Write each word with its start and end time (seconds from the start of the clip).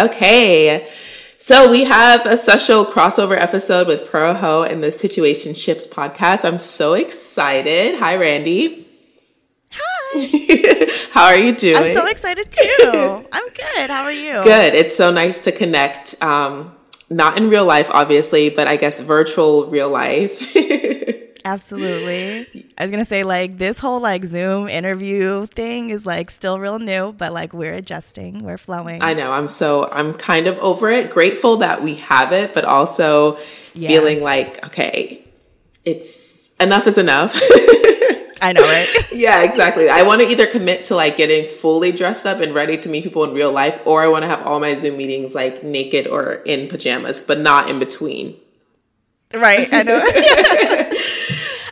Okay. 0.00 0.88
So 1.36 1.70
we 1.70 1.84
have 1.84 2.24
a 2.24 2.36
special 2.38 2.86
crossover 2.86 3.38
episode 3.38 3.86
with 3.86 4.10
Pro 4.10 4.62
and 4.62 4.82
the 4.82 4.88
Situationships 4.88 5.88
podcast. 5.88 6.46
I'm 6.46 6.58
so 6.58 6.94
excited. 6.94 7.98
Hi, 7.98 8.16
Randy. 8.16 8.86
Hi. 9.70 10.86
How 11.12 11.26
are 11.26 11.38
you 11.38 11.54
doing? 11.54 11.76
I'm 11.76 11.94
so 11.94 12.06
excited 12.06 12.50
too. 12.50 13.26
I'm 13.32 13.48
good. 13.52 13.90
How 13.90 14.04
are 14.04 14.12
you? 14.12 14.42
Good. 14.42 14.74
It's 14.74 14.96
so 14.96 15.10
nice 15.10 15.40
to 15.42 15.52
connect. 15.52 16.22
Um, 16.22 16.74
not 17.10 17.36
in 17.36 17.50
real 17.50 17.66
life, 17.66 17.90
obviously, 17.92 18.48
but 18.48 18.68
I 18.68 18.76
guess 18.76 19.00
virtual 19.00 19.66
real 19.66 19.90
life. 19.90 20.56
Absolutely. 21.44 22.66
I 22.76 22.82
was 22.82 22.90
gonna 22.90 23.04
say 23.04 23.24
like 23.24 23.58
this 23.58 23.78
whole 23.78 24.00
like 24.00 24.24
Zoom 24.24 24.68
interview 24.68 25.46
thing 25.46 25.90
is 25.90 26.06
like 26.06 26.30
still 26.30 26.58
real 26.58 26.78
new, 26.78 27.12
but 27.12 27.32
like 27.32 27.52
we're 27.52 27.74
adjusting, 27.74 28.44
we're 28.44 28.58
flowing. 28.58 29.02
I 29.02 29.14
know. 29.14 29.32
I'm 29.32 29.48
so 29.48 29.88
I'm 29.90 30.14
kind 30.14 30.46
of 30.46 30.58
over 30.58 30.90
it. 30.90 31.10
Grateful 31.10 31.58
that 31.58 31.82
we 31.82 31.96
have 31.96 32.32
it, 32.32 32.54
but 32.54 32.64
also 32.64 33.38
yeah. 33.74 33.88
feeling 33.88 34.22
like 34.22 34.64
okay, 34.66 35.24
it's 35.84 36.54
enough 36.60 36.86
is 36.86 36.98
enough. 36.98 37.34
I 38.42 38.52
know, 38.52 38.62
right? 38.62 38.88
yeah, 39.12 39.42
exactly. 39.42 39.88
I 39.88 40.02
want 40.02 40.22
to 40.22 40.26
either 40.26 40.46
commit 40.46 40.84
to 40.84 40.96
like 40.96 41.16
getting 41.16 41.46
fully 41.46 41.92
dressed 41.92 42.26
up 42.26 42.40
and 42.40 42.54
ready 42.54 42.76
to 42.78 42.88
meet 42.88 43.04
people 43.04 43.24
in 43.24 43.34
real 43.34 43.52
life, 43.52 43.80
or 43.84 44.02
I 44.02 44.08
want 44.08 44.22
to 44.22 44.28
have 44.28 44.46
all 44.46 44.60
my 44.60 44.74
Zoom 44.76 44.96
meetings 44.96 45.34
like 45.34 45.62
naked 45.62 46.06
or 46.06 46.34
in 46.46 46.68
pajamas, 46.68 47.20
but 47.20 47.38
not 47.38 47.70
in 47.70 47.78
between. 47.78 48.36
Right. 49.32 49.68
I 49.72 49.82
know. 49.82 50.00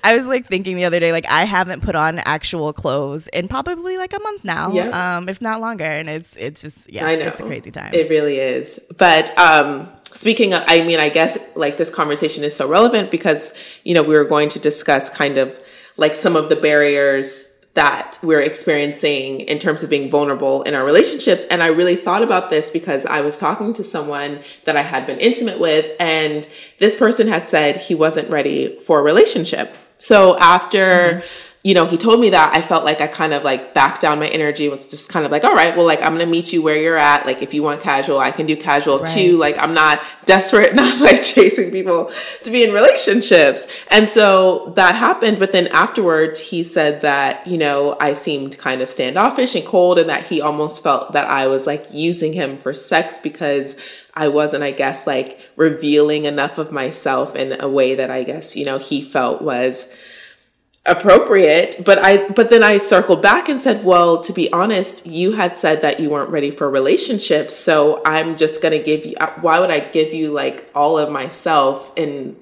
I 0.08 0.16
was 0.16 0.26
like 0.26 0.46
thinking 0.46 0.76
the 0.76 0.86
other 0.86 1.00
day, 1.00 1.12
like 1.12 1.26
I 1.28 1.44
haven't 1.44 1.82
put 1.82 1.94
on 1.94 2.18
actual 2.20 2.72
clothes 2.72 3.28
in 3.28 3.46
probably 3.46 3.98
like 3.98 4.14
a 4.14 4.18
month 4.20 4.42
now, 4.42 4.72
yeah. 4.72 5.16
um, 5.16 5.28
if 5.28 5.42
not 5.42 5.60
longer, 5.60 5.84
and 5.84 6.08
it's 6.08 6.34
it's 6.36 6.62
just 6.62 6.90
yeah, 6.90 7.10
it's 7.10 7.38
a 7.38 7.42
crazy 7.42 7.70
time. 7.70 7.92
It 7.92 8.08
really 8.08 8.38
is. 8.38 8.80
But 8.96 9.36
um, 9.36 9.86
speaking 10.04 10.54
of, 10.54 10.62
I 10.66 10.80
mean, 10.80 10.98
I 10.98 11.10
guess 11.10 11.38
like 11.56 11.76
this 11.76 11.90
conversation 11.90 12.42
is 12.42 12.56
so 12.56 12.66
relevant 12.66 13.10
because 13.10 13.52
you 13.84 13.92
know 13.92 14.02
we 14.02 14.16
were 14.16 14.24
going 14.24 14.48
to 14.50 14.58
discuss 14.58 15.10
kind 15.10 15.36
of 15.36 15.60
like 15.98 16.14
some 16.14 16.36
of 16.36 16.48
the 16.48 16.56
barriers 16.56 17.54
that 17.74 18.18
we're 18.22 18.40
experiencing 18.40 19.40
in 19.40 19.58
terms 19.58 19.82
of 19.82 19.90
being 19.90 20.10
vulnerable 20.10 20.62
in 20.62 20.74
our 20.74 20.84
relationships. 20.86 21.44
And 21.50 21.62
I 21.62 21.66
really 21.66 21.96
thought 21.96 22.22
about 22.22 22.48
this 22.48 22.70
because 22.70 23.04
I 23.04 23.20
was 23.20 23.38
talking 23.38 23.74
to 23.74 23.84
someone 23.84 24.40
that 24.64 24.74
I 24.74 24.82
had 24.82 25.06
been 25.06 25.18
intimate 25.18 25.60
with, 25.60 25.94
and 26.00 26.48
this 26.78 26.96
person 26.96 27.28
had 27.28 27.46
said 27.46 27.76
he 27.76 27.94
wasn't 27.94 28.30
ready 28.30 28.80
for 28.80 29.00
a 29.00 29.02
relationship. 29.02 29.76
So 29.98 30.38
after, 30.38 30.78
mm-hmm 30.78 31.44
you 31.64 31.74
know, 31.74 31.86
he 31.86 31.96
told 31.96 32.20
me 32.20 32.30
that 32.30 32.54
I 32.54 32.62
felt 32.62 32.84
like 32.84 33.00
I 33.00 33.08
kind 33.08 33.34
of 33.34 33.42
like 33.42 33.74
backed 33.74 34.00
down 34.00 34.20
my 34.20 34.28
energy 34.28 34.68
was 34.68 34.88
just 34.88 35.12
kind 35.12 35.26
of 35.26 35.32
like, 35.32 35.42
all 35.42 35.54
right, 35.54 35.76
well, 35.76 35.84
like 35.84 36.00
I'm 36.00 36.14
going 36.14 36.24
to 36.24 36.26
meet 36.26 36.52
you 36.52 36.62
where 36.62 36.80
you're 36.80 36.96
at. 36.96 37.26
Like 37.26 37.42
if 37.42 37.52
you 37.52 37.64
want 37.64 37.80
casual, 37.80 38.20
I 38.20 38.30
can 38.30 38.46
do 38.46 38.56
casual 38.56 39.00
right. 39.00 39.06
too. 39.06 39.36
Like 39.36 39.56
I'm 39.58 39.74
not 39.74 40.00
desperate, 40.24 40.74
not 40.76 41.00
like 41.00 41.22
chasing 41.22 41.72
people 41.72 42.10
to 42.42 42.50
be 42.50 42.62
in 42.62 42.72
relationships. 42.72 43.84
And 43.90 44.08
so 44.08 44.72
that 44.76 44.94
happened. 44.94 45.40
But 45.40 45.50
then 45.50 45.66
afterwards 45.66 46.40
he 46.50 46.62
said 46.62 47.00
that, 47.00 47.44
you 47.46 47.58
know, 47.58 47.96
I 48.00 48.12
seemed 48.12 48.56
kind 48.56 48.80
of 48.80 48.88
standoffish 48.88 49.56
and 49.56 49.66
cold 49.66 49.98
and 49.98 50.08
that 50.08 50.26
he 50.28 50.40
almost 50.40 50.82
felt 50.82 51.12
that 51.12 51.28
I 51.28 51.48
was 51.48 51.66
like 51.66 51.84
using 51.92 52.32
him 52.32 52.56
for 52.56 52.72
sex 52.72 53.18
because 53.18 53.76
I 54.18 54.28
wasn't, 54.28 54.64
I 54.64 54.72
guess, 54.72 55.06
like 55.06 55.38
revealing 55.56 56.24
enough 56.24 56.58
of 56.58 56.72
myself 56.72 57.34
in 57.36 57.60
a 57.60 57.68
way 57.68 57.94
that 57.94 58.10
I 58.10 58.24
guess, 58.24 58.56
you 58.56 58.64
know, 58.64 58.78
he 58.78 59.02
felt 59.02 59.40
was, 59.40 59.94
appropriate. 60.86 61.76
But 61.84 61.98
i 61.98 62.28
but 62.30 62.48
then 62.48 62.62
i 62.62 62.78
circled 62.78 63.20
back 63.20 63.50
and 63.50 63.60
said 63.60 63.84
well 63.84 64.22
to 64.22 64.32
be 64.32 64.50
honest 64.52 65.06
you 65.06 65.32
had 65.32 65.54
said 65.54 65.82
that 65.82 66.00
you 66.00 66.08
weren't 66.08 66.30
ready 66.30 66.50
for 66.50 66.70
relationships 66.70 67.54
so 67.54 68.00
i'm 68.06 68.36
just 68.36 68.62
going 68.62 68.72
to 68.72 68.82
give 68.82 69.04
you 69.04 69.14
uh, 69.20 69.30
why 69.42 69.60
would 69.60 69.70
i 69.70 69.80
give 69.80 70.14
you 70.14 70.32
like 70.32 70.70
all 70.74 70.96
of 70.98 71.10
myself 71.10 71.92
and 71.98 72.36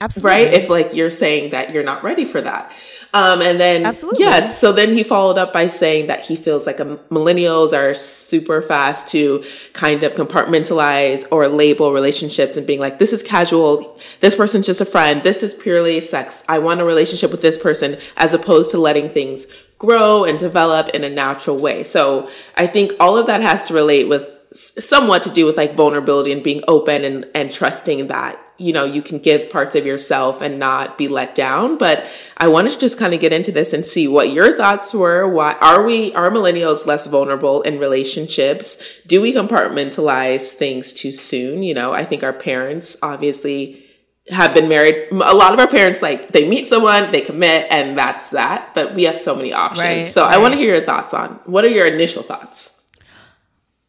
Absolutely. 0.00 0.30
right? 0.30 0.52
If 0.52 0.70
like 0.70 0.94
you're 0.94 1.10
saying 1.10 1.50
that 1.50 1.72
you're 1.72 1.84
not 1.84 2.02
ready 2.02 2.24
for 2.24 2.40
that 2.40 2.72
um, 3.12 3.42
and 3.42 3.58
then, 3.58 3.84
Absolutely. 3.84 4.24
yes, 4.24 4.60
so 4.60 4.72
then 4.72 4.94
he 4.94 5.02
followed 5.02 5.36
up 5.36 5.52
by 5.52 5.66
saying 5.66 6.06
that 6.06 6.24
he 6.24 6.36
feels 6.36 6.66
like 6.66 6.78
a, 6.78 6.84
millennials 7.10 7.72
are 7.72 7.92
super 7.92 8.62
fast 8.62 9.08
to 9.08 9.42
kind 9.72 10.04
of 10.04 10.14
compartmentalize 10.14 11.26
or 11.32 11.48
label 11.48 11.92
relationships 11.92 12.56
and 12.56 12.66
being 12.66 12.78
like, 12.78 12.98
this 12.98 13.12
is 13.12 13.22
casual, 13.22 13.98
this 14.20 14.36
person's 14.36 14.66
just 14.66 14.80
a 14.80 14.84
friend, 14.84 15.22
this 15.22 15.42
is 15.42 15.54
purely 15.54 16.00
sex. 16.00 16.44
I 16.48 16.60
want 16.60 16.80
a 16.80 16.84
relationship 16.84 17.30
with 17.32 17.42
this 17.42 17.58
person, 17.58 17.96
as 18.16 18.32
opposed 18.32 18.70
to 18.72 18.78
letting 18.78 19.08
things 19.08 19.46
grow 19.78 20.24
and 20.24 20.38
develop 20.38 20.90
in 20.90 21.02
a 21.02 21.10
natural 21.10 21.56
way. 21.56 21.82
So 21.82 22.30
I 22.56 22.66
think 22.66 22.92
all 23.00 23.16
of 23.16 23.26
that 23.26 23.40
has 23.40 23.66
to 23.68 23.74
relate 23.74 24.08
with 24.08 24.30
somewhat 24.52 25.22
to 25.22 25.30
do 25.30 25.46
with 25.46 25.56
like 25.56 25.74
vulnerability 25.74 26.32
and 26.32 26.42
being 26.42 26.62
open 26.68 27.04
and, 27.04 27.24
and 27.34 27.52
trusting 27.52 28.08
that 28.08 28.38
you 28.60 28.74
know, 28.74 28.84
you 28.84 29.00
can 29.00 29.18
give 29.18 29.50
parts 29.50 29.74
of 29.74 29.86
yourself 29.86 30.42
and 30.42 30.58
not 30.58 30.98
be 30.98 31.08
let 31.08 31.34
down. 31.34 31.78
But 31.78 32.06
I 32.36 32.46
wanted 32.48 32.72
to 32.72 32.78
just 32.78 32.98
kind 32.98 33.14
of 33.14 33.20
get 33.20 33.32
into 33.32 33.50
this 33.50 33.72
and 33.72 33.84
see 33.84 34.06
what 34.06 34.32
your 34.32 34.54
thoughts 34.54 34.92
were. 34.92 35.26
Why 35.26 35.56
are 35.62 35.82
we, 35.82 36.12
are 36.14 36.30
millennials 36.30 36.86
less 36.86 37.06
vulnerable 37.06 37.62
in 37.62 37.78
relationships? 37.78 38.82
Do 39.06 39.22
we 39.22 39.32
compartmentalize 39.32 40.52
things 40.52 40.92
too 40.92 41.10
soon? 41.10 41.62
You 41.62 41.72
know, 41.72 41.92
I 41.92 42.04
think 42.04 42.22
our 42.22 42.34
parents 42.34 42.98
obviously 43.02 43.82
have 44.30 44.52
been 44.52 44.68
married. 44.68 45.08
A 45.10 45.34
lot 45.34 45.54
of 45.54 45.58
our 45.58 45.66
parents, 45.66 46.02
like, 46.02 46.28
they 46.28 46.46
meet 46.46 46.66
someone, 46.66 47.10
they 47.10 47.22
commit, 47.22 47.66
and 47.70 47.96
that's 47.96 48.28
that. 48.30 48.74
But 48.74 48.94
we 48.94 49.04
have 49.04 49.16
so 49.16 49.34
many 49.34 49.54
options. 49.54 49.82
Right, 49.82 50.04
so 50.04 50.22
right. 50.22 50.34
I 50.34 50.38
want 50.38 50.52
to 50.52 50.58
hear 50.60 50.74
your 50.74 50.84
thoughts 50.84 51.14
on 51.14 51.40
what 51.46 51.64
are 51.64 51.68
your 51.68 51.86
initial 51.86 52.22
thoughts? 52.22 52.86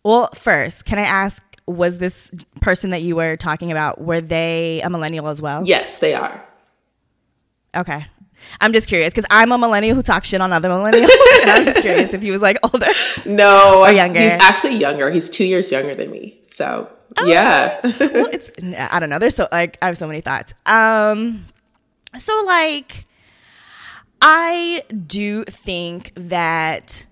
Well, 0.03 0.30
first, 0.34 0.86
can 0.86 0.98
I 0.98 1.03
ask 1.03 1.44
was 1.67 1.97
this 1.97 2.31
person 2.59 2.89
that 2.91 3.01
you 3.01 3.16
were 3.16 3.38
talking 3.38 3.72
about 3.72 4.01
were 4.01 4.22
they 4.22 4.81
a 4.83 4.89
millennial 4.89 5.27
as 5.27 5.41
well? 5.41 5.63
Yes, 5.66 5.99
they 5.99 6.13
are. 6.13 6.47
Okay. 7.75 8.05
I'm 8.59 8.73
just 8.73 8.88
curious 8.88 9.13
because 9.13 9.25
I'm 9.29 9.51
a 9.51 9.57
millennial 9.57 9.95
who 9.95 10.01
talks 10.01 10.27
shit 10.27 10.41
on 10.41 10.51
other 10.51 10.69
millennials. 10.69 11.07
and 11.41 11.51
I'm 11.51 11.66
just 11.66 11.81
curious 11.81 12.13
if 12.13 12.22
he 12.22 12.31
was 12.31 12.41
like 12.41 12.57
older. 12.63 12.88
No, 13.25 13.83
or 13.85 13.91
younger. 13.91 14.19
He's 14.19 14.31
actually 14.31 14.75
younger. 14.75 15.09
He's 15.09 15.29
two 15.29 15.45
years 15.45 15.72
younger 15.72 15.95
than 15.95 16.11
me. 16.11 16.41
So 16.47 16.91
oh, 17.17 17.27
yeah. 17.27 17.79
well, 17.83 18.29
it's 18.31 18.51
I 18.91 18.99
don't 18.99 19.09
know. 19.09 19.19
There's 19.19 19.35
so 19.35 19.47
like 19.51 19.78
I 19.81 19.88
have 19.88 19.97
so 19.97 20.07
many 20.07 20.22
thoughts. 20.22 20.53
Um, 20.66 21.45
so 22.17 22.43
like 22.45 23.05
I 24.22 24.83
do 25.07 25.43
think 25.45 26.11
that 26.16 27.05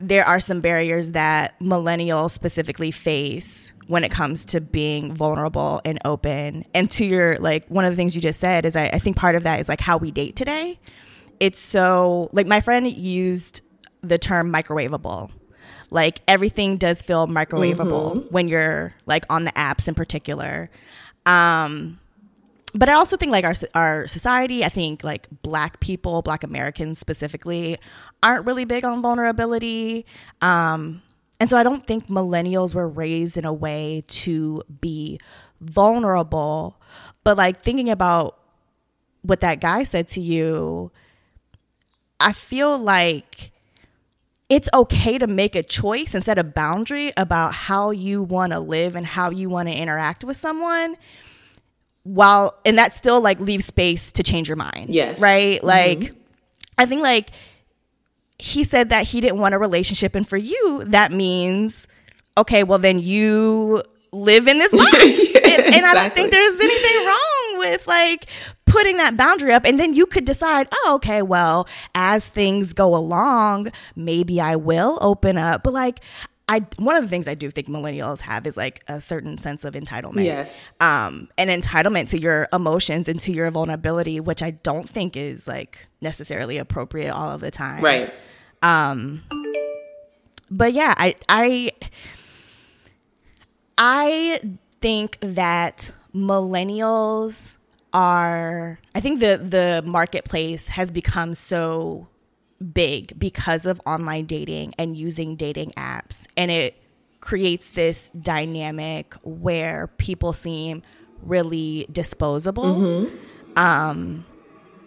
there 0.00 0.24
are 0.26 0.40
some 0.40 0.60
barriers 0.60 1.10
that 1.10 1.58
millennials 1.60 2.32
specifically 2.32 2.90
face 2.90 3.71
when 3.92 4.04
it 4.04 4.10
comes 4.10 4.46
to 4.46 4.58
being 4.58 5.14
vulnerable 5.14 5.82
and 5.84 5.98
open. 6.06 6.64
And 6.72 6.90
to 6.92 7.04
your, 7.04 7.36
like, 7.36 7.68
one 7.68 7.84
of 7.84 7.92
the 7.92 7.96
things 7.96 8.14
you 8.14 8.22
just 8.22 8.40
said 8.40 8.64
is 8.64 8.74
I, 8.74 8.86
I 8.86 8.98
think 8.98 9.18
part 9.18 9.34
of 9.34 9.42
that 9.42 9.60
is 9.60 9.68
like 9.68 9.82
how 9.82 9.98
we 9.98 10.10
date 10.10 10.34
today. 10.34 10.80
It's 11.40 11.60
so, 11.60 12.30
like, 12.32 12.46
my 12.46 12.62
friend 12.62 12.90
used 12.90 13.60
the 14.00 14.16
term 14.16 14.50
microwavable. 14.50 15.30
Like, 15.90 16.20
everything 16.26 16.78
does 16.78 17.02
feel 17.02 17.26
microwavable 17.26 18.14
mm-hmm. 18.14 18.28
when 18.30 18.48
you're 18.48 18.94
like 19.04 19.26
on 19.28 19.44
the 19.44 19.52
apps 19.52 19.88
in 19.88 19.94
particular. 19.94 20.70
Um, 21.26 22.00
but 22.74 22.88
I 22.88 22.94
also 22.94 23.18
think 23.18 23.30
like 23.30 23.44
our 23.44 23.54
our 23.74 24.06
society, 24.06 24.64
I 24.64 24.70
think 24.70 25.04
like 25.04 25.28
black 25.42 25.80
people, 25.80 26.22
black 26.22 26.42
Americans 26.42 26.98
specifically, 26.98 27.78
aren't 28.22 28.46
really 28.46 28.64
big 28.64 28.84
on 28.86 29.02
vulnerability. 29.02 30.06
Um, 30.40 31.02
and 31.42 31.50
so 31.50 31.56
I 31.56 31.64
don't 31.64 31.84
think 31.84 32.06
millennials 32.06 32.72
were 32.72 32.88
raised 32.88 33.36
in 33.36 33.44
a 33.44 33.52
way 33.52 34.04
to 34.06 34.62
be 34.80 35.18
vulnerable. 35.60 36.80
But 37.24 37.36
like 37.36 37.64
thinking 37.64 37.90
about 37.90 38.38
what 39.22 39.40
that 39.40 39.60
guy 39.60 39.82
said 39.82 40.06
to 40.10 40.20
you, 40.20 40.92
I 42.20 42.32
feel 42.32 42.78
like 42.78 43.50
it's 44.48 44.68
okay 44.72 45.18
to 45.18 45.26
make 45.26 45.56
a 45.56 45.64
choice 45.64 46.14
and 46.14 46.24
set 46.24 46.38
a 46.38 46.44
boundary 46.44 47.12
about 47.16 47.54
how 47.54 47.90
you 47.90 48.22
want 48.22 48.52
to 48.52 48.60
live 48.60 48.94
and 48.94 49.04
how 49.04 49.30
you 49.30 49.48
want 49.48 49.68
to 49.68 49.74
interact 49.74 50.22
with 50.22 50.36
someone 50.36 50.96
while 52.04 52.56
and 52.64 52.78
that 52.78 52.94
still 52.94 53.20
like 53.20 53.40
leaves 53.40 53.64
space 53.64 54.12
to 54.12 54.22
change 54.22 54.48
your 54.48 54.54
mind. 54.54 54.90
Yes. 54.90 55.20
Right? 55.20 55.60
Like 55.64 55.98
mm-hmm. 55.98 56.18
I 56.78 56.86
think 56.86 57.02
like 57.02 57.32
he 58.42 58.64
said 58.64 58.88
that 58.88 59.06
he 59.06 59.20
didn't 59.20 59.38
want 59.38 59.54
a 59.54 59.58
relationship 59.58 60.16
and 60.16 60.28
for 60.28 60.36
you 60.36 60.84
that 60.86 61.12
means 61.12 61.86
okay 62.36 62.64
well 62.64 62.78
then 62.78 62.98
you 62.98 63.82
live 64.10 64.48
in 64.48 64.58
this 64.58 64.72
box 64.76 64.94
yeah, 64.94 65.40
and, 65.44 65.62
and 65.62 65.74
exactly. 65.76 65.88
i 65.88 65.94
don't 65.94 66.14
think 66.14 66.30
there's 66.32 66.60
anything 66.60 67.06
wrong 67.06 67.58
with 67.58 67.86
like 67.86 68.26
putting 68.66 68.96
that 68.96 69.16
boundary 69.16 69.52
up 69.52 69.64
and 69.64 69.78
then 69.78 69.94
you 69.94 70.06
could 70.06 70.24
decide 70.24 70.66
oh 70.72 70.92
okay 70.96 71.22
well 71.22 71.68
as 71.94 72.28
things 72.28 72.72
go 72.72 72.96
along 72.96 73.70
maybe 73.94 74.40
i 74.40 74.56
will 74.56 74.98
open 75.00 75.38
up 75.38 75.62
but 75.62 75.72
like 75.72 76.00
I 76.48 76.66
one 76.76 76.96
of 76.96 77.02
the 77.04 77.08
things 77.08 77.28
I 77.28 77.34
do 77.34 77.50
think 77.50 77.68
millennials 77.68 78.20
have 78.20 78.46
is 78.46 78.56
like 78.56 78.82
a 78.88 79.00
certain 79.00 79.38
sense 79.38 79.64
of 79.64 79.74
entitlement. 79.74 80.24
Yes. 80.24 80.74
Um, 80.80 81.28
an 81.38 81.48
entitlement 81.48 82.08
to 82.08 82.20
your 82.20 82.48
emotions 82.52 83.08
and 83.08 83.20
to 83.20 83.32
your 83.32 83.50
vulnerability, 83.52 84.18
which 84.18 84.42
I 84.42 84.50
don't 84.50 84.90
think 84.90 85.16
is 85.16 85.46
like 85.46 85.86
necessarily 86.00 86.58
appropriate 86.58 87.12
all 87.12 87.30
of 87.30 87.40
the 87.40 87.52
time. 87.52 87.80
Right. 87.82 88.12
Um, 88.62 89.22
but 90.50 90.72
yeah, 90.72 90.94
I 90.96 91.16
I 91.28 91.72
I 93.78 94.40
think 94.80 95.18
that 95.20 95.92
millennials 96.14 97.56
are 97.92 98.78
I 98.94 99.00
think 99.00 99.20
the 99.20 99.38
the 99.38 99.82
marketplace 99.86 100.68
has 100.68 100.90
become 100.90 101.34
so 101.34 102.08
big 102.72 103.18
because 103.18 103.66
of 103.66 103.80
online 103.86 104.26
dating 104.26 104.72
and 104.78 104.96
using 104.96 105.36
dating 105.36 105.72
apps 105.72 106.26
and 106.36 106.50
it 106.50 106.80
creates 107.20 107.74
this 107.74 108.08
dynamic 108.08 109.14
where 109.22 109.88
people 109.98 110.32
seem 110.32 110.82
really 111.22 111.86
disposable 111.90 112.64
mm-hmm. 112.64 113.58
um 113.58 114.24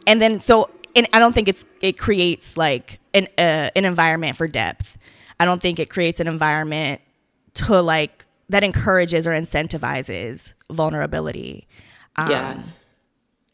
and 0.08 0.22
then 0.22 0.40
so 0.40 0.70
and 0.96 1.08
I 1.14 1.20
don't 1.20 1.34
think 1.34 1.48
it's 1.48 1.66
it 1.82 1.98
creates 1.98 2.58
like 2.58 3.00
an 3.14 3.28
uh, 3.38 3.70
an 3.76 3.86
environment 3.86 4.38
for 4.38 4.48
depth. 4.48 4.98
I 5.40 5.46
don't 5.46 5.62
think 5.62 5.80
it 5.80 5.90
creates 5.90 6.20
an 6.20 6.28
environment 6.28 7.02
to 7.56 7.82
like 7.82 8.26
that 8.50 8.64
encourages 8.64 9.28
or 9.28 9.32
incentivizes 9.32 10.54
vulnerability. 10.72 11.68
Um, 12.16 12.32
yeah. 12.32 12.62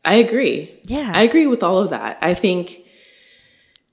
I 0.04 0.16
agree. 0.16 0.76
Yeah. 0.86 1.12
I 1.14 1.24
agree 1.24 1.48
with 1.48 1.64
all 1.64 1.80
of 1.80 1.90
that. 1.92 2.18
I 2.22 2.34
think 2.34 2.82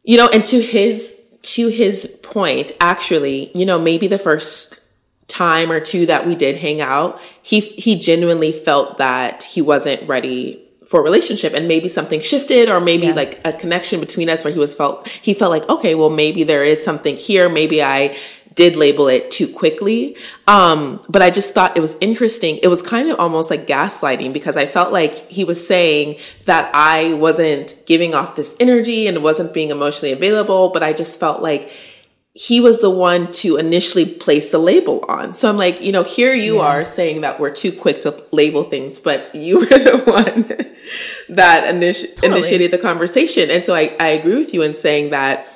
you 0.04 0.16
know, 0.16 0.28
and 0.32 0.44
to 0.44 0.60
his 0.60 1.24
to 1.42 1.68
his 1.68 2.18
point, 2.22 2.72
actually, 2.80 3.50
you 3.54 3.64
know, 3.64 3.78
maybe 3.78 4.06
the 4.06 4.18
first 4.18 4.84
time 5.28 5.70
or 5.70 5.80
two 5.80 6.06
that 6.06 6.26
we 6.26 6.34
did 6.34 6.56
hang 6.56 6.80
out, 6.80 7.20
he 7.42 7.60
he 7.60 7.98
genuinely 7.98 8.52
felt 8.52 8.98
that 8.98 9.42
he 9.42 9.62
wasn't 9.62 10.06
ready 10.08 10.67
for 10.88 11.00
a 11.00 11.02
relationship 11.02 11.52
and 11.52 11.68
maybe 11.68 11.86
something 11.86 12.18
shifted 12.18 12.70
or 12.70 12.80
maybe 12.80 13.08
yeah. 13.08 13.12
like 13.12 13.46
a 13.46 13.52
connection 13.52 14.00
between 14.00 14.30
us 14.30 14.42
where 14.42 14.52
he 14.52 14.58
was 14.58 14.74
felt 14.74 15.06
he 15.06 15.34
felt 15.34 15.50
like 15.50 15.68
okay 15.68 15.94
well 15.94 16.08
maybe 16.08 16.44
there 16.44 16.64
is 16.64 16.82
something 16.82 17.14
here. 17.14 17.48
Maybe 17.48 17.82
i 17.82 18.16
did 18.54 18.74
label 18.74 19.06
it 19.06 19.30
too 19.30 19.46
quickly. 19.46 20.16
Um, 20.46 21.00
but 21.08 21.20
i 21.20 21.28
just 21.28 21.52
thought 21.52 21.76
it 21.76 21.80
was 21.80 21.96
interesting. 22.00 22.58
It 22.62 22.68
was 22.68 22.80
kind 22.80 23.10
of 23.10 23.20
almost 23.20 23.50
like 23.50 23.66
gaslighting 23.66 24.32
because 24.32 24.56
i 24.56 24.64
felt 24.64 24.90
like 24.90 25.30
he 25.30 25.44
was 25.44 25.64
saying 25.64 26.16
that 26.46 26.70
i 26.74 27.12
wasn't 27.14 27.76
giving 27.86 28.14
off 28.14 28.34
this 28.34 28.56
energy 28.58 29.06
and 29.06 29.22
wasn't 29.22 29.52
being 29.52 29.70
emotionally 29.70 30.12
available 30.12 30.70
but 30.70 30.82
i 30.82 30.94
just 30.94 31.20
felt 31.20 31.42
like 31.42 31.70
he 32.38 32.60
was 32.60 32.80
the 32.80 32.88
one 32.90 33.28
to 33.32 33.56
initially 33.56 34.06
place 34.06 34.52
the 34.52 34.58
label 34.58 35.04
on. 35.08 35.34
So 35.34 35.50
I'm 35.50 35.56
like, 35.56 35.82
you 35.82 35.90
know, 35.90 36.04
here 36.04 36.32
you 36.32 36.58
yeah. 36.58 36.68
are 36.68 36.84
saying 36.84 37.22
that 37.22 37.40
we're 37.40 37.52
too 37.52 37.72
quick 37.72 38.00
to 38.02 38.22
label 38.30 38.62
things, 38.62 39.00
but 39.00 39.34
you 39.34 39.58
were 39.58 39.66
the 39.66 40.02
one 40.06 41.36
that 41.36 41.74
initi- 41.74 42.14
totally. 42.14 42.38
initiated 42.38 42.70
the 42.70 42.78
conversation. 42.78 43.50
And 43.50 43.64
so 43.64 43.74
I, 43.74 43.96
I 43.98 44.10
agree 44.10 44.36
with 44.36 44.54
you 44.54 44.62
in 44.62 44.72
saying 44.74 45.10
that, 45.10 45.48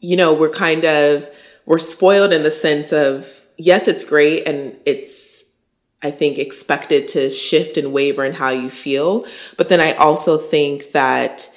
you 0.00 0.16
know, 0.16 0.34
we're 0.34 0.50
kind 0.50 0.84
of, 0.84 1.28
we're 1.64 1.78
spoiled 1.78 2.32
in 2.32 2.42
the 2.42 2.50
sense 2.50 2.92
of, 2.92 3.46
yes, 3.56 3.86
it's 3.86 4.02
great 4.02 4.48
and 4.48 4.74
it's, 4.84 5.54
I 6.02 6.10
think, 6.10 6.38
expected 6.38 7.06
to 7.08 7.30
shift 7.30 7.76
and 7.76 7.92
waver 7.92 8.24
in 8.24 8.32
how 8.32 8.50
you 8.50 8.68
feel. 8.68 9.24
But 9.56 9.68
then 9.68 9.80
I 9.80 9.92
also 9.92 10.38
think 10.38 10.90
that, 10.90 11.48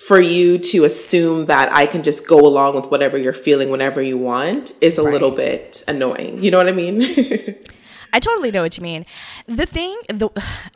for 0.00 0.20
you 0.20 0.58
to 0.58 0.84
assume 0.84 1.46
that 1.46 1.72
I 1.72 1.86
can 1.86 2.02
just 2.02 2.26
go 2.28 2.38
along 2.38 2.76
with 2.76 2.86
whatever 2.90 3.18
you're 3.18 3.32
feeling 3.32 3.70
whenever 3.70 4.00
you 4.00 4.16
want 4.16 4.72
is 4.80 4.98
a 4.98 5.02
right. 5.02 5.12
little 5.12 5.30
bit 5.30 5.82
annoying. 5.88 6.42
You 6.42 6.50
know 6.50 6.58
what 6.58 6.68
I 6.68 6.72
mean? 6.72 7.02
I 8.12 8.20
totally 8.20 8.50
know 8.50 8.62
what 8.62 8.76
you 8.76 8.82
mean. 8.82 9.04
The 9.46 9.66
thing, 9.66 9.98
the 10.08 10.30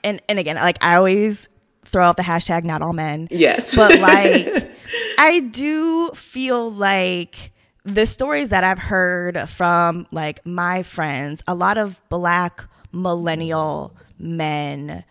and 0.04 0.20
and 0.28 0.38
again, 0.38 0.56
like 0.56 0.76
I 0.82 0.96
always 0.96 1.48
throw 1.84 2.06
out 2.06 2.16
the 2.16 2.22
hashtag 2.22 2.64
not 2.64 2.82
all 2.82 2.92
men. 2.92 3.28
Yes. 3.30 3.74
But 3.74 3.98
like 4.00 4.70
I 5.18 5.40
do 5.40 6.10
feel 6.10 6.70
like 6.70 7.52
the 7.84 8.06
stories 8.06 8.50
that 8.50 8.64
I've 8.64 8.78
heard 8.78 9.48
from 9.48 10.06
like 10.10 10.44
my 10.44 10.82
friends, 10.82 11.42
a 11.46 11.54
lot 11.54 11.78
of 11.78 12.00
black 12.08 12.64
millennial 12.92 13.96
men 14.18 15.04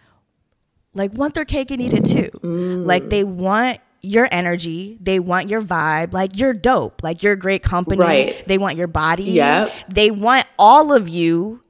like 0.93 1.13
want 1.13 1.33
their 1.33 1.45
cake 1.45 1.71
and 1.71 1.81
eat 1.81 1.93
it 1.93 2.05
too. 2.05 2.29
Mm. 2.39 2.85
Like 2.85 3.09
they 3.09 3.23
want 3.23 3.79
your 4.01 4.27
energy. 4.31 4.97
They 5.01 5.19
want 5.19 5.49
your 5.49 5.61
vibe. 5.61 6.13
Like 6.13 6.37
you're 6.37 6.53
dope. 6.53 7.03
Like 7.03 7.23
you're 7.23 7.33
a 7.33 7.39
great 7.39 7.63
company. 7.63 7.99
Right. 7.99 8.47
They 8.47 8.57
want 8.57 8.77
your 8.77 8.87
body. 8.87 9.25
Yeah. 9.25 9.71
They 9.89 10.11
want 10.11 10.45
all 10.57 10.93
of 10.93 11.07
you 11.07 11.61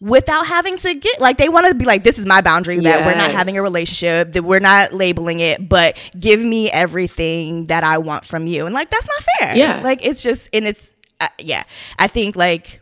without 0.00 0.46
having 0.46 0.76
to 0.76 0.94
get 0.94 1.20
like 1.20 1.38
they 1.38 1.48
want 1.48 1.66
to 1.66 1.74
be 1.74 1.84
like 1.84 2.04
this 2.04 2.18
is 2.18 2.26
my 2.26 2.40
boundary 2.40 2.76
yes. 2.76 2.84
that 2.84 3.06
we're 3.06 3.16
not 3.16 3.32
having 3.32 3.58
a 3.58 3.62
relationship 3.62 4.32
that 4.32 4.44
we're 4.44 4.60
not 4.60 4.92
labeling 4.92 5.40
it 5.40 5.68
but 5.68 5.98
give 6.18 6.38
me 6.38 6.70
everything 6.70 7.66
that 7.66 7.82
i 7.82 7.98
want 7.98 8.24
from 8.24 8.46
you 8.46 8.64
and 8.64 8.72
like 8.72 8.90
that's 8.90 9.08
not 9.08 9.26
fair 9.40 9.56
yeah 9.56 9.80
like 9.82 10.04
it's 10.06 10.22
just 10.22 10.48
and 10.52 10.68
it's 10.68 10.94
uh, 11.20 11.26
yeah 11.40 11.64
i 11.98 12.06
think 12.06 12.36
like 12.36 12.80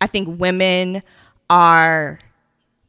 i 0.00 0.06
think 0.08 0.40
women 0.40 1.00
are 1.48 2.18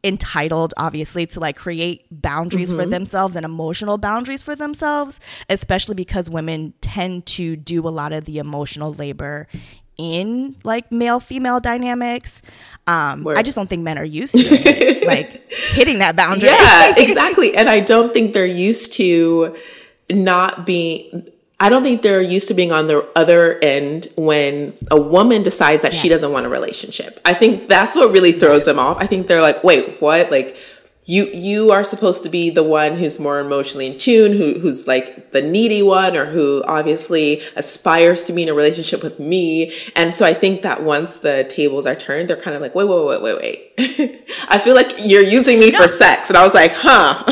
entitled 0.03 0.73
obviously 0.77 1.25
to 1.27 1.39
like 1.39 1.55
create 1.55 2.05
boundaries 2.09 2.69
mm-hmm. 2.69 2.81
for 2.81 2.85
themselves 2.87 3.35
and 3.35 3.45
emotional 3.45 3.97
boundaries 3.97 4.41
for 4.41 4.55
themselves 4.55 5.19
especially 5.49 5.93
because 5.93 6.29
women 6.29 6.73
tend 6.81 7.25
to 7.25 7.55
do 7.55 7.87
a 7.87 7.89
lot 7.89 8.11
of 8.11 8.25
the 8.25 8.39
emotional 8.39 8.93
labor 8.93 9.47
in 9.97 10.55
like 10.63 10.91
male 10.91 11.19
female 11.19 11.59
dynamics 11.59 12.41
um 12.87 13.23
Word. 13.23 13.37
i 13.37 13.43
just 13.43 13.55
don't 13.55 13.67
think 13.67 13.83
men 13.83 13.99
are 13.99 14.05
used 14.05 14.33
to 14.33 14.41
it, 14.41 15.05
like 15.07 15.51
hitting 15.51 15.99
that 15.99 16.15
boundary 16.15 16.49
yeah 16.49 16.93
exactly 16.97 17.55
and 17.55 17.69
i 17.69 17.79
don't 17.79 18.11
think 18.11 18.33
they're 18.33 18.45
used 18.45 18.93
to 18.93 19.55
not 20.09 20.65
being 20.65 21.29
I 21.61 21.69
don't 21.69 21.83
think 21.83 22.01
they're 22.01 22.23
used 22.23 22.47
to 22.47 22.55
being 22.55 22.71
on 22.71 22.87
the 22.87 23.07
other 23.15 23.59
end 23.61 24.07
when 24.17 24.73
a 24.89 24.99
woman 24.99 25.43
decides 25.43 25.83
that 25.83 25.93
yes. 25.93 26.01
she 26.01 26.09
doesn't 26.09 26.31
want 26.31 26.47
a 26.47 26.49
relationship. 26.49 27.19
I 27.23 27.35
think 27.35 27.67
that's 27.69 27.95
what 27.95 28.11
really 28.11 28.31
throws 28.31 28.65
them 28.65 28.79
off. 28.79 28.97
I 28.99 29.05
think 29.05 29.27
they're 29.27 29.43
like, 29.43 29.63
wait, 29.63 30.01
what? 30.01 30.31
Like, 30.31 30.57
you 31.05 31.25
you 31.27 31.71
are 31.71 31.83
supposed 31.83 32.23
to 32.23 32.29
be 32.29 32.49
the 32.49 32.63
one 32.63 32.95
who's 32.95 33.19
more 33.19 33.39
emotionally 33.39 33.85
in 33.85 33.99
tune, 33.99 34.31
who 34.33 34.59
who's 34.59 34.87
like 34.87 35.31
the 35.33 35.41
needy 35.41 35.83
one, 35.83 36.17
or 36.17 36.25
who 36.25 36.63
obviously 36.65 37.41
aspires 37.55 38.23
to 38.25 38.33
be 38.33 38.41
in 38.41 38.49
a 38.49 38.55
relationship 38.55 39.03
with 39.03 39.19
me. 39.19 39.71
And 39.95 40.15
so 40.15 40.25
I 40.25 40.33
think 40.33 40.63
that 40.63 40.81
once 40.81 41.17
the 41.17 41.45
tables 41.47 41.85
are 41.85 41.95
turned, 41.95 42.27
they're 42.27 42.37
kind 42.37 42.55
of 42.55 42.61
like, 42.63 42.73
wait, 42.73 42.87
wait, 42.87 43.05
wait, 43.05 43.21
wait, 43.21 43.37
wait. 43.39 44.23
I 44.49 44.57
feel 44.57 44.73
like 44.73 44.93
you're 44.97 45.23
using 45.23 45.59
me 45.59 45.69
no. 45.69 45.81
for 45.81 45.87
sex, 45.87 46.29
and 46.29 46.37
I 46.37 46.43
was 46.43 46.55
like, 46.55 46.71
huh. 46.73 47.23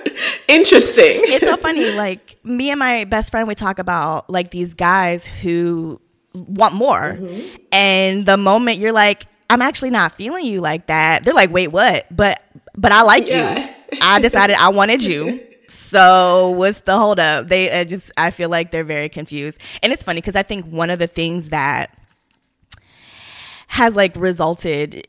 Interesting. 0.48 1.20
It's 1.24 1.44
so 1.44 1.56
funny. 1.56 1.92
Like 1.96 2.38
me 2.44 2.70
and 2.70 2.78
my 2.78 3.04
best 3.04 3.30
friend, 3.30 3.48
we 3.48 3.54
talk 3.54 3.78
about 3.78 4.28
like 4.30 4.50
these 4.50 4.74
guys 4.74 5.26
who 5.26 6.00
want 6.32 6.74
more, 6.74 7.14
mm-hmm. 7.14 7.56
and 7.72 8.26
the 8.26 8.36
moment 8.36 8.78
you're 8.78 8.92
like, 8.92 9.26
I'm 9.50 9.62
actually 9.62 9.90
not 9.90 10.14
feeling 10.14 10.46
you 10.46 10.60
like 10.60 10.86
that. 10.86 11.24
They're 11.24 11.34
like, 11.34 11.50
wait, 11.50 11.68
what? 11.68 12.06
But 12.14 12.42
but 12.76 12.92
I 12.92 13.02
like 13.02 13.26
yeah. 13.26 13.58
you. 13.92 13.98
I 14.02 14.20
decided 14.20 14.56
I 14.56 14.68
wanted 14.70 15.02
you. 15.02 15.46
So 15.66 16.50
what's 16.50 16.80
the 16.80 16.96
holdup? 16.96 17.48
They 17.48 17.70
I 17.70 17.84
just 17.84 18.12
I 18.18 18.30
feel 18.30 18.50
like 18.50 18.70
they're 18.70 18.84
very 18.84 19.08
confused, 19.08 19.60
and 19.82 19.94
it's 19.94 20.02
funny 20.02 20.20
because 20.20 20.36
I 20.36 20.42
think 20.42 20.66
one 20.66 20.90
of 20.90 20.98
the 20.98 21.06
things 21.06 21.48
that 21.48 21.98
has 23.66 23.96
like 23.96 24.14
resulted 24.14 25.02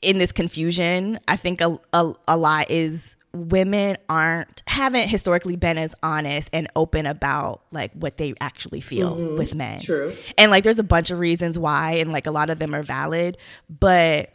in 0.00 0.18
this 0.18 0.32
confusion, 0.32 1.18
I 1.26 1.36
think 1.36 1.60
a, 1.60 1.78
a, 1.92 2.14
a 2.26 2.36
lot 2.36 2.70
is 2.70 3.16
women 3.38 3.96
aren't 4.08 4.62
haven't 4.66 5.08
historically 5.08 5.56
been 5.56 5.78
as 5.78 5.94
honest 6.02 6.50
and 6.52 6.68
open 6.76 7.06
about 7.06 7.62
like 7.70 7.92
what 7.92 8.16
they 8.16 8.34
actually 8.40 8.80
feel 8.80 9.16
mm-hmm. 9.16 9.36
with 9.36 9.54
men. 9.54 9.78
True. 9.78 10.16
And 10.36 10.50
like 10.50 10.64
there's 10.64 10.78
a 10.78 10.84
bunch 10.84 11.10
of 11.10 11.18
reasons 11.18 11.58
why 11.58 11.92
and 11.92 12.12
like 12.12 12.26
a 12.26 12.30
lot 12.30 12.50
of 12.50 12.58
them 12.58 12.74
are 12.74 12.82
valid, 12.82 13.38
but 13.68 14.34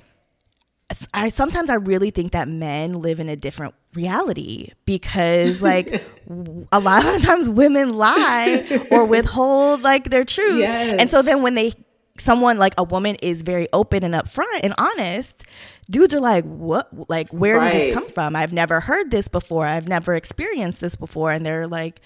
I 1.14 1.30
sometimes 1.30 1.70
I 1.70 1.76
really 1.76 2.12
think 2.12 2.34
that 2.34 2.48
men 2.48 3.02
live 3.02 3.20
in 3.20 3.30
a 3.30 3.36
different 3.36 3.74
reality 3.94 4.72
because 4.86 5.62
like 5.62 6.04
a 6.72 6.80
lot 6.80 7.06
of 7.06 7.22
times 7.22 7.50
women 7.50 7.94
lie 7.94 8.86
or 8.92 9.06
withhold 9.06 9.82
like 9.82 10.10
their 10.10 10.26
truth. 10.26 10.60
Yes. 10.60 10.98
And 11.00 11.10
so 11.10 11.22
then 11.22 11.42
when 11.42 11.56
they 11.56 11.74
someone 12.20 12.58
like 12.58 12.74
a 12.78 12.84
woman 12.84 13.16
is 13.16 13.42
very 13.42 13.68
open 13.74 14.04
and 14.04 14.14
upfront 14.14 14.60
and 14.64 14.74
honest, 14.78 15.44
dudes 15.90 16.14
are 16.14 16.20
like, 16.20 16.46
what? 16.46 17.10
Like, 17.10 17.30
where 17.30 17.58
right. 17.58 17.72
did 17.72 17.88
this 17.88 17.94
come 17.94 18.10
from? 18.10 18.36
I've 18.36 18.54
never 18.54 18.80
heard 18.80 19.12
this 19.12 19.28
before. 19.28 19.66
I've 19.66 19.88
never 19.88 20.14
experienced 20.14 20.82
this 20.82 20.96
before. 20.96 21.32
And 21.32 21.46
they're 21.46 21.68
like, 21.68 22.02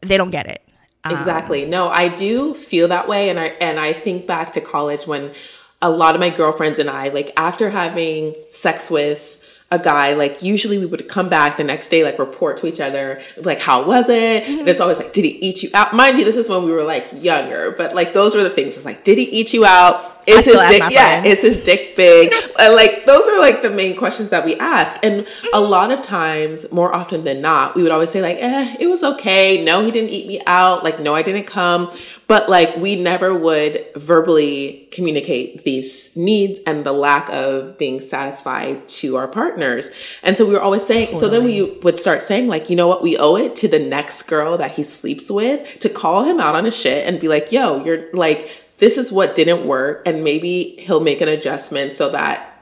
they 0.00 0.16
don't 0.16 0.30
get 0.30 0.46
it. 0.46 0.62
Exactly. 1.04 1.64
Um, 1.64 1.70
no, 1.70 1.88
I 1.88 2.08
do 2.08 2.54
feel 2.54 2.88
that 2.88 3.08
way. 3.08 3.28
And 3.28 3.38
I, 3.38 3.46
and 3.60 3.80
I 3.80 3.92
think 3.92 4.26
back 4.26 4.52
to 4.52 4.60
college 4.60 5.06
when 5.06 5.32
a 5.80 5.90
lot 5.90 6.14
of 6.14 6.20
my 6.20 6.30
girlfriends 6.30 6.78
and 6.78 6.88
I, 6.88 7.08
like, 7.08 7.32
after 7.36 7.70
having 7.70 8.36
sex 8.50 8.90
with 8.90 9.32
a 9.72 9.78
guy, 9.78 10.12
like 10.12 10.42
usually 10.42 10.76
we 10.76 10.84
would 10.84 11.08
come 11.08 11.30
back 11.30 11.56
the 11.56 11.64
next 11.64 11.88
day, 11.88 12.04
like 12.04 12.18
report 12.18 12.58
to 12.58 12.66
each 12.66 12.78
other, 12.78 13.22
like 13.38 13.58
how 13.58 13.82
was 13.82 14.08
it? 14.10 14.44
Mm-hmm. 14.44 14.60
And 14.60 14.68
it's 14.68 14.80
always 14.80 14.98
like, 14.98 15.14
did 15.14 15.24
he 15.24 15.30
eat 15.30 15.62
you 15.62 15.70
out? 15.72 15.94
Mind 15.94 16.18
you, 16.18 16.24
this 16.24 16.36
is 16.36 16.48
when 16.48 16.64
we 16.64 16.70
were 16.70 16.84
like 16.84 17.08
younger, 17.14 17.70
but 17.70 17.94
like 17.94 18.12
those 18.12 18.34
were 18.34 18.42
the 18.42 18.50
things. 18.50 18.76
It's 18.76 18.84
like, 18.84 19.02
did 19.02 19.16
he 19.16 19.24
eat 19.24 19.54
you 19.54 19.64
out? 19.64 20.11
Is 20.26 20.44
his 20.44 20.54
dick 20.68 20.82
yeah 20.90 21.24
is 21.24 21.42
his 21.42 21.62
dick 21.62 21.96
big? 21.96 22.32
Uh, 22.58 22.72
like 22.74 23.04
those 23.04 23.28
are 23.28 23.40
like 23.40 23.62
the 23.62 23.70
main 23.70 23.96
questions 23.96 24.28
that 24.30 24.44
we 24.44 24.56
ask. 24.56 24.98
And 25.04 25.26
a 25.52 25.60
lot 25.60 25.90
of 25.90 26.02
times 26.02 26.70
more 26.72 26.94
often 26.94 27.24
than 27.24 27.40
not 27.40 27.74
we 27.74 27.82
would 27.82 27.92
always 27.92 28.10
say 28.10 28.22
like 28.22 28.36
eh 28.38 28.76
it 28.78 28.86
was 28.86 29.02
okay. 29.02 29.64
No 29.64 29.84
he 29.84 29.90
didn't 29.90 30.10
eat 30.10 30.26
me 30.26 30.40
out. 30.46 30.84
Like 30.84 31.00
no 31.00 31.14
i 31.14 31.22
didn't 31.22 31.46
come. 31.46 31.90
But 32.28 32.48
like 32.48 32.76
we 32.76 32.96
never 32.96 33.34
would 33.34 33.84
verbally 33.96 34.88
communicate 34.92 35.64
these 35.64 36.16
needs 36.16 36.60
and 36.66 36.84
the 36.84 36.92
lack 36.92 37.28
of 37.30 37.76
being 37.76 38.00
satisfied 38.00 38.88
to 38.88 39.16
our 39.16 39.28
partners. 39.28 39.90
And 40.22 40.36
so 40.36 40.46
we 40.46 40.54
were 40.54 40.60
always 40.60 40.86
saying 40.86 41.08
totally. 41.08 41.20
so 41.20 41.28
then 41.28 41.44
we 41.44 41.78
would 41.80 41.98
start 41.98 42.22
saying 42.22 42.48
like 42.48 42.70
you 42.70 42.76
know 42.76 42.88
what? 42.88 43.02
We 43.02 43.16
owe 43.16 43.36
it 43.36 43.56
to 43.56 43.68
the 43.68 43.78
next 43.78 44.22
girl 44.24 44.56
that 44.58 44.72
he 44.72 44.82
sleeps 44.82 45.30
with 45.30 45.78
to 45.80 45.88
call 45.88 46.24
him 46.24 46.40
out 46.40 46.54
on 46.54 46.64
his 46.64 46.76
shit 46.76 47.06
and 47.06 47.20
be 47.20 47.28
like 47.28 47.52
yo 47.52 47.82
you're 47.84 48.10
like 48.12 48.62
this 48.82 48.98
is 48.98 49.12
what 49.12 49.36
didn't 49.36 49.64
work 49.64 50.02
and 50.06 50.24
maybe 50.24 50.74
he'll 50.76 50.98
make 50.98 51.20
an 51.20 51.28
adjustment 51.28 51.94
so 51.94 52.10
that 52.10 52.52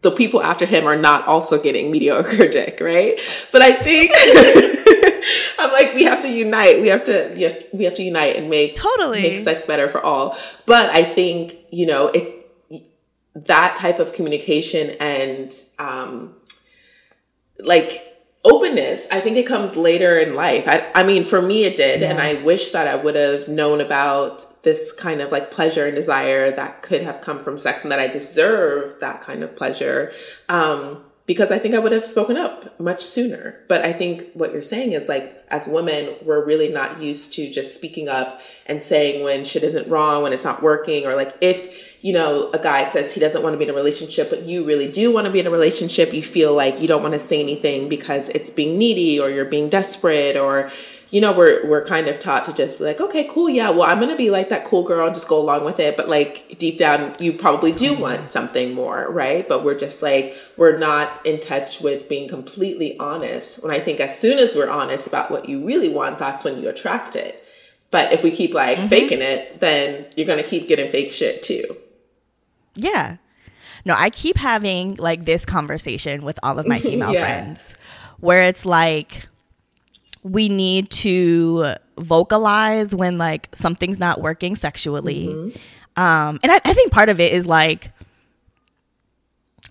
the 0.00 0.10
people 0.10 0.42
after 0.42 0.64
him 0.64 0.86
are 0.86 0.96
not 0.96 1.26
also 1.26 1.62
getting 1.62 1.90
mediocre 1.90 2.48
dick, 2.58 2.78
right? 2.80 3.20
But 3.52 3.60
I 3.60 3.72
think 3.72 4.10
I'm 5.58 5.70
like 5.70 5.94
we 5.94 6.04
have 6.04 6.20
to 6.20 6.30
unite. 6.30 6.80
We 6.80 6.88
have 6.88 7.04
to 7.04 7.66
we 7.74 7.84
have 7.84 7.94
to 7.96 8.02
unite 8.02 8.36
and 8.36 8.48
make 8.48 8.74
totally 8.74 9.20
make 9.20 9.40
sex 9.40 9.66
better 9.66 9.86
for 9.86 10.00
all. 10.02 10.34
But 10.64 10.88
I 10.88 11.04
think 11.04 11.56
you 11.70 11.84
know 11.84 12.06
it 12.08 12.50
that 13.34 13.76
type 13.76 13.98
of 13.98 14.14
communication 14.14 14.96
and 14.98 15.54
um 15.78 16.36
like 17.58 18.09
openness 18.42 19.06
i 19.12 19.20
think 19.20 19.36
it 19.36 19.46
comes 19.46 19.76
later 19.76 20.18
in 20.18 20.34
life 20.34 20.66
i, 20.66 20.90
I 20.94 21.02
mean 21.02 21.24
for 21.24 21.42
me 21.42 21.64
it 21.64 21.76
did 21.76 22.00
yeah. 22.00 22.10
and 22.10 22.20
i 22.20 22.34
wish 22.42 22.70
that 22.70 22.86
i 22.86 22.96
would 22.96 23.14
have 23.14 23.48
known 23.48 23.82
about 23.82 24.46
this 24.62 24.92
kind 24.92 25.20
of 25.20 25.30
like 25.30 25.50
pleasure 25.50 25.86
and 25.86 25.94
desire 25.94 26.50
that 26.50 26.80
could 26.80 27.02
have 27.02 27.20
come 27.20 27.38
from 27.38 27.58
sex 27.58 27.82
and 27.82 27.92
that 27.92 27.98
i 27.98 28.06
deserve 28.06 28.98
that 29.00 29.20
kind 29.20 29.42
of 29.42 29.54
pleasure 29.56 30.12
um, 30.48 31.04
because 31.26 31.52
i 31.52 31.58
think 31.58 31.74
i 31.74 31.78
would 31.78 31.92
have 31.92 32.04
spoken 32.04 32.38
up 32.38 32.80
much 32.80 33.02
sooner 33.02 33.62
but 33.68 33.84
i 33.84 33.92
think 33.92 34.28
what 34.32 34.52
you're 34.52 34.62
saying 34.62 34.92
is 34.92 35.06
like 35.06 35.44
as 35.48 35.68
women 35.68 36.14
we're 36.24 36.44
really 36.44 36.70
not 36.70 36.98
used 36.98 37.34
to 37.34 37.50
just 37.50 37.74
speaking 37.74 38.08
up 38.08 38.40
and 38.64 38.82
saying 38.82 39.22
when 39.22 39.44
shit 39.44 39.62
isn't 39.62 39.86
wrong 39.86 40.22
when 40.22 40.32
it's 40.32 40.44
not 40.44 40.62
working 40.62 41.04
or 41.04 41.14
like 41.14 41.36
if 41.42 41.89
you 42.02 42.14
know, 42.14 42.50
a 42.52 42.58
guy 42.58 42.84
says 42.84 43.14
he 43.14 43.20
doesn't 43.20 43.42
want 43.42 43.52
to 43.52 43.58
be 43.58 43.64
in 43.64 43.70
a 43.70 43.74
relationship, 43.74 44.30
but 44.30 44.44
you 44.44 44.64
really 44.64 44.90
do 44.90 45.12
want 45.12 45.26
to 45.26 45.32
be 45.32 45.40
in 45.40 45.46
a 45.46 45.50
relationship, 45.50 46.14
you 46.14 46.22
feel 46.22 46.54
like 46.54 46.80
you 46.80 46.88
don't 46.88 47.02
want 47.02 47.12
to 47.12 47.20
say 47.20 47.40
anything 47.40 47.88
because 47.88 48.30
it's 48.30 48.48
being 48.48 48.78
needy 48.78 49.20
or 49.20 49.28
you're 49.28 49.44
being 49.44 49.68
desperate 49.68 50.34
or, 50.34 50.72
you 51.10 51.20
know, 51.20 51.36
we're, 51.36 51.66
we're 51.66 51.84
kind 51.84 52.08
of 52.08 52.18
taught 52.18 52.46
to 52.46 52.54
just 52.54 52.78
be 52.78 52.86
like, 52.86 53.02
okay, 53.02 53.28
cool. 53.30 53.50
Yeah. 53.50 53.68
Well, 53.68 53.82
I'm 53.82 53.98
going 53.98 54.10
to 54.10 54.16
be 54.16 54.30
like 54.30 54.48
that 54.48 54.64
cool 54.64 54.82
girl 54.82 55.06
and 55.06 55.14
just 55.14 55.28
go 55.28 55.38
along 55.38 55.64
with 55.64 55.78
it. 55.78 55.96
But 55.96 56.08
like 56.08 56.56
deep 56.56 56.78
down, 56.78 57.14
you 57.20 57.34
probably 57.34 57.72
do 57.72 57.94
want 57.98 58.30
something 58.30 58.72
more. 58.72 59.12
Right. 59.12 59.46
But 59.46 59.62
we're 59.62 59.78
just 59.78 60.02
like, 60.02 60.34
we're 60.56 60.78
not 60.78 61.26
in 61.26 61.38
touch 61.38 61.82
with 61.82 62.08
being 62.08 62.28
completely 62.28 62.98
honest. 62.98 63.62
When 63.62 63.72
I 63.72 63.80
think 63.80 64.00
as 64.00 64.18
soon 64.18 64.38
as 64.38 64.56
we're 64.56 64.70
honest 64.70 65.06
about 65.06 65.30
what 65.30 65.50
you 65.50 65.66
really 65.66 65.90
want, 65.90 66.18
that's 66.18 66.44
when 66.44 66.62
you 66.62 66.68
attract 66.70 67.14
it. 67.14 67.44
But 67.90 68.12
if 68.12 68.22
we 68.22 68.30
keep 68.30 68.54
like 68.54 68.78
mm-hmm. 68.78 68.88
faking 68.88 69.20
it, 69.20 69.60
then 69.60 70.06
you're 70.16 70.26
going 70.26 70.42
to 70.42 70.48
keep 70.48 70.66
getting 70.68 70.90
fake 70.90 71.10
shit 71.10 71.42
too. 71.42 71.76
Yeah. 72.74 73.16
No, 73.84 73.94
I 73.96 74.10
keep 74.10 74.36
having 74.36 74.96
like 74.96 75.24
this 75.24 75.44
conversation 75.44 76.22
with 76.22 76.38
all 76.42 76.58
of 76.58 76.66
my 76.66 76.78
female 76.80 77.12
yeah. 77.12 77.20
friends 77.20 77.74
where 78.18 78.42
it's 78.42 78.66
like 78.66 79.26
we 80.22 80.48
need 80.48 80.90
to 80.90 81.74
vocalize 81.98 82.94
when 82.94 83.18
like 83.18 83.48
something's 83.54 83.98
not 83.98 84.20
working 84.20 84.56
sexually. 84.56 85.28
Mm-hmm. 85.28 86.02
Um, 86.02 86.38
and 86.42 86.52
I, 86.52 86.60
I 86.64 86.74
think 86.74 86.92
part 86.92 87.08
of 87.08 87.20
it 87.20 87.32
is 87.32 87.46
like 87.46 87.90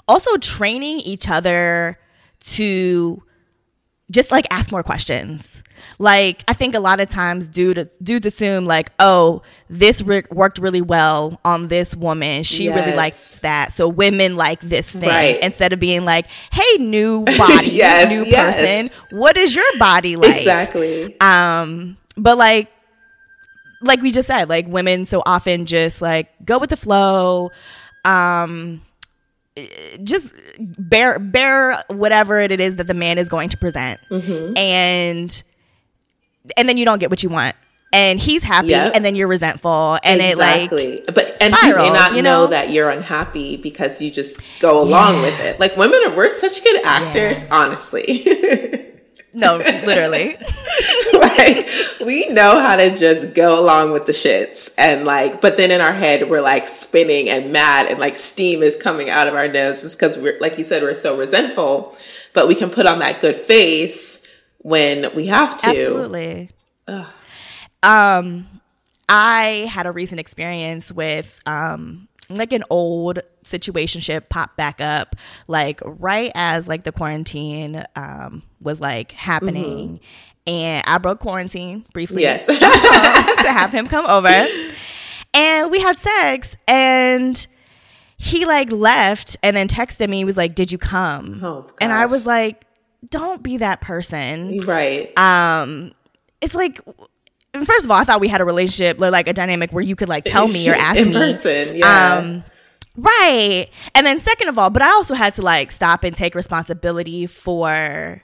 also 0.07 0.35
training 0.37 0.99
each 1.01 1.29
other 1.29 1.99
to 2.41 3.21
just 4.11 4.31
like 4.31 4.45
ask 4.51 4.71
more 4.71 4.83
questions. 4.83 5.61
Like 5.97 6.43
I 6.47 6.53
think 6.53 6.75
a 6.75 6.79
lot 6.79 6.99
of 6.99 7.09
times 7.09 7.47
dudes 7.47 7.89
dudes 8.01 8.25
assume 8.25 8.65
like, 8.65 8.91
oh, 8.99 9.41
this 9.69 10.01
re- 10.01 10.23
worked 10.31 10.57
really 10.57 10.81
well 10.81 11.39
on 11.45 11.67
this 11.67 11.95
woman. 11.95 12.43
She 12.43 12.65
yes. 12.65 12.75
really 12.75 12.95
likes 12.95 13.41
that. 13.41 13.73
So 13.73 13.87
women 13.87 14.35
like 14.35 14.61
this 14.61 14.91
thing 14.91 15.09
right. 15.09 15.39
instead 15.41 15.73
of 15.73 15.79
being 15.79 16.05
like, 16.05 16.25
hey, 16.51 16.77
new 16.79 17.23
body, 17.37 17.69
yes, 17.69 18.09
new 18.09 18.23
yes. 18.25 18.91
person, 18.91 19.17
what 19.17 19.37
is 19.37 19.55
your 19.55 19.65
body 19.77 20.15
like? 20.15 20.37
Exactly. 20.37 21.19
Um, 21.19 21.97
but 22.17 22.37
like 22.37 22.69
like 23.81 24.01
we 24.01 24.11
just 24.11 24.27
said, 24.27 24.49
like 24.49 24.67
women 24.67 25.05
so 25.05 25.23
often 25.25 25.65
just 25.65 26.01
like 26.01 26.29
go 26.45 26.57
with 26.57 26.69
the 26.69 26.77
flow. 26.77 27.51
Um 28.05 28.81
just 30.03 30.31
bear 30.59 31.19
bear 31.19 31.83
whatever 31.89 32.39
it 32.39 32.59
is 32.59 32.75
that 32.77 32.87
the 32.87 32.93
man 32.93 33.17
is 33.17 33.29
going 33.29 33.49
to 33.49 33.57
present 33.57 33.99
mm-hmm. 34.09 34.55
and 34.57 35.43
and 36.57 36.69
then 36.69 36.77
you 36.77 36.85
don't 36.85 36.99
get 36.99 37.09
what 37.09 37.23
you 37.23 37.29
want 37.29 37.55
and 37.91 38.19
he's 38.19 38.43
happy 38.43 38.67
yep. 38.67 38.93
and 38.95 39.03
then 39.03 39.15
you're 39.15 39.27
resentful 39.27 39.97
and 40.03 40.21
exactly. 40.21 40.95
it 40.95 41.07
like 41.07 41.15
but 41.15 41.41
and 41.41 41.55
spirals, 41.55 41.83
he 41.83 41.89
may 41.89 41.93
not 41.93 42.15
you 42.15 42.21
know? 42.21 42.45
know? 42.45 42.47
that 42.47 42.71
you're 42.71 42.89
unhappy 42.89 43.57
because 43.57 44.01
you 44.01 44.11
just 44.11 44.59
go 44.59 44.81
along 44.81 45.15
yeah. 45.15 45.21
with 45.23 45.39
it 45.39 45.59
like 45.59 45.75
women 45.75 45.99
are 46.05 46.15
we're 46.15 46.29
such 46.29 46.63
good 46.63 46.85
actors 46.85 47.43
yeah. 47.43 47.55
honestly 47.55 48.85
No, 49.33 49.57
literally. 49.57 50.37
like 51.13 51.67
we 52.03 52.29
know 52.29 52.59
how 52.59 52.75
to 52.75 52.95
just 52.95 53.33
go 53.33 53.59
along 53.59 53.91
with 53.91 54.05
the 54.05 54.11
shits 54.11 54.73
and 54.77 55.05
like 55.05 55.41
but 55.41 55.57
then 55.57 55.71
in 55.71 55.81
our 55.81 55.93
head 55.93 56.29
we're 56.29 56.41
like 56.41 56.67
spinning 56.67 57.29
and 57.29 57.51
mad 57.51 57.87
and 57.87 57.99
like 57.99 58.15
steam 58.15 58.63
is 58.63 58.75
coming 58.75 59.09
out 59.09 59.27
of 59.27 59.33
our 59.33 59.47
noses 59.47 59.95
because 59.95 60.17
we're 60.17 60.37
like 60.39 60.57
you 60.57 60.63
said 60.63 60.81
we're 60.81 60.93
so 60.93 61.17
resentful 61.17 61.95
but 62.33 62.47
we 62.47 62.55
can 62.55 62.69
put 62.69 62.85
on 62.85 62.99
that 62.99 63.21
good 63.21 63.35
face 63.35 64.25
when 64.59 65.13
we 65.15 65.27
have 65.27 65.57
to 65.57 65.69
absolutely 65.69 66.49
Ugh. 66.87 67.07
um 67.83 68.47
i 69.07 69.69
had 69.71 69.85
a 69.85 69.91
recent 69.91 70.19
experience 70.19 70.91
with 70.91 71.39
um 71.45 72.08
like 72.29 72.53
an 72.53 72.63
old 72.69 73.19
situationship 73.43 74.29
popped 74.29 74.55
back 74.55 74.79
up 74.79 75.15
like 75.47 75.81
right 75.83 76.31
as 76.35 76.67
like 76.67 76.83
the 76.83 76.91
quarantine 76.91 77.83
um 77.95 78.43
was 78.61 78.79
like 78.79 79.11
happening. 79.13 79.95
Mm-hmm. 79.95 80.53
and 80.53 80.83
I 80.85 80.97
broke 80.99 81.19
quarantine 81.19 81.85
briefly 81.93 82.21
yes. 82.21 82.45
to 82.47 83.51
have 83.51 83.71
him 83.71 83.87
come 83.87 84.05
over. 84.05 84.45
And 85.33 85.71
we 85.71 85.79
had 85.79 85.97
sex 85.97 86.55
and 86.67 87.45
he 88.17 88.45
like 88.45 88.71
left 88.71 89.37
and 89.41 89.55
then 89.55 89.67
texted 89.67 90.09
me. 90.09 90.17
He 90.17 90.23
was 90.25 90.37
like 90.37 90.55
did 90.55 90.71
you 90.71 90.77
come? 90.77 91.43
Oh, 91.43 91.71
and 91.81 91.91
I 91.91 92.05
was 92.05 92.25
like 92.25 92.65
don't 93.09 93.41
be 93.41 93.57
that 93.57 93.81
person. 93.81 94.59
Right. 94.61 95.17
Um 95.17 95.93
it's 96.41 96.55
like 96.55 96.79
first 97.53 97.85
of 97.85 97.91
all, 97.91 97.97
I 97.97 98.03
thought 98.03 98.21
we 98.21 98.27
had 98.27 98.41
a 98.41 98.45
relationship, 98.45 98.99
like 98.99 99.27
a 99.27 99.33
dynamic 99.33 99.71
where 99.71 99.83
you 99.83 99.95
could 99.95 100.09
like 100.09 100.25
tell 100.25 100.47
me 100.47 100.69
or 100.69 100.73
ask 100.75 100.99
in 100.99 101.07
me. 101.07 101.13
person, 101.13 101.75
yeah. 101.75 102.17
Um, 102.17 102.43
right. 102.95 103.67
And 103.95 104.05
then 104.05 104.19
second 104.19 104.49
of 104.49 104.59
all, 104.59 104.69
but 104.69 104.81
I 104.81 104.89
also 104.89 105.15
had 105.15 105.33
to 105.35 105.41
like 105.41 105.71
stop 105.71 106.03
and 106.03 106.15
take 106.15 106.35
responsibility 106.35 107.27
for 107.27 108.23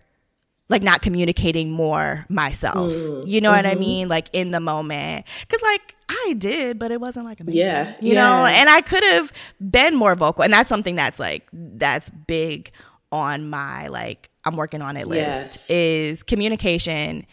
like 0.70 0.82
not 0.82 1.02
communicating 1.02 1.72
more 1.72 2.26
myself. 2.30 2.92
Mm, 2.92 3.28
you 3.28 3.42
know 3.42 3.50
mm-hmm. 3.50 3.58
what 3.58 3.66
I 3.66 3.72
mm-hmm. 3.72 3.80
mean? 3.80 4.08
Like 4.08 4.30
in 4.34 4.52
the 4.52 4.60
moment. 4.60 5.26
Cause 5.48 5.62
like 5.62 5.96
I 6.10 6.36
did, 6.38 6.80
but 6.80 6.92
it 6.92 7.00
wasn't 7.00 7.26
like 7.26 7.40
amazing. 7.40 7.60
Yeah. 7.60 7.96
You 8.02 8.14
yeah. 8.14 8.24
know, 8.24 8.46
and 8.46 8.70
I 8.70 8.82
could 8.82 9.04
have 9.04 9.32
been 9.60 9.96
more 9.96 10.16
vocal. 10.16 10.44
And 10.44 10.54
that's 10.54 10.70
something 10.70 10.96
that's 10.96 11.20
like 11.20 11.48
that's 11.54 12.10
big 12.10 12.72
on 13.12 13.50
my 13.50 13.88
like 13.88 14.30
I'm 14.44 14.58
working 14.58 14.82
on 14.82 14.98
it 14.98 15.08
list 15.08 15.26
yes. 15.26 15.70
is 15.70 16.24
communication 16.24 17.26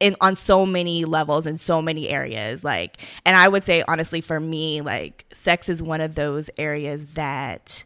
in 0.00 0.16
on 0.20 0.36
so 0.36 0.66
many 0.66 1.04
levels 1.04 1.46
in 1.46 1.56
so 1.58 1.80
many 1.80 2.08
areas 2.08 2.64
like 2.64 2.98
and 3.24 3.36
i 3.36 3.46
would 3.48 3.62
say 3.62 3.84
honestly 3.86 4.20
for 4.20 4.40
me 4.40 4.80
like 4.80 5.24
sex 5.32 5.68
is 5.68 5.82
one 5.82 6.00
of 6.00 6.14
those 6.14 6.50
areas 6.58 7.04
that 7.14 7.84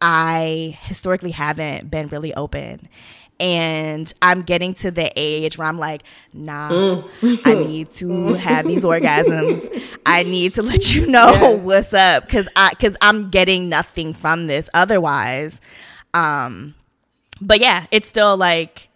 i 0.00 0.76
historically 0.82 1.30
haven't 1.30 1.90
been 1.90 2.08
really 2.08 2.34
open 2.34 2.88
and 3.38 4.12
i'm 4.22 4.42
getting 4.42 4.74
to 4.74 4.90
the 4.90 5.12
age 5.14 5.56
where 5.56 5.68
i'm 5.68 5.78
like 5.78 6.02
nah 6.32 6.70
mm. 6.70 7.46
i 7.46 7.54
need 7.54 7.90
to 7.92 8.32
have 8.34 8.66
these 8.66 8.82
orgasms 8.82 9.84
i 10.04 10.22
need 10.24 10.52
to 10.52 10.62
let 10.62 10.94
you 10.94 11.06
know 11.06 11.30
yes. 11.30 11.60
what's 11.60 11.94
up 11.94 12.24
because 12.24 12.48
i 12.56 12.70
because 12.70 12.96
i'm 13.00 13.30
getting 13.30 13.68
nothing 13.68 14.12
from 14.12 14.46
this 14.46 14.68
otherwise 14.74 15.60
um 16.12 16.74
but 17.40 17.60
yeah 17.60 17.86
it's 17.90 18.08
still 18.08 18.36
like 18.36 18.88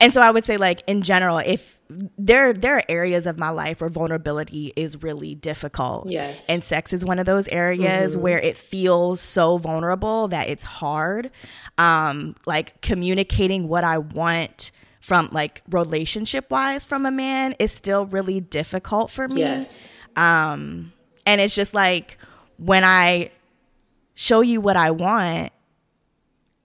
and 0.00 0.12
so 0.12 0.20
I 0.20 0.30
would 0.30 0.44
say 0.44 0.56
like 0.56 0.82
in 0.86 1.02
general, 1.02 1.38
if 1.38 1.78
there 2.18 2.52
there 2.52 2.76
are 2.76 2.82
areas 2.88 3.26
of 3.26 3.38
my 3.38 3.50
life 3.50 3.80
where 3.80 3.90
vulnerability 3.90 4.72
is 4.76 5.02
really 5.02 5.34
difficult. 5.34 6.08
Yes. 6.08 6.48
And 6.48 6.62
sex 6.62 6.92
is 6.92 7.04
one 7.04 7.18
of 7.18 7.26
those 7.26 7.48
areas 7.48 8.12
mm-hmm. 8.12 8.22
where 8.22 8.38
it 8.38 8.56
feels 8.56 9.20
so 9.20 9.58
vulnerable 9.58 10.28
that 10.28 10.48
it's 10.48 10.64
hard. 10.64 11.30
Um, 11.78 12.36
like 12.46 12.80
communicating 12.80 13.68
what 13.68 13.84
I 13.84 13.98
want 13.98 14.72
from 15.00 15.28
like 15.32 15.62
relationship 15.68 16.50
wise 16.50 16.84
from 16.84 17.04
a 17.06 17.10
man 17.10 17.54
is 17.58 17.72
still 17.72 18.06
really 18.06 18.40
difficult 18.40 19.10
for 19.10 19.26
me. 19.28 19.40
Yes. 19.40 19.92
Um, 20.16 20.92
and 21.26 21.40
it's 21.40 21.54
just 21.54 21.74
like 21.74 22.18
when 22.56 22.84
I 22.84 23.32
show 24.14 24.40
you 24.40 24.60
what 24.60 24.76
I 24.76 24.92
want, 24.92 25.52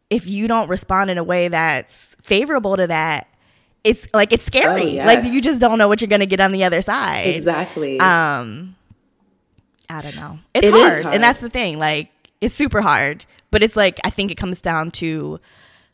if 0.10 0.28
you 0.28 0.48
don't 0.48 0.70
respond 0.70 1.10
in 1.10 1.18
a 1.18 1.24
way 1.24 1.48
that's 1.48 2.16
favorable 2.22 2.78
to 2.78 2.88
that, 2.88 3.28
it's 3.88 4.08
like 4.14 4.34
it's 4.34 4.44
scary. 4.44 4.82
Oh, 4.82 4.86
yes. 4.86 5.06
Like 5.08 5.34
you 5.34 5.42
just 5.42 5.62
don't 5.62 5.78
know 5.78 5.88
what 5.88 6.02
you're 6.02 6.08
gonna 6.10 6.26
get 6.26 6.40
on 6.40 6.52
the 6.52 6.64
other 6.64 6.82
side. 6.82 7.28
Exactly. 7.28 8.00
Um, 8.00 8.76
I 9.90 10.02
don't 10.02 10.16
know. 10.16 10.40
It's 10.54 10.68
It 10.68 10.74
is 10.74 10.82
hard, 10.94 11.04
hard. 11.04 11.16
and 11.16 11.24
that's 11.24 11.40
the 11.40 11.50
thing. 11.50 11.80
Like 11.80 12.10
it's 12.42 12.54
super 12.54 12.82
hard, 12.82 13.26
but 13.52 13.64
it's 13.64 13.76
like 13.76 14.00
I 14.04 14.10
think 14.10 14.32
it 14.32 14.36
comes 14.36 14.62
down 14.62 14.92
to 14.92 15.40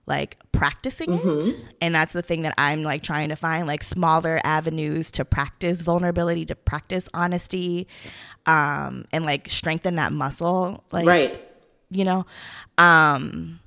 like 0.06 0.38
practicing 0.52 1.10
Mm-hmm. 1.10 1.50
it, 1.50 1.66
and 1.82 1.96
that's 1.96 2.12
the 2.12 2.22
thing 2.22 2.42
that 2.42 2.54
I'm 2.58 2.84
like 2.84 3.04
trying 3.04 3.30
to 3.30 3.36
find 3.36 3.68
like 3.68 3.84
smaller 3.84 4.42
avenues 4.44 5.12
to 5.12 5.24
practice 5.26 5.82
vulnerability, 5.82 6.46
to 6.48 6.56
practice 6.56 7.08
honesty, 7.14 7.88
um, 8.46 9.06
and 9.14 9.24
like 9.26 9.50
strengthen 9.50 9.96
that 9.96 10.12
muscle. 10.12 10.84
Like 10.92 11.06
right. 11.06 11.42
you 11.90 12.04
know, 12.04 12.26
um, 12.78 13.60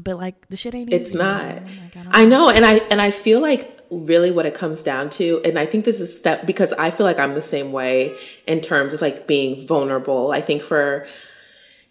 but 0.00 0.16
like 0.16 0.48
the 0.48 0.56
shit 0.56 0.74
ain't. 0.74 0.92
It's 0.92 1.10
easy, 1.10 1.18
not. 1.18 1.44
Like, 1.44 2.06
I 2.10 2.22
I 2.22 2.24
know, 2.24 2.50
and 2.50 2.64
I 2.64 2.74
and 2.90 3.00
I 3.00 3.10
feel 3.10 3.40
like 3.40 3.72
really 3.90 4.30
what 4.30 4.46
it 4.46 4.54
comes 4.54 4.82
down 4.82 5.10
to, 5.10 5.40
and 5.44 5.58
I 5.58 5.66
think 5.66 5.84
this 5.84 6.00
is 6.00 6.16
step 6.16 6.46
because 6.46 6.72
I 6.74 6.90
feel 6.90 7.06
like 7.06 7.20
I'm 7.20 7.34
the 7.34 7.42
same 7.42 7.72
way 7.72 8.16
in 8.46 8.60
terms 8.60 8.94
of 8.94 9.00
like 9.00 9.26
being 9.26 9.66
vulnerable. 9.66 10.32
I 10.32 10.40
think 10.40 10.62
for 10.62 11.06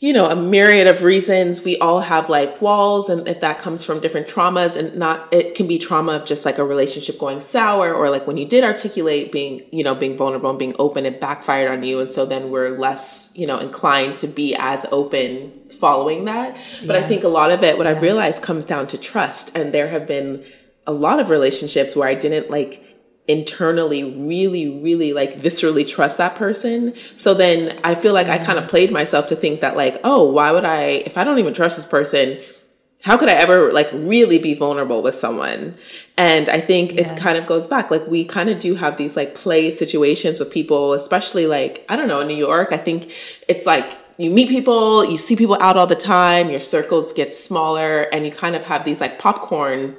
you 0.06 0.14
know 0.14 0.30
a 0.30 0.36
myriad 0.36 0.86
of 0.86 1.02
reasons. 1.02 1.66
We 1.66 1.80
all 1.80 2.02
have 2.02 2.30
like 2.30 2.62
walls 2.62 3.10
and 3.10 3.28
if 3.28 3.42
that 3.42 3.58
comes 3.58 3.84
from 3.84 4.00
different 4.02 4.28
traumas 4.28 4.78
and 4.78 4.96
not 4.96 5.28
it 5.34 5.56
can 5.56 5.66
be 5.66 5.80
trauma 5.80 6.12
of 6.12 6.28
just 6.28 6.46
like 6.46 6.60
a 6.60 6.64
relationship 6.64 7.18
going 7.18 7.42
sour 7.42 7.92
or 7.92 8.12
like 8.12 8.28
when 8.28 8.38
you 8.38 8.46
did 8.46 8.64
articulate 8.64 9.32
being 9.32 9.64
you 9.72 9.84
know 9.84 9.96
being 9.96 10.16
vulnerable 10.16 10.52
and 10.52 10.60
being 10.60 10.76
open 10.78 11.08
it 11.08 11.20
backfired 11.20 11.72
on 11.72 11.82
you 11.82 12.00
and 12.00 12.12
so 12.12 12.24
then 12.24 12.52
we're 12.52 12.78
less 12.78 13.34
you 13.36 13.48
know 13.48 13.58
inclined 13.58 14.16
to 14.16 14.28
be 14.28 14.56
as 14.60 14.86
open 14.92 15.52
following 15.72 16.26
that. 16.26 16.56
But 16.86 16.96
i 16.98 17.02
think 17.02 17.24
a 17.24 17.28
lot 17.28 17.50
of 17.50 17.64
it 17.64 17.76
what 17.80 17.88
i've 17.88 18.04
realized 18.04 18.44
comes 18.44 18.64
down 18.64 18.86
to 18.88 19.00
trust 19.00 19.58
and 19.58 19.74
there 19.74 19.88
have 19.88 20.08
been 20.08 20.46
a 20.86 20.94
lot 20.94 21.20
of 21.20 21.32
relationships 21.32 21.96
where 21.96 22.08
i 22.08 22.14
didn't 22.14 22.52
like 22.52 22.85
internally 23.28 24.04
really 24.04 24.70
really 24.82 25.12
like 25.14 25.34
viscerally 25.34 25.88
trust 25.88 26.18
that 26.18 26.36
person. 26.36 26.94
So 27.16 27.34
then 27.34 27.80
i 27.84 27.96
feel 27.96 28.14
like 28.14 28.28
i 28.28 28.38
kind 28.38 28.60
of 28.60 28.68
played 28.68 28.92
myself 28.92 29.28
to 29.28 29.36
think 29.36 29.62
that 29.62 29.76
like 29.76 30.00
oh 30.04 30.30
why 30.32 30.52
would 30.52 30.66
i 30.66 30.82
if 31.10 31.18
i 31.18 31.24
don't 31.24 31.40
even 31.40 31.54
trust 31.54 31.78
this 31.78 31.86
person 31.86 32.38
how 33.04 33.18
could 33.18 33.30
i 33.30 33.34
ever 33.34 33.72
like 33.72 33.90
really 33.94 34.40
be 34.40 34.54
vulnerable 34.56 35.02
with 35.04 35.16
someone? 35.16 35.76
And 36.18 36.50
i 36.50 36.60
think 36.60 36.94
Yeah. 36.94 37.02
it 37.14 37.20
kind 37.20 37.38
of 37.38 37.46
goes 37.46 37.68
back. 37.68 37.90
Like 37.92 38.08
we 38.08 38.26
kind 38.26 38.50
of 38.50 38.60
do 38.60 38.76
have 38.76 38.98
these 38.98 39.16
like 39.16 39.34
play 39.36 39.72
situations 39.72 40.40
with 40.40 40.52
people 40.52 40.94
especially 40.94 41.46
like 41.48 41.84
i 41.90 41.96
don't 41.96 42.08
know 42.08 42.20
in 42.22 42.28
new 42.28 42.36
york 42.50 42.70
i 42.72 42.78
think 42.78 43.12
it's 43.48 43.66
like 43.66 43.98
you 44.18 44.30
meet 44.30 44.50
people 44.50 45.04
you 45.04 45.18
see 45.18 45.36
people 45.36 45.58
out 45.62 45.76
all 45.78 45.88
the 45.88 45.96
time 45.96 46.50
your 46.50 46.60
circles 46.60 47.12
get 47.12 47.34
smaller 47.34 48.04
and 48.14 48.26
you 48.26 48.32
kind 48.32 48.56
of 48.56 48.64
have 48.66 48.86
these 48.86 49.02
like 49.02 49.20
popcorn 49.20 49.96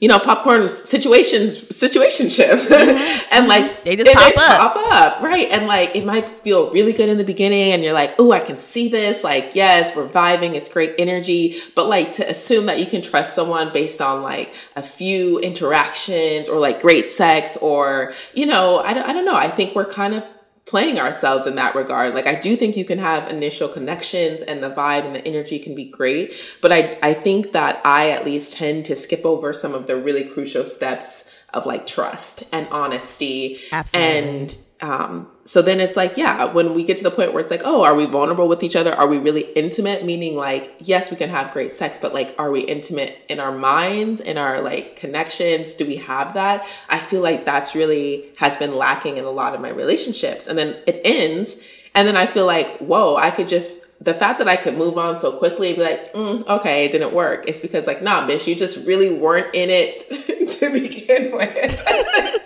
you 0.00 0.08
know, 0.08 0.18
popcorn 0.18 0.68
situations, 0.68 1.56
situationships, 1.68 2.70
and 3.32 3.46
like 3.46 3.70
Mm-hmm. 3.70 3.84
They 3.84 3.96
just 3.96 4.14
pop 4.14 4.36
up. 4.36 4.74
pop 4.74 4.92
up, 4.92 5.22
right? 5.22 5.48
And 5.50 5.66
like 5.66 5.94
it 5.94 6.04
might 6.04 6.26
feel 6.42 6.70
really 6.70 6.92
good 6.92 7.08
in 7.08 7.18
the 7.18 7.24
beginning, 7.24 7.72
and 7.72 7.82
you're 7.82 7.92
like, 7.92 8.14
"Oh, 8.18 8.32
I 8.32 8.40
can 8.40 8.56
see 8.56 8.88
this." 8.88 9.24
Like, 9.24 9.52
yes, 9.54 9.96
we're 9.96 10.06
vibing; 10.08 10.54
it's 10.54 10.68
great 10.68 10.94
energy. 10.98 11.60
But 11.74 11.88
like 11.88 12.12
to 12.12 12.28
assume 12.28 12.66
that 12.66 12.78
you 12.78 12.86
can 12.86 13.02
trust 13.02 13.34
someone 13.34 13.72
based 13.72 14.00
on 14.00 14.22
like 14.22 14.54
a 14.76 14.82
few 14.82 15.38
interactions 15.40 16.48
or 16.48 16.58
like 16.58 16.80
great 16.80 17.06
sex, 17.06 17.56
or 17.56 18.14
you 18.34 18.46
know, 18.46 18.78
I 18.78 18.94
don't, 18.94 19.08
I 19.08 19.12
don't 19.12 19.24
know. 19.24 19.36
I 19.36 19.48
think 19.48 19.74
we're 19.74 19.90
kind 19.90 20.14
of 20.14 20.24
playing 20.70 21.00
ourselves 21.00 21.48
in 21.48 21.56
that 21.56 21.74
regard. 21.74 22.14
Like 22.14 22.28
I 22.28 22.36
do 22.36 22.54
think 22.54 22.76
you 22.76 22.84
can 22.84 23.00
have 23.00 23.28
initial 23.28 23.68
connections 23.68 24.40
and 24.42 24.62
the 24.62 24.70
vibe 24.70 25.04
and 25.04 25.16
the 25.16 25.26
energy 25.26 25.58
can 25.58 25.74
be 25.74 25.84
great, 25.84 26.32
but 26.62 26.70
I 26.70 26.96
I 27.02 27.12
think 27.12 27.50
that 27.52 27.80
I 27.84 28.10
at 28.10 28.24
least 28.24 28.56
tend 28.56 28.84
to 28.84 28.94
skip 28.94 29.26
over 29.26 29.52
some 29.52 29.74
of 29.74 29.88
the 29.88 29.96
really 29.96 30.22
crucial 30.22 30.64
steps 30.64 31.28
of 31.52 31.66
like 31.66 31.88
trust 31.88 32.44
and 32.52 32.68
honesty. 32.68 33.58
Absolutely. 33.72 34.18
And 34.18 34.56
um 34.82 35.28
so 35.50 35.62
then 35.62 35.80
it's 35.80 35.96
like, 35.96 36.16
yeah, 36.16 36.44
when 36.44 36.74
we 36.74 36.84
get 36.84 36.96
to 36.98 37.02
the 37.02 37.10
point 37.10 37.32
where 37.32 37.40
it's 37.40 37.50
like, 37.50 37.62
oh, 37.64 37.82
are 37.82 37.96
we 37.96 38.06
vulnerable 38.06 38.46
with 38.46 38.62
each 38.62 38.76
other? 38.76 38.94
Are 38.94 39.08
we 39.08 39.18
really 39.18 39.50
intimate? 39.56 40.04
Meaning 40.04 40.36
like, 40.36 40.72
yes, 40.78 41.10
we 41.10 41.16
can 41.16 41.28
have 41.28 41.52
great 41.52 41.72
sex, 41.72 41.98
but 41.98 42.14
like, 42.14 42.36
are 42.38 42.52
we 42.52 42.60
intimate 42.60 43.18
in 43.28 43.40
our 43.40 43.50
minds, 43.50 44.20
in 44.20 44.38
our 44.38 44.60
like 44.60 44.94
connections? 44.94 45.74
Do 45.74 45.84
we 45.86 45.96
have 45.96 46.34
that? 46.34 46.64
I 46.88 47.00
feel 47.00 47.20
like 47.20 47.44
that's 47.44 47.74
really 47.74 48.26
has 48.36 48.56
been 48.58 48.76
lacking 48.76 49.16
in 49.16 49.24
a 49.24 49.30
lot 49.30 49.56
of 49.56 49.60
my 49.60 49.70
relationships. 49.70 50.46
And 50.46 50.56
then 50.56 50.76
it 50.86 51.00
ends. 51.04 51.60
And 51.96 52.06
then 52.06 52.16
I 52.16 52.26
feel 52.26 52.46
like, 52.46 52.78
whoa, 52.78 53.16
I 53.16 53.32
could 53.32 53.48
just, 53.48 54.04
the 54.04 54.14
fact 54.14 54.38
that 54.38 54.46
I 54.46 54.54
could 54.54 54.76
move 54.76 54.98
on 54.98 55.18
so 55.18 55.36
quickly 55.36 55.70
and 55.70 55.78
be 55.78 55.82
like, 55.82 56.12
mm, 56.12 56.46
okay, 56.46 56.84
it 56.84 56.92
didn't 56.92 57.12
work. 57.12 57.46
It's 57.48 57.58
because 57.58 57.88
like, 57.88 58.02
nah, 58.02 58.24
bitch, 58.24 58.46
you 58.46 58.54
just 58.54 58.86
really 58.86 59.12
weren't 59.12 59.52
in 59.52 59.68
it 59.68 60.48
to 60.60 60.72
begin 60.72 61.32
with. 61.32 62.36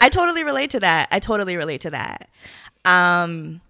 I 0.00 0.08
totally 0.08 0.44
relate 0.44 0.70
to 0.70 0.80
that. 0.80 1.08
I 1.10 1.18
totally 1.18 1.56
relate 1.56 1.82
to 1.82 1.90
that. 1.90 2.28
Um, 2.84 3.60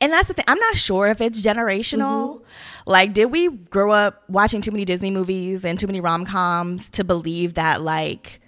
and 0.00 0.12
that's 0.12 0.28
the 0.28 0.34
thing. 0.34 0.44
I'm 0.46 0.58
not 0.58 0.76
sure 0.76 1.06
if 1.08 1.20
it's 1.20 1.40
generational. 1.40 2.36
Mm-hmm. 2.36 2.90
Like, 2.90 3.14
did 3.14 3.26
we 3.26 3.48
grow 3.48 3.90
up 3.92 4.22
watching 4.28 4.60
too 4.60 4.70
many 4.70 4.84
Disney 4.84 5.10
movies 5.10 5.64
and 5.64 5.78
too 5.78 5.86
many 5.86 6.00
rom 6.00 6.24
coms 6.24 6.90
to 6.90 7.04
believe 7.04 7.54
that 7.54 7.82
like, 7.82 8.40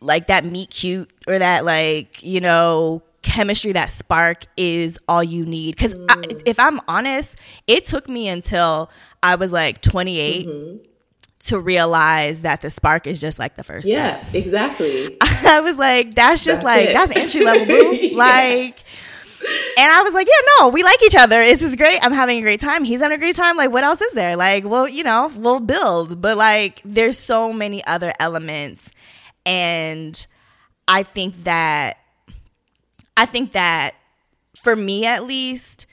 like 0.00 0.26
that 0.26 0.44
meet 0.44 0.70
cute 0.70 1.10
or 1.26 1.38
that 1.38 1.64
like 1.64 2.22
you 2.22 2.40
know 2.40 3.02
chemistry 3.22 3.72
that 3.72 3.90
spark 3.90 4.44
is 4.56 4.98
all 5.08 5.24
you 5.24 5.44
need 5.44 5.74
because 5.74 5.94
mm. 5.94 6.42
if 6.46 6.60
i'm 6.60 6.78
honest 6.86 7.36
it 7.66 7.84
took 7.84 8.08
me 8.08 8.28
until 8.28 8.90
i 9.22 9.34
was 9.34 9.52
like 9.52 9.82
28 9.82 10.46
mm-hmm. 10.46 10.84
To 11.38 11.58
realize 11.60 12.42
that 12.42 12.62
the 12.62 12.70
spark 12.70 13.06
is 13.06 13.20
just 13.20 13.38
like 13.38 13.56
the 13.56 13.62
first 13.62 13.86
step 13.86 14.22
Yeah, 14.24 14.38
exactly. 14.38 15.16
I 15.22 15.60
was 15.60 15.78
like, 15.78 16.14
that's 16.14 16.42
just 16.42 16.62
That's 16.62 16.64
like 16.64 16.88
it. 16.88 16.92
that's 16.94 17.16
entry 17.16 17.44
level, 17.44 17.66
boo. 17.66 17.94
Yes. 17.94 18.14
Like, 18.14 18.74
and 19.78 19.92
I 19.92 20.02
was 20.02 20.14
like, 20.14 20.26
yeah, 20.26 20.46
no, 20.60 20.68
we 20.70 20.82
like 20.82 21.00
each 21.04 21.14
other. 21.14 21.38
This 21.44 21.62
is 21.62 21.76
great. 21.76 21.98
I'm 22.02 22.12
having 22.12 22.38
a 22.38 22.42
great 22.42 22.58
time. 22.58 22.82
He's 22.84 23.00
having 23.00 23.16
a 23.16 23.18
great 23.18 23.36
time. 23.36 23.56
Like, 23.56 23.70
what 23.70 23.84
else 23.84 24.00
is 24.00 24.12
there? 24.14 24.34
Like, 24.34 24.64
well, 24.64 24.88
you 24.88 25.04
know, 25.04 25.30
we'll 25.36 25.60
build, 25.60 26.20
but 26.20 26.36
like, 26.36 26.80
there's 26.84 27.18
so 27.18 27.52
many 27.52 27.84
other 27.84 28.12
elements, 28.18 28.90
and 29.44 30.26
I 30.88 31.02
think 31.02 31.44
that, 31.44 31.98
I 33.16 33.26
think 33.26 33.52
that, 33.52 33.94
for 34.62 34.74
me 34.74 35.04
at 35.06 35.24
least, 35.26 35.86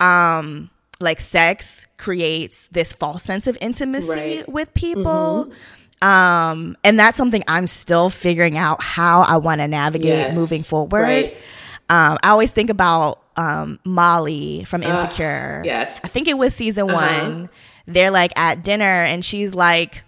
um, 0.00 0.68
like 1.00 1.20
sex 1.20 1.86
creates 1.96 2.68
this 2.72 2.92
false 2.92 3.22
sense 3.22 3.46
of 3.46 3.56
intimacy 3.60 4.08
Right. 4.10 4.38
Mm-hmm. 4.42 4.52
with 4.52 4.74
people. 4.74 5.50
Um, 6.00 6.76
and 6.84 6.98
that's 6.98 7.18
something 7.18 7.42
I'm 7.48 7.66
still 7.66 8.08
figuring 8.10 8.56
out 8.56 8.82
how 8.82 9.22
I 9.22 9.36
want 9.38 9.60
to 9.60 9.68
navigate 9.68 10.10
Yes. 10.10 10.34
moving 10.36 10.62
forward. 10.62 11.02
Right. 11.02 11.36
Um, 11.90 12.18
I 12.22 12.30
always 12.30 12.50
think 12.52 12.70
about 12.70 13.20
um, 13.36 13.78
Molly 13.84 14.64
from 14.64 14.82
Insecure. 14.82 15.62
yes. 15.64 16.00
I 16.04 16.08
think 16.08 16.28
it 16.28 16.36
was 16.38 16.54
season 16.54 16.90
Uh-huh. 16.90 17.20
one. 17.24 17.48
They're 17.86 18.10
like 18.10 18.32
at 18.36 18.62
dinner, 18.64 18.84
and 18.84 19.24
she's 19.24 19.54
like, 19.54 20.02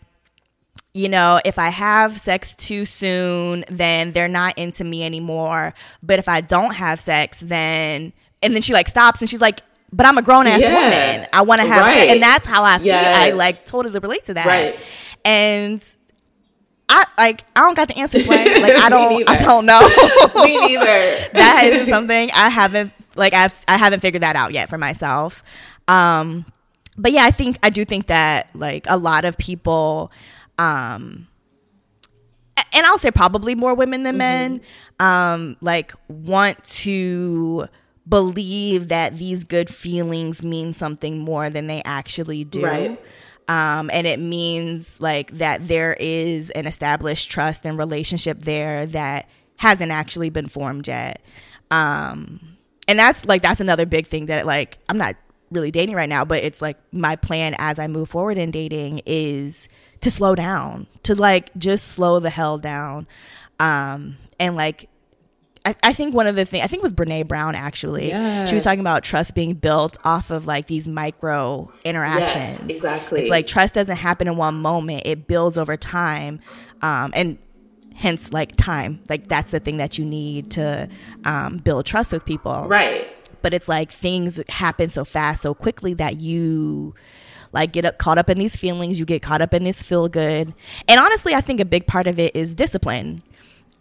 you 0.92 1.08
know, 1.08 1.40
if 1.44 1.58
I 1.58 1.68
have 1.70 2.20
sex 2.20 2.54
too 2.54 2.84
soon, 2.84 3.64
then 3.70 4.12
they're 4.12 4.28
not 4.28 4.58
into 4.58 4.84
me 4.84 5.04
anymore. 5.04 5.72
But 6.02 6.18
if 6.18 6.28
I 6.28 6.40
don't 6.40 6.74
have 6.74 7.00
sex, 7.00 7.38
then 7.40 8.12
and 8.42 8.54
then 8.54 8.62
she 8.62 8.72
like 8.72 8.88
stops 8.88 9.20
and 9.20 9.30
she's 9.30 9.40
like, 9.40 9.60
but 9.92 10.06
I'm 10.06 10.18
a 10.18 10.22
grown 10.22 10.46
ass 10.46 10.60
Yeah. 10.60 10.74
woman. 11.14 11.28
I 11.32 11.42
want 11.42 11.60
to 11.60 11.66
have. 11.66 11.80
Right. 11.84 12.10
and 12.10 12.22
that's 12.22 12.46
how 12.46 12.64
I 12.64 12.78
feel. 12.78 12.94
I 12.94 13.30
like 13.32 13.64
totally 13.66 13.98
relate 13.98 14.24
to 14.26 14.34
that. 14.34 14.46
Right. 14.46 14.78
And 15.24 15.82
I 16.88 17.04
like 17.18 17.44
I 17.54 17.60
don't 17.60 17.74
got 17.76 17.88
the 17.88 17.98
answers. 17.98 18.26
Way 18.26 18.36
like 18.62 18.76
I 18.76 18.88
don't 18.88 19.28
I 19.28 19.36
don't 19.38 19.66
know. 19.66 19.80
Me 20.44 20.56
neither. 20.66 21.28
that 21.34 21.62
is 21.64 21.88
something 21.88 22.30
I 22.32 22.48
haven't 22.48 22.92
like 23.16 23.32
I've 23.32 23.54
I 23.68 23.76
haven't 23.76 24.00
figured 24.00 24.22
that 24.22 24.36
out 24.36 24.52
yet 24.52 24.68
for 24.68 24.78
myself. 24.78 25.42
Um 25.88 26.44
but 26.96 27.12
yeah, 27.12 27.24
I 27.24 27.30
think 27.30 27.58
I 27.62 27.70
do 27.70 27.84
think 27.84 28.08
that 28.08 28.48
like 28.54 28.86
a 28.88 28.96
lot 28.96 29.24
of 29.24 29.36
people 29.38 30.10
um 30.58 31.26
and 32.72 32.86
I'll 32.86 32.98
say 32.98 33.10
probably 33.10 33.54
more 33.54 33.74
women 33.74 34.02
than 34.02 34.16
men 34.16 34.60
um 34.98 35.56
like 35.60 35.92
want 36.08 36.62
to 36.64 37.68
believe 38.10 38.88
that 38.88 39.16
these 39.16 39.44
good 39.44 39.72
feelings 39.72 40.42
mean 40.42 40.74
something 40.74 41.18
more 41.18 41.48
than 41.48 41.68
they 41.68 41.80
actually 41.84 42.44
do. 42.44 42.62
Right. 42.62 43.00
Um, 43.48 43.90
and 43.92 44.06
it 44.06 44.20
means 44.20 45.00
like 45.00 45.38
that 45.38 45.66
there 45.66 45.96
is 45.98 46.50
an 46.50 46.66
established 46.66 47.30
trust 47.30 47.64
and 47.64 47.78
relationship 47.78 48.40
there 48.40 48.86
that 48.86 49.28
hasn't 49.56 49.90
actually 49.90 50.30
been 50.30 50.46
formed 50.48 50.86
yet. 50.86 51.22
Um, 51.70 52.58
and 52.86 52.98
that's 52.98 53.24
like 53.24 53.42
that's 53.42 53.60
another 53.60 53.86
big 53.86 54.06
thing 54.06 54.26
that 54.26 54.46
like 54.46 54.78
I'm 54.88 54.98
not 54.98 55.16
really 55.50 55.70
dating 55.70 55.96
right 55.96 56.08
now, 56.08 56.24
but 56.24 56.44
it's 56.44 56.62
like 56.62 56.76
my 56.92 57.16
plan 57.16 57.54
as 57.58 57.78
I 57.78 57.86
move 57.86 58.10
forward 58.10 58.38
in 58.38 58.50
dating 58.50 59.00
is 59.06 59.68
to 60.00 60.10
slow 60.10 60.34
down, 60.34 60.86
to 61.04 61.14
like 61.14 61.50
just 61.58 61.88
slow 61.88 62.20
the 62.20 62.30
hell 62.30 62.58
down, 62.58 63.06
um, 63.58 64.16
and 64.38 64.56
like 64.56 64.88
I, 65.64 65.76
I 65.82 65.92
think 65.92 66.14
one 66.14 66.26
of 66.26 66.36
the 66.36 66.44
things 66.44 66.64
I 66.64 66.68
think 66.68 66.82
with 66.82 66.96
Brene 66.96 67.28
Brown 67.28 67.54
actually. 67.54 68.08
Yes. 68.08 68.48
She 68.48 68.54
was 68.54 68.64
talking 68.64 68.80
about 68.80 69.04
trust 69.04 69.34
being 69.34 69.54
built 69.54 69.98
off 70.04 70.30
of 70.30 70.46
like 70.46 70.66
these 70.66 70.88
micro 70.88 71.70
interactions. 71.84 72.60
Yes, 72.60 72.76
exactly. 72.76 73.20
It's 73.20 73.30
like 73.30 73.46
trust 73.46 73.74
doesn't 73.74 73.96
happen 73.96 74.26
in 74.28 74.36
one 74.36 74.54
moment; 74.54 75.02
it 75.04 75.26
builds 75.26 75.58
over 75.58 75.76
time, 75.76 76.40
um, 76.82 77.12
and 77.14 77.38
hence 77.94 78.32
like 78.32 78.56
time. 78.56 79.00
Like 79.08 79.28
that's 79.28 79.50
the 79.50 79.60
thing 79.60 79.76
that 79.76 79.98
you 79.98 80.04
need 80.04 80.50
to 80.52 80.88
um, 81.24 81.58
build 81.58 81.86
trust 81.86 82.12
with 82.12 82.24
people. 82.24 82.66
Right. 82.66 83.06
But 83.42 83.54
it's 83.54 83.68
like 83.68 83.90
things 83.90 84.40
happen 84.48 84.90
so 84.90 85.04
fast, 85.04 85.42
so 85.42 85.54
quickly 85.54 85.94
that 85.94 86.20
you 86.20 86.94
like 87.52 87.72
get 87.72 87.84
up, 87.84 87.98
caught 87.98 88.18
up 88.18 88.30
in 88.30 88.38
these 88.38 88.56
feelings. 88.56 88.98
You 88.98 89.04
get 89.04 89.22
caught 89.22 89.42
up 89.42 89.52
in 89.54 89.64
this 89.64 89.82
feel 89.82 90.08
good. 90.08 90.54
And 90.88 91.00
honestly, 91.00 91.34
I 91.34 91.40
think 91.40 91.60
a 91.60 91.64
big 91.64 91.86
part 91.86 92.06
of 92.06 92.18
it 92.18 92.34
is 92.34 92.54
discipline. 92.54 93.22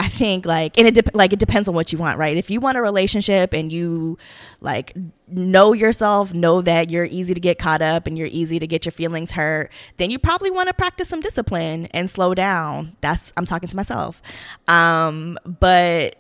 I 0.02 0.08
think 0.08 0.46
like 0.46 0.78
and 0.78 0.88
it 0.88 0.94
de- 0.96 1.12
like 1.14 1.34
it 1.34 1.40
depends 1.40 1.68
on 1.68 1.76
what 1.76 1.92
you 1.92 1.98
want, 1.98 2.18
right? 2.18 2.38
If 2.38 2.50
you 2.50 2.62
want 2.62 2.78
a 2.78 2.82
relationship 2.82 3.54
and 3.54 3.70
you 3.72 4.18
like 4.62 4.96
know 5.28 5.74
yourself, 5.74 6.34
know 6.34 6.62
that 6.62 6.90
you're 6.90 7.06
easy 7.06 7.34
to 7.34 7.40
get 7.40 7.60
caught 7.60 7.82
up 7.82 8.08
and 8.08 8.18
you're 8.18 8.30
easy 8.32 8.60
to 8.60 8.68
get 8.68 8.86
your 8.86 8.94
feelings 8.94 9.32
hurt, 9.32 9.72
then 9.98 10.10
you 10.10 10.18
probably 10.18 10.52
want 10.52 10.68
to 10.68 10.74
practice 10.74 11.10
some 11.10 11.20
discipline 11.20 11.88
and 11.88 12.10
slow 12.10 12.34
down. 12.34 12.96
That's 13.02 13.34
I'm 13.36 13.46
talking 13.46 13.68
to 13.68 13.76
myself. 13.76 14.22
Um 14.70 15.38
but 15.46 16.16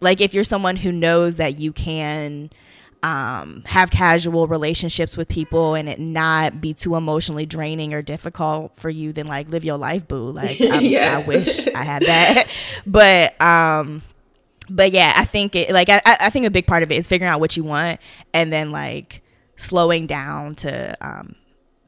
like 0.00 0.20
if 0.20 0.32
you're 0.32 0.44
someone 0.44 0.76
who 0.76 0.92
knows 0.92 1.36
that 1.36 1.58
you 1.58 1.72
can 1.72 2.50
um, 3.04 3.62
have 3.66 3.90
casual 3.90 4.48
relationships 4.48 5.14
with 5.14 5.28
people 5.28 5.74
and 5.74 5.90
it 5.90 5.98
not 6.00 6.62
be 6.62 6.72
too 6.72 6.96
emotionally 6.96 7.44
draining 7.44 7.92
or 7.92 8.00
difficult 8.00 8.74
for 8.76 8.88
you, 8.88 9.12
then 9.12 9.26
like 9.26 9.50
live 9.50 9.62
your 9.62 9.76
life, 9.76 10.08
boo. 10.08 10.24
Like 10.34 10.58
yes. 10.58 11.24
I 11.24 11.28
wish 11.28 11.68
I 11.68 11.84
had 11.84 12.02
that, 12.02 12.48
but 12.86 13.40
um, 13.42 14.00
but 14.70 14.90
yeah, 14.90 15.12
I 15.14 15.26
think 15.26 15.54
it 15.54 15.70
like 15.70 15.90
I, 15.90 16.00
I 16.06 16.30
think 16.30 16.46
a 16.46 16.50
big 16.50 16.66
part 16.66 16.82
of 16.82 16.90
it 16.90 16.96
is 16.96 17.06
figuring 17.06 17.30
out 17.30 17.40
what 17.40 17.58
you 17.58 17.62
want 17.62 18.00
and 18.32 18.50
then 18.50 18.72
like 18.72 19.22
slowing 19.56 20.06
down 20.06 20.54
to 20.56 20.96
um, 21.02 21.34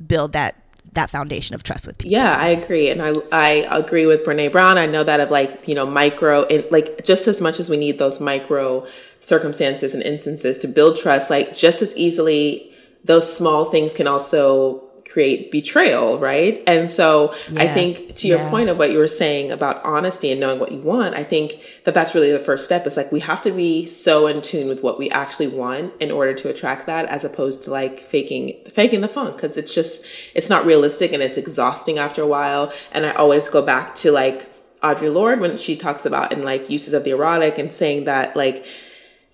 build 0.06 0.32
that 0.32 0.62
that 0.92 1.08
foundation 1.08 1.54
of 1.54 1.62
trust 1.62 1.86
with 1.86 1.96
people. 1.96 2.12
Yeah, 2.12 2.36
I 2.36 2.48
agree. 2.48 2.90
And 2.90 3.00
I, 3.02 3.12
I 3.32 3.50
agree 3.78 4.06
with 4.06 4.24
Brene 4.24 4.52
Brown. 4.52 4.76
I 4.76 4.86
know 4.86 5.04
that 5.04 5.20
of 5.20 5.30
like, 5.30 5.66
you 5.66 5.74
know, 5.74 5.86
micro 5.86 6.44
and 6.44 6.64
like 6.70 7.04
just 7.04 7.26
as 7.26 7.40
much 7.40 7.58
as 7.58 7.70
we 7.70 7.76
need 7.76 7.98
those 7.98 8.20
micro 8.20 8.86
circumstances 9.20 9.94
and 9.94 10.02
instances 10.02 10.58
to 10.60 10.68
build 10.68 10.98
trust, 10.98 11.30
like 11.30 11.54
just 11.54 11.82
as 11.82 11.96
easily 11.96 12.72
those 13.04 13.34
small 13.34 13.66
things 13.66 13.94
can 13.94 14.06
also 14.06 14.82
create 15.10 15.50
betrayal, 15.50 16.18
right? 16.18 16.62
And 16.66 16.90
so 16.90 17.34
yeah. 17.50 17.62
I 17.62 17.68
think 17.68 18.14
to 18.16 18.28
your 18.28 18.38
yeah. 18.38 18.50
point 18.50 18.68
of 18.68 18.78
what 18.78 18.90
you 18.90 18.98
were 18.98 19.08
saying 19.08 19.52
about 19.52 19.84
honesty 19.84 20.30
and 20.30 20.40
knowing 20.40 20.58
what 20.58 20.72
you 20.72 20.80
want, 20.80 21.14
I 21.14 21.24
think 21.24 21.54
that 21.84 21.94
that's 21.94 22.14
really 22.14 22.32
the 22.32 22.38
first 22.38 22.64
step. 22.64 22.86
Is 22.86 22.96
like 22.96 23.12
we 23.12 23.20
have 23.20 23.40
to 23.42 23.52
be 23.52 23.86
so 23.86 24.26
in 24.26 24.42
tune 24.42 24.68
with 24.68 24.82
what 24.82 24.98
we 24.98 25.08
actually 25.10 25.48
want 25.48 25.92
in 26.00 26.10
order 26.10 26.34
to 26.34 26.50
attract 26.50 26.86
that, 26.86 27.06
as 27.06 27.24
opposed 27.24 27.62
to 27.62 27.70
like 27.70 28.00
faking 28.00 28.56
faking 28.66 29.00
the 29.00 29.08
funk 29.08 29.36
because 29.36 29.56
it's 29.56 29.74
just 29.74 30.04
it's 30.34 30.50
not 30.50 30.66
realistic 30.66 31.12
and 31.12 31.22
it's 31.22 31.38
exhausting 31.38 31.98
after 31.98 32.22
a 32.22 32.26
while. 32.26 32.72
And 32.92 33.06
I 33.06 33.12
always 33.12 33.48
go 33.48 33.62
back 33.62 33.94
to 33.96 34.10
like 34.10 34.50
Audre 34.82 35.12
Lorde 35.12 35.40
when 35.40 35.56
she 35.56 35.76
talks 35.76 36.04
about 36.04 36.32
in 36.32 36.42
like 36.42 36.68
uses 36.68 36.94
of 36.94 37.04
the 37.04 37.10
erotic 37.10 37.58
and 37.58 37.72
saying 37.72 38.04
that 38.04 38.36
like 38.36 38.66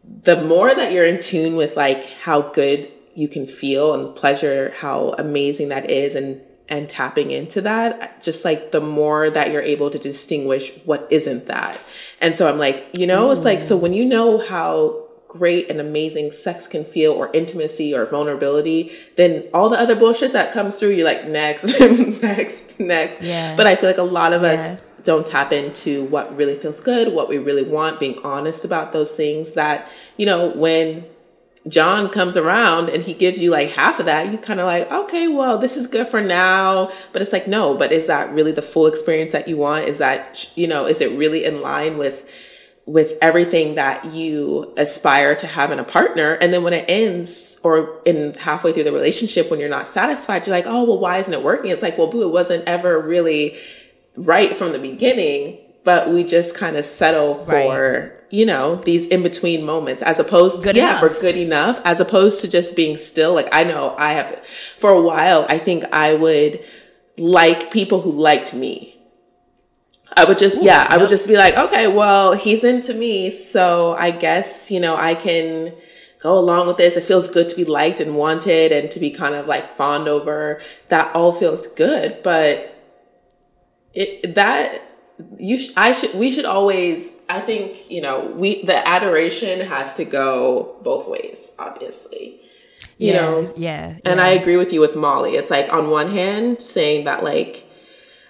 the 0.04 0.42
more 0.42 0.74
that 0.74 0.92
you're 0.92 1.06
in 1.06 1.20
tune 1.20 1.56
with 1.56 1.76
like 1.76 2.04
how 2.22 2.42
good 2.42 2.90
you 3.14 3.28
can 3.28 3.46
feel 3.46 3.94
and 3.94 4.14
pleasure 4.16 4.72
how 4.78 5.10
amazing 5.18 5.68
that 5.68 5.88
is 5.90 6.14
and 6.14 6.40
and 6.68 6.88
tapping 6.88 7.30
into 7.30 7.60
that 7.60 8.22
just 8.22 8.44
like 8.44 8.72
the 8.72 8.80
more 8.80 9.28
that 9.28 9.50
you're 9.50 9.62
able 9.62 9.90
to 9.90 9.98
distinguish 9.98 10.76
what 10.84 11.06
isn't 11.10 11.46
that 11.46 11.78
and 12.20 12.36
so 12.36 12.48
i'm 12.48 12.58
like 12.58 12.88
you 12.96 13.06
know 13.06 13.28
mm. 13.28 13.32
it's 13.32 13.44
like 13.44 13.62
so 13.62 13.76
when 13.76 13.92
you 13.92 14.04
know 14.04 14.38
how 14.38 14.98
great 15.28 15.70
and 15.70 15.80
amazing 15.80 16.30
sex 16.30 16.68
can 16.68 16.84
feel 16.84 17.12
or 17.12 17.30
intimacy 17.32 17.94
or 17.94 18.06
vulnerability 18.06 18.92
then 19.16 19.46
all 19.54 19.68
the 19.68 19.78
other 19.78 19.96
bullshit 19.96 20.32
that 20.32 20.52
comes 20.52 20.78
through 20.78 20.90
you're 20.90 21.06
like 21.06 21.26
next 21.26 21.80
next 22.22 22.78
next 22.78 23.20
yeah. 23.22 23.54
but 23.56 23.66
i 23.66 23.74
feel 23.74 23.88
like 23.88 23.98
a 23.98 24.02
lot 24.02 24.32
of 24.32 24.42
yeah. 24.42 24.52
us 24.52 24.80
don't 25.04 25.26
tap 25.26 25.52
into 25.52 26.04
what 26.04 26.34
really 26.36 26.54
feels 26.54 26.80
good 26.80 27.12
what 27.12 27.28
we 27.28 27.38
really 27.38 27.64
want 27.64 27.98
being 28.00 28.18
honest 28.24 28.64
about 28.64 28.92
those 28.92 29.12
things 29.12 29.52
that 29.52 29.90
you 30.16 30.26
know 30.26 30.48
when 30.50 31.04
John 31.68 32.08
comes 32.08 32.36
around 32.36 32.88
and 32.88 33.02
he 33.02 33.14
gives 33.14 33.40
you 33.40 33.50
like 33.50 33.70
half 33.70 34.00
of 34.00 34.06
that, 34.06 34.32
you 34.32 34.38
kind 34.38 34.58
of 34.58 34.66
like, 34.66 34.90
okay, 34.90 35.28
well, 35.28 35.58
this 35.58 35.76
is 35.76 35.86
good 35.86 36.08
for 36.08 36.20
now. 36.20 36.90
But 37.12 37.22
it's 37.22 37.32
like, 37.32 37.46
no, 37.46 37.76
but 37.76 37.92
is 37.92 38.08
that 38.08 38.32
really 38.32 38.52
the 38.52 38.62
full 38.62 38.86
experience 38.86 39.32
that 39.32 39.46
you 39.46 39.56
want? 39.56 39.86
Is 39.86 39.98
that, 39.98 40.50
you 40.56 40.66
know, 40.66 40.86
is 40.86 41.00
it 41.00 41.16
really 41.16 41.44
in 41.44 41.60
line 41.60 41.98
with, 41.98 42.28
with 42.84 43.16
everything 43.22 43.76
that 43.76 44.06
you 44.06 44.74
aspire 44.76 45.36
to 45.36 45.46
have 45.46 45.70
in 45.70 45.78
a 45.78 45.84
partner? 45.84 46.32
And 46.40 46.52
then 46.52 46.64
when 46.64 46.72
it 46.72 46.84
ends 46.88 47.60
or 47.62 48.00
in 48.04 48.34
halfway 48.34 48.72
through 48.72 48.84
the 48.84 48.92
relationship, 48.92 49.48
when 49.48 49.60
you're 49.60 49.68
not 49.68 49.86
satisfied, 49.86 50.44
you're 50.48 50.56
like, 50.56 50.66
oh, 50.66 50.82
well, 50.82 50.98
why 50.98 51.18
isn't 51.18 51.32
it 51.32 51.44
working? 51.44 51.70
It's 51.70 51.82
like, 51.82 51.96
well, 51.96 52.08
boo, 52.08 52.22
it 52.22 52.32
wasn't 52.32 52.66
ever 52.66 53.00
really 53.00 53.56
right 54.16 54.56
from 54.56 54.72
the 54.72 54.78
beginning, 54.78 55.58
but 55.84 56.10
we 56.10 56.24
just 56.24 56.56
kind 56.56 56.76
of 56.76 56.84
settle 56.84 57.34
for, 57.34 57.52
right 57.52 58.22
you 58.32 58.46
know, 58.46 58.76
these 58.76 59.06
in 59.08 59.22
between 59.22 59.62
moments 59.64 60.00
as 60.02 60.18
opposed 60.18 60.62
to, 60.62 60.68
good 60.68 60.76
yeah, 60.76 60.98
enough. 60.98 61.00
for 61.00 61.20
good 61.20 61.36
enough, 61.36 61.80
as 61.84 62.00
opposed 62.00 62.40
to 62.40 62.48
just 62.50 62.74
being 62.74 62.96
still. 62.96 63.34
Like 63.34 63.48
I 63.52 63.62
know 63.62 63.94
I 63.98 64.12
have, 64.14 64.32
to, 64.32 64.42
for 64.78 64.90
a 64.90 65.02
while, 65.02 65.44
I 65.50 65.58
think 65.58 65.84
I 65.92 66.14
would 66.14 66.64
like 67.18 67.70
people 67.70 68.00
who 68.00 68.10
liked 68.10 68.54
me. 68.54 68.98
I 70.16 70.24
would 70.24 70.38
just, 70.38 70.62
Ooh, 70.62 70.64
yeah, 70.64 70.86
I 70.88 70.96
would 70.96 71.10
just 71.10 71.28
be 71.28 71.36
like, 71.36 71.58
okay, 71.58 71.88
well, 71.88 72.32
he's 72.34 72.64
into 72.64 72.94
me. 72.94 73.30
So 73.30 73.94
I 73.98 74.10
guess, 74.10 74.70
you 74.70 74.80
know, 74.80 74.96
I 74.96 75.14
can 75.14 75.74
go 76.18 76.38
along 76.38 76.68
with 76.68 76.78
this. 76.78 76.96
It 76.96 77.04
feels 77.04 77.28
good 77.28 77.50
to 77.50 77.56
be 77.56 77.66
liked 77.66 78.00
and 78.00 78.16
wanted 78.16 78.72
and 78.72 78.90
to 78.92 78.98
be 78.98 79.10
kind 79.10 79.34
of 79.34 79.46
like 79.46 79.76
fawned 79.76 80.08
over. 80.08 80.62
That 80.88 81.14
all 81.14 81.32
feels 81.32 81.66
good. 81.66 82.22
But 82.22 82.71
it, 83.94 84.34
that, 84.34 84.80
you 85.38 85.58
sh- 85.58 85.72
I 85.76 85.92
should 85.92 86.14
we 86.14 86.30
should 86.30 86.44
always 86.46 87.22
I 87.28 87.40
think 87.40 87.90
you 87.90 88.00
know 88.00 88.26
we 88.26 88.64
the 88.64 88.86
adoration 88.88 89.60
has 89.60 89.94
to 89.94 90.04
go 90.04 90.76
both 90.82 91.08
ways 91.08 91.54
obviously. 91.58 92.40
You 92.98 93.12
yeah, 93.12 93.20
know? 93.20 93.52
yeah 93.56 93.96
and. 94.04 94.20
I 94.20 94.28
agree 94.28 94.56
with 94.56 94.72
you 94.72 94.80
with 94.80 94.96
Molly. 94.96 95.32
It's 95.32 95.50
like 95.50 95.72
on 95.72 95.90
one 95.90 96.10
hand 96.10 96.62
saying 96.62 97.04
that 97.04 97.22
like 97.22 97.66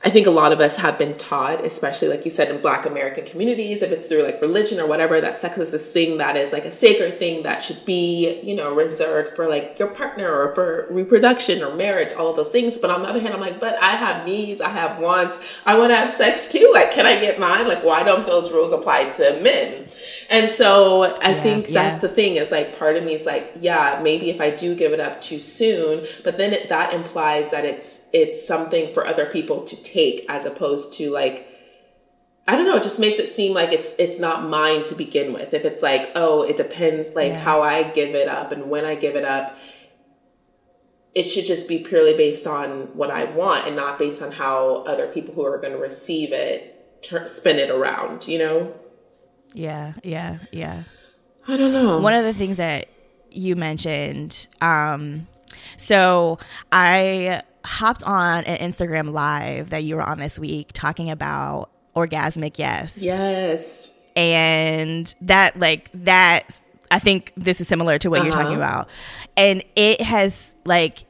I 0.04 0.10
think 0.10 0.26
a 0.26 0.30
lot 0.30 0.52
of 0.52 0.58
us 0.58 0.78
have 0.78 0.98
been 0.98 1.16
taught, 1.16 1.64
especially 1.64 2.08
like 2.08 2.24
you 2.24 2.30
said 2.30 2.52
in 2.52 2.60
Black 2.60 2.86
American 2.86 3.24
communities, 3.24 3.82
if 3.82 3.92
it's 3.92 4.08
through 4.08 4.24
like 4.24 4.40
religion 4.42 4.80
or 4.80 4.86
whatever, 4.86 5.20
that 5.20 5.36
sex 5.36 5.58
is 5.58 5.70
this 5.70 5.92
thing 5.92 6.18
that 6.18 6.36
is 6.36 6.52
like 6.52 6.64
a 6.64 6.72
sacred 6.72 7.20
thing 7.20 7.44
that 7.44 7.62
should 7.62 7.84
be, 7.84 8.40
you 8.42 8.56
know, 8.56 8.74
reserved 8.74 9.36
for 9.36 9.48
like 9.48 9.78
your 9.78 9.86
partner 9.86 10.28
or 10.28 10.52
for 10.56 10.88
reproduction 10.90 11.62
or 11.62 11.76
marriage, 11.76 12.12
all 12.14 12.30
of 12.30 12.36
those 12.36 12.50
things. 12.50 12.78
But 12.78 12.90
on 12.90 13.02
the 13.02 13.08
other 13.08 13.20
hand, 13.20 13.32
I'm 13.32 13.40
like, 13.40 13.60
but 13.60 13.80
I 13.80 13.90
have 13.90 14.26
needs, 14.26 14.60
I 14.60 14.70
have 14.70 14.98
wants, 14.98 15.38
I 15.64 15.78
want 15.78 15.92
to 15.92 15.96
have 15.96 16.08
sex 16.08 16.48
too. 16.48 16.68
Like, 16.74 16.90
can 16.90 17.06
I 17.06 17.20
get 17.20 17.38
mine? 17.38 17.68
Like, 17.68 17.84
why 17.84 18.02
don't 18.02 18.26
those 18.26 18.50
rules 18.50 18.72
apply 18.72 19.10
to 19.10 19.40
men? 19.40 19.86
And 20.30 20.50
so 20.50 21.02
I 21.02 21.30
yeah, 21.30 21.42
think 21.42 21.68
yeah. 21.68 21.82
that's 21.82 22.00
the 22.00 22.08
thing 22.08 22.36
is 22.36 22.50
like 22.50 22.78
part 22.78 22.96
of 22.96 23.04
me 23.04 23.14
is 23.14 23.26
like, 23.26 23.52
yeah, 23.60 24.00
maybe 24.02 24.30
if 24.30 24.40
I 24.40 24.50
do 24.50 24.74
give 24.74 24.92
it 24.92 25.00
up 25.00 25.20
too 25.20 25.40
soon, 25.40 26.06
but 26.24 26.36
then 26.36 26.52
it, 26.52 26.68
that 26.68 26.94
implies 26.94 27.50
that 27.50 27.64
it's 27.64 28.08
it's 28.12 28.46
something 28.46 28.92
for 28.92 29.06
other 29.06 29.26
people 29.26 29.62
to 29.64 29.82
take 29.82 30.24
as 30.28 30.44
opposed 30.44 30.94
to 30.98 31.10
like 31.10 31.48
I 32.46 32.56
don't 32.56 32.66
know, 32.66 32.76
it 32.76 32.82
just 32.82 32.98
makes 32.98 33.18
it 33.18 33.28
seem 33.28 33.54
like 33.54 33.72
it's 33.72 33.94
it's 33.98 34.18
not 34.18 34.48
mine 34.48 34.82
to 34.84 34.94
begin 34.96 35.32
with. 35.32 35.54
If 35.54 35.64
it's 35.64 35.82
like, 35.82 36.10
oh, 36.14 36.42
it 36.42 36.56
depends 36.56 37.14
like 37.14 37.32
yeah. 37.32 37.38
how 37.38 37.62
I 37.62 37.84
give 37.84 38.14
it 38.14 38.28
up 38.28 38.52
and 38.52 38.68
when 38.68 38.84
I 38.84 38.94
give 38.94 39.16
it 39.16 39.24
up, 39.24 39.56
it 41.14 41.24
should 41.24 41.44
just 41.44 41.68
be 41.68 41.78
purely 41.78 42.16
based 42.16 42.46
on 42.46 42.96
what 42.96 43.10
I 43.10 43.24
want 43.24 43.66
and 43.66 43.76
not 43.76 43.98
based 43.98 44.22
on 44.22 44.32
how 44.32 44.82
other 44.84 45.06
people 45.06 45.34
who 45.34 45.44
are 45.44 45.58
going 45.58 45.72
to 45.72 45.78
receive 45.78 46.32
it 46.32 47.02
ter- 47.02 47.28
spin 47.28 47.58
it 47.58 47.70
around, 47.70 48.26
you 48.26 48.38
know? 48.38 48.74
Yeah, 49.54 49.94
yeah, 50.02 50.38
yeah. 50.50 50.84
I 51.46 51.56
don't 51.56 51.72
know. 51.72 52.00
One 52.00 52.14
of 52.14 52.24
the 52.24 52.32
things 52.32 52.56
that 52.56 52.88
you 53.30 53.56
mentioned, 53.56 54.46
um, 54.60 55.26
so 55.76 56.38
I 56.70 57.42
hopped 57.64 58.02
on 58.04 58.44
an 58.44 58.70
Instagram 58.70 59.12
live 59.12 59.70
that 59.70 59.84
you 59.84 59.96
were 59.96 60.02
on 60.02 60.18
this 60.18 60.38
week 60.38 60.70
talking 60.72 61.10
about 61.10 61.70
orgasmic 61.94 62.58
yes. 62.58 62.98
Yes. 62.98 63.92
And 64.16 65.12
that 65.22 65.58
like 65.58 65.90
that 65.94 66.56
I 66.90 66.98
think 66.98 67.32
this 67.36 67.60
is 67.60 67.68
similar 67.68 67.98
to 67.98 68.10
what 68.10 68.20
uh-huh. 68.20 68.26
you're 68.26 68.32
talking 68.32 68.62
uh-huh. 68.62 68.82
about. 68.82 68.88
And 69.36 69.64
it 69.76 70.00
has 70.00 70.52
like 70.64 71.06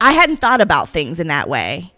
I 0.00 0.12
hadn't 0.12 0.38
thought 0.38 0.60
about 0.60 0.88
things 0.88 1.20
in 1.20 1.28
that 1.28 1.48
way. 1.48 1.92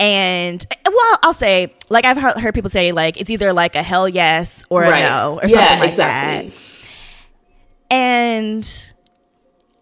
And 0.00 0.64
well, 0.84 1.18
I'll 1.22 1.34
say 1.34 1.74
like 1.88 2.04
I've 2.04 2.16
heard, 2.16 2.38
heard 2.38 2.54
people 2.54 2.70
say 2.70 2.92
like 2.92 3.20
it's 3.20 3.30
either 3.30 3.52
like 3.52 3.74
a 3.74 3.82
hell 3.82 4.08
yes 4.08 4.64
or 4.70 4.82
right. 4.82 5.02
a 5.02 5.08
no 5.08 5.40
or 5.42 5.48
yeah, 5.48 5.60
something 5.60 5.80
like 5.80 5.88
exactly. 5.90 6.50
that. 6.50 6.56
And 7.90 8.86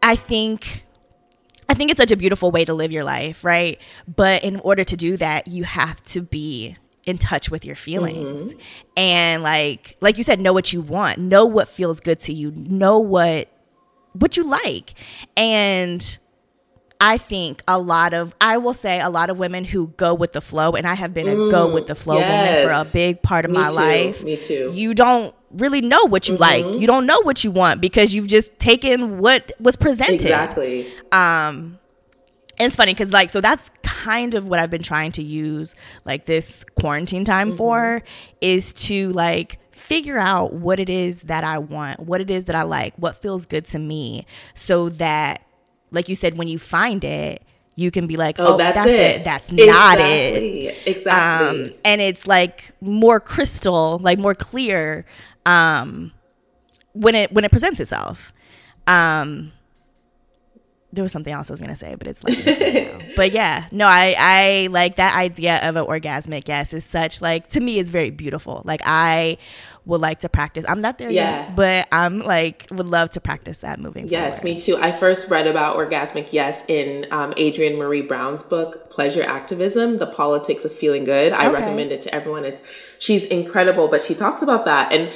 I 0.02 0.16
think 0.16 0.87
I 1.68 1.74
think 1.74 1.90
it's 1.90 1.98
such 1.98 2.12
a 2.12 2.16
beautiful 2.16 2.50
way 2.50 2.64
to 2.64 2.74
live 2.74 2.92
your 2.92 3.05
life, 3.05 3.44
right? 3.44 3.79
But 4.07 4.44
in 4.44 4.61
order 4.61 4.85
to 4.85 4.96
do 4.96 5.16
that, 5.16 5.48
you 5.48 5.64
have 5.64 6.02
to 6.05 6.22
be 6.22 6.76
in 7.07 7.18
touch 7.18 7.50
with 7.50 7.64
your 7.64 7.76
feelings 7.76 8.52
mm-hmm. 8.52 8.59
and 8.96 9.40
like 9.40 9.96
like 10.00 10.18
you 10.18 10.24
said 10.24 10.40
know 10.40 10.52
what 10.52 10.72
you 10.72 10.81
want 10.81 11.18
know 11.18 11.46
what 11.46 11.68
feels 11.68 12.00
good 12.00 12.18
to 12.18 12.33
you 12.33 12.50
know 12.50 12.98
what 12.98 13.48
what 14.12 14.37
you 14.37 14.42
like 14.42 14.94
and 15.37 16.18
I 17.00 17.18
think 17.18 17.62
a 17.68 17.78
lot 17.78 18.14
of, 18.14 18.35
I 18.40 18.56
will 18.59 18.74
say, 18.74 19.00
a 19.00 19.11
lot 19.11 19.28
of 19.28 19.38
women 19.38 19.64
who 19.64 19.88
go 19.96 20.14
with 20.14 20.32
the 20.32 20.40
flow, 20.40 20.72
and 20.72 20.87
I 20.87 20.94
have 20.94 21.12
been 21.12 21.28
a 21.28 21.32
mm, 21.32 21.50
go 21.50 21.72
with 21.72 21.87
the 21.87 21.94
flow 21.94 22.18
yes. 22.18 22.64
woman 22.64 22.82
for 22.82 22.88
a 22.88 22.92
big 22.92 23.22
part 23.22 23.44
of 23.44 23.50
Me 23.50 23.59
my 23.59 23.68
too. 23.68 23.74
life. 23.74 24.22
Me 24.22 24.37
too. 24.37 24.70
You 24.74 24.94
don't 24.94 25.35
really 25.50 25.82
know 25.82 26.04
what 26.06 26.28
you 26.28 26.35
mm-hmm. 26.35 26.66
like. 26.66 26.80
You 26.80 26.87
don't 26.87 27.06
know 27.06 27.20
what 27.22 27.44
you 27.44 27.50
want 27.50 27.80
because 27.80 28.14
you've 28.14 28.26
just 28.26 28.59
taken 28.59 29.18
what 29.18 29.52
was 29.61 29.76
presented. 29.76 30.22
Exactly. 30.22 30.87
Um, 31.12 31.78
and 32.59 32.68
it's 32.68 32.76
funny 32.76 32.94
because 32.94 33.12
like 33.12 33.28
so 33.30 33.40
that's 33.40 33.70
kind 33.82 34.35
of 34.35 34.48
what 34.48 34.59
I've 34.59 34.70
been 34.70 34.82
trying 34.82 35.12
to 35.12 35.22
use 35.22 35.74
like 36.04 36.26
this 36.26 36.64
quarantine 36.80 37.24
time 37.24 37.48
mm-hmm. 37.48 37.59
for 37.59 38.02
is 38.40 38.72
to 38.74 39.11
like 39.11 39.59
figure 39.72 40.18
out 40.18 40.54
what 40.54 40.80
it 40.80 40.88
is 40.88 41.20
that 41.22 41.44
I 41.44 41.59
want, 41.59 42.00
what 42.00 42.20
it 42.20 42.30
is 42.30 42.46
that 42.46 42.56
I 42.56 42.62
like, 42.62 42.94
what 42.96 43.20
feels 43.20 43.46
good 43.46 43.66
to 43.66 43.78
me, 43.78 44.26
so 44.54 44.88
that 44.88 45.45
like 45.96 46.09
you 46.09 46.14
said, 46.14 46.38
when 46.38 46.46
you 46.46 46.59
find 46.59 47.02
it, 47.02 47.42
you 47.74 47.90
can 47.90 48.06
be 48.06 48.16
like, 48.16 48.38
oh, 48.38 48.54
oh 48.54 48.56
that's, 48.56 48.76
that's 48.76 48.88
it. 48.88 49.20
it. 49.20 49.24
That's 49.24 49.50
exactly. 49.50 49.66
not 49.66 49.98
it. 49.98 50.76
Exactly. 50.87 51.64
Um, 51.64 51.74
and 51.85 52.00
it's 52.00 52.26
like 52.26 52.70
more 52.80 53.18
crystal, 53.18 53.98
like 53.98 54.18
more 54.18 54.35
clear 54.35 55.04
um, 55.44 56.12
when 56.92 57.14
it 57.14 57.32
when 57.32 57.44
it 57.44 57.50
presents 57.50 57.80
itself. 57.80 58.32
Um, 58.87 59.52
there 60.92 61.02
was 61.02 61.12
something 61.12 61.32
else 61.32 61.50
I 61.50 61.52
was 61.52 61.61
gonna 61.61 61.76
say, 61.76 61.94
but 61.94 62.06
it's 62.06 62.24
like, 62.24 63.14
but 63.16 63.32
yeah, 63.32 63.66
no, 63.70 63.87
I 63.87 64.14
I 64.18 64.68
like 64.70 64.96
that 64.96 65.14
idea 65.14 65.59
of 65.68 65.76
an 65.76 65.85
orgasmic 65.85 66.48
yes 66.48 66.72
is 66.72 66.85
such 66.85 67.20
like 67.20 67.48
to 67.48 67.61
me 67.61 67.78
it's 67.78 67.90
very 67.90 68.11
beautiful. 68.11 68.62
Like 68.64 68.80
I 68.85 69.38
would 69.87 70.03
like 70.03 70.20
to 70.20 70.29
practice. 70.29 70.64
I'm 70.68 70.81
not 70.81 70.99
there 70.99 71.11
yeah. 71.11 71.46
yet, 71.46 71.57
but 71.57 71.88
I'm 71.90 72.18
like 72.18 72.66
would 72.70 72.88
love 72.88 73.11
to 73.12 73.20
practice 73.20 73.61
that 73.61 73.81
moving. 73.81 74.09
Forward. 74.09 74.12
Yes, 74.12 74.42
forward. 74.42 74.55
me 74.57 74.61
too. 74.61 74.77
I 74.77 74.92
first 74.92 75.31
read 75.31 75.46
about 75.46 75.77
orgasmic 75.77 76.33
yes 76.33 76.64
in 76.68 77.07
um, 77.11 77.33
Adrienne 77.38 77.77
Maree 77.77 78.07
Brown's 78.07 78.42
book 78.42 78.90
Pleasure 78.90 79.22
Activism: 79.22 79.96
The 79.96 80.07
Politics 80.07 80.64
of 80.64 80.72
Feeling 80.72 81.05
Good. 81.05 81.33
I 81.33 81.46
okay. 81.46 81.55
recommend 81.55 81.92
it 81.92 82.03
to 82.03 82.14
everyone. 82.14 82.44
It's 82.44 82.61
she's 82.99 83.25
incredible, 83.25 83.88
but 83.88 84.03
she 84.03 84.14
talks 84.14 84.42
about 84.42 84.66
that 84.66 84.92
and 84.92 85.11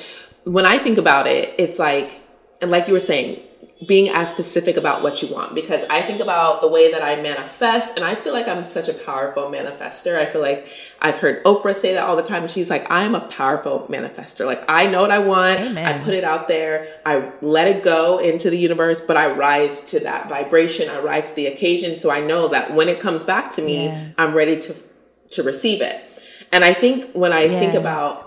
when 0.44 0.66
I 0.66 0.78
think 0.78 0.98
about 0.98 1.26
it, 1.26 1.54
it's 1.58 1.78
like 1.78 2.20
and 2.60 2.70
like 2.70 2.86
you 2.86 2.94
were 2.94 3.00
saying, 3.00 3.42
being 3.86 4.10
as 4.10 4.30
specific 4.30 4.76
about 4.76 5.02
what 5.02 5.22
you 5.22 5.32
want 5.32 5.54
because 5.54 5.84
I 5.88 6.02
think 6.02 6.20
about 6.20 6.60
the 6.60 6.68
way 6.68 6.92
that 6.92 7.02
I 7.02 7.16
manifest 7.22 7.96
and 7.96 8.04
I 8.04 8.14
feel 8.14 8.34
like 8.34 8.46
I'm 8.46 8.62
such 8.62 8.90
a 8.90 8.92
powerful 8.92 9.44
manifester. 9.44 10.18
I 10.18 10.26
feel 10.26 10.42
like 10.42 10.68
I've 11.00 11.16
heard 11.16 11.42
Oprah 11.44 11.74
say 11.74 11.94
that 11.94 12.04
all 12.04 12.14
the 12.14 12.22
time 12.22 12.42
and 12.42 12.50
she's 12.50 12.68
like, 12.68 12.86
I'm 12.90 13.14
a 13.14 13.20
powerful 13.20 13.86
manifester. 13.88 14.44
Like 14.44 14.62
I 14.68 14.86
know 14.86 15.00
what 15.00 15.10
I 15.10 15.18
want. 15.20 15.60
Amen. 15.60 15.86
I 15.86 16.04
put 16.04 16.12
it 16.12 16.24
out 16.24 16.46
there. 16.46 17.00
I 17.06 17.32
let 17.40 17.68
it 17.68 17.82
go 17.82 18.18
into 18.18 18.50
the 18.50 18.58
universe, 18.58 19.00
but 19.00 19.16
I 19.16 19.32
rise 19.32 19.82
to 19.92 20.00
that 20.00 20.28
vibration. 20.28 20.90
I 20.90 21.00
rise 21.00 21.30
to 21.30 21.36
the 21.36 21.46
occasion. 21.46 21.96
So 21.96 22.10
I 22.10 22.20
know 22.20 22.48
that 22.48 22.74
when 22.74 22.88
it 22.90 23.00
comes 23.00 23.24
back 23.24 23.50
to 23.52 23.62
me, 23.62 23.86
yeah. 23.86 24.08
I'm 24.18 24.34
ready 24.34 24.60
to, 24.60 24.74
to 25.30 25.42
receive 25.42 25.80
it. 25.80 26.04
And 26.52 26.64
I 26.64 26.74
think 26.74 27.12
when 27.12 27.32
I 27.32 27.44
yeah. 27.44 27.58
think 27.58 27.72
about 27.72 28.26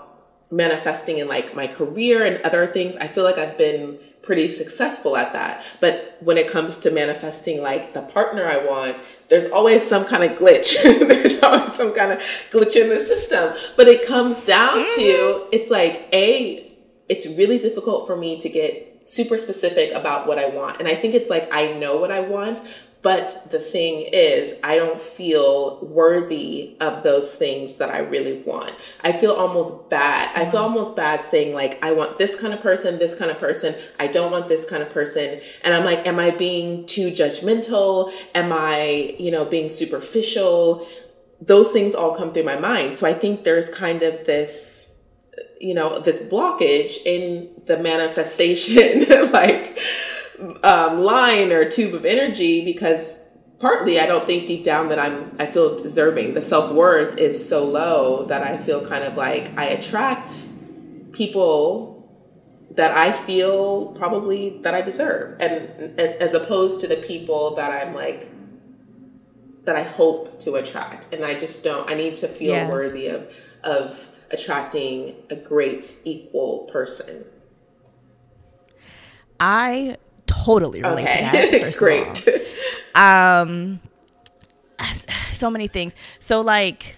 manifesting 0.50 1.18
in 1.18 1.28
like 1.28 1.54
my 1.54 1.68
career 1.68 2.24
and 2.24 2.44
other 2.44 2.66
things, 2.66 2.96
I 2.96 3.06
feel 3.06 3.22
like 3.22 3.38
I've 3.38 3.56
been 3.56 3.98
pretty 4.24 4.48
successful 4.48 5.16
at 5.16 5.32
that. 5.32 5.64
But 5.80 6.16
when 6.20 6.38
it 6.38 6.50
comes 6.50 6.78
to 6.78 6.90
manifesting 6.90 7.62
like 7.62 7.94
the 7.94 8.02
partner 8.02 8.44
I 8.44 8.58
want, 8.58 8.96
there's 9.28 9.50
always 9.50 9.86
some 9.86 10.04
kind 10.04 10.22
of 10.22 10.38
glitch. 10.38 10.82
there's 10.82 11.42
always 11.42 11.72
some 11.72 11.94
kind 11.94 12.12
of 12.12 12.18
glitch 12.50 12.76
in 12.76 12.88
the 12.88 12.98
system. 12.98 13.54
But 13.76 13.88
it 13.88 14.06
comes 14.06 14.44
down 14.44 14.78
mm-hmm. 14.78 15.00
to 15.00 15.48
it's 15.52 15.70
like, 15.70 16.08
A, 16.12 16.72
it's 17.08 17.26
really 17.36 17.58
difficult 17.58 18.06
for 18.06 18.16
me 18.16 18.38
to 18.40 18.48
get 18.48 19.02
super 19.04 19.38
specific 19.38 19.92
about 19.92 20.26
what 20.26 20.38
I 20.38 20.48
want. 20.48 20.78
And 20.78 20.88
I 20.88 20.94
think 20.94 21.14
it's 21.14 21.30
like 21.30 21.48
I 21.52 21.72
know 21.74 21.96
what 21.96 22.10
I 22.10 22.20
want, 22.20 22.60
but 23.04 23.48
the 23.50 23.60
thing 23.60 24.08
is, 24.14 24.58
I 24.64 24.76
don't 24.76 24.98
feel 24.98 25.78
worthy 25.82 26.74
of 26.80 27.02
those 27.02 27.34
things 27.34 27.76
that 27.76 27.90
I 27.90 27.98
really 27.98 28.40
want. 28.46 28.72
I 29.02 29.12
feel 29.12 29.32
almost 29.32 29.90
bad. 29.90 30.30
I 30.34 30.46
feel 30.46 30.60
mm-hmm. 30.62 30.72
almost 30.72 30.96
bad 30.96 31.20
saying, 31.22 31.54
like, 31.54 31.78
I 31.84 31.92
want 31.92 32.16
this 32.16 32.34
kind 32.40 32.54
of 32.54 32.62
person, 32.62 32.98
this 32.98 33.14
kind 33.14 33.30
of 33.30 33.38
person. 33.38 33.74
I 34.00 34.06
don't 34.06 34.32
want 34.32 34.48
this 34.48 34.68
kind 34.68 34.82
of 34.82 34.88
person. 34.88 35.38
And 35.62 35.74
I'm 35.74 35.84
like, 35.84 36.06
am 36.06 36.18
I 36.18 36.30
being 36.30 36.86
too 36.86 37.10
judgmental? 37.10 38.10
Am 38.34 38.50
I, 38.54 39.14
you 39.18 39.30
know, 39.30 39.44
being 39.44 39.68
superficial? 39.68 40.86
Those 41.42 41.72
things 41.72 41.94
all 41.94 42.16
come 42.16 42.32
through 42.32 42.44
my 42.44 42.58
mind. 42.58 42.96
So 42.96 43.06
I 43.06 43.12
think 43.12 43.44
there's 43.44 43.68
kind 43.68 44.02
of 44.02 44.24
this, 44.24 44.98
you 45.60 45.74
know, 45.74 45.98
this 45.98 46.26
blockage 46.26 46.96
in 47.04 47.50
the 47.66 47.76
manifestation, 47.76 49.04
like, 49.30 49.78
um, 50.62 51.00
line 51.00 51.52
or 51.52 51.68
tube 51.68 51.94
of 51.94 52.04
energy 52.04 52.64
because 52.64 53.24
partly 53.58 54.00
I 54.00 54.06
don't 54.06 54.26
think 54.26 54.46
deep 54.46 54.64
down 54.64 54.88
that 54.88 54.98
I'm 54.98 55.34
I 55.38 55.46
feel 55.46 55.76
deserving. 55.76 56.34
The 56.34 56.42
self 56.42 56.72
worth 56.72 57.18
is 57.18 57.46
so 57.46 57.64
low 57.64 58.24
that 58.26 58.42
I 58.42 58.58
feel 58.58 58.84
kind 58.84 59.04
of 59.04 59.16
like 59.16 59.56
I 59.58 59.66
attract 59.66 60.48
people 61.12 61.92
that 62.72 62.96
I 62.96 63.12
feel 63.12 63.86
probably 63.92 64.58
that 64.62 64.74
I 64.74 64.80
deserve, 64.80 65.40
and, 65.40 65.68
and 65.80 66.00
as 66.00 66.34
opposed 66.34 66.80
to 66.80 66.88
the 66.88 66.96
people 66.96 67.54
that 67.54 67.70
I'm 67.70 67.94
like 67.94 68.30
that 69.64 69.76
I 69.76 69.82
hope 69.82 70.40
to 70.40 70.56
attract, 70.56 71.12
and 71.12 71.24
I 71.24 71.38
just 71.38 71.64
don't. 71.64 71.88
I 71.88 71.94
need 71.94 72.16
to 72.16 72.28
feel 72.28 72.54
yeah. 72.54 72.68
worthy 72.68 73.06
of 73.06 73.32
of 73.62 74.10
attracting 74.30 75.14
a 75.30 75.36
great 75.36 75.96
equal 76.04 76.68
person. 76.72 77.24
I 79.40 79.96
totally 80.44 80.82
relate 80.82 81.08
okay. 81.08 81.50
to 81.50 81.58
that. 81.60 81.76
Great. 81.78 82.28
Um, 82.94 83.80
so 85.32 85.50
many 85.50 85.68
things. 85.68 85.94
So 86.20 86.40
like, 86.40 86.96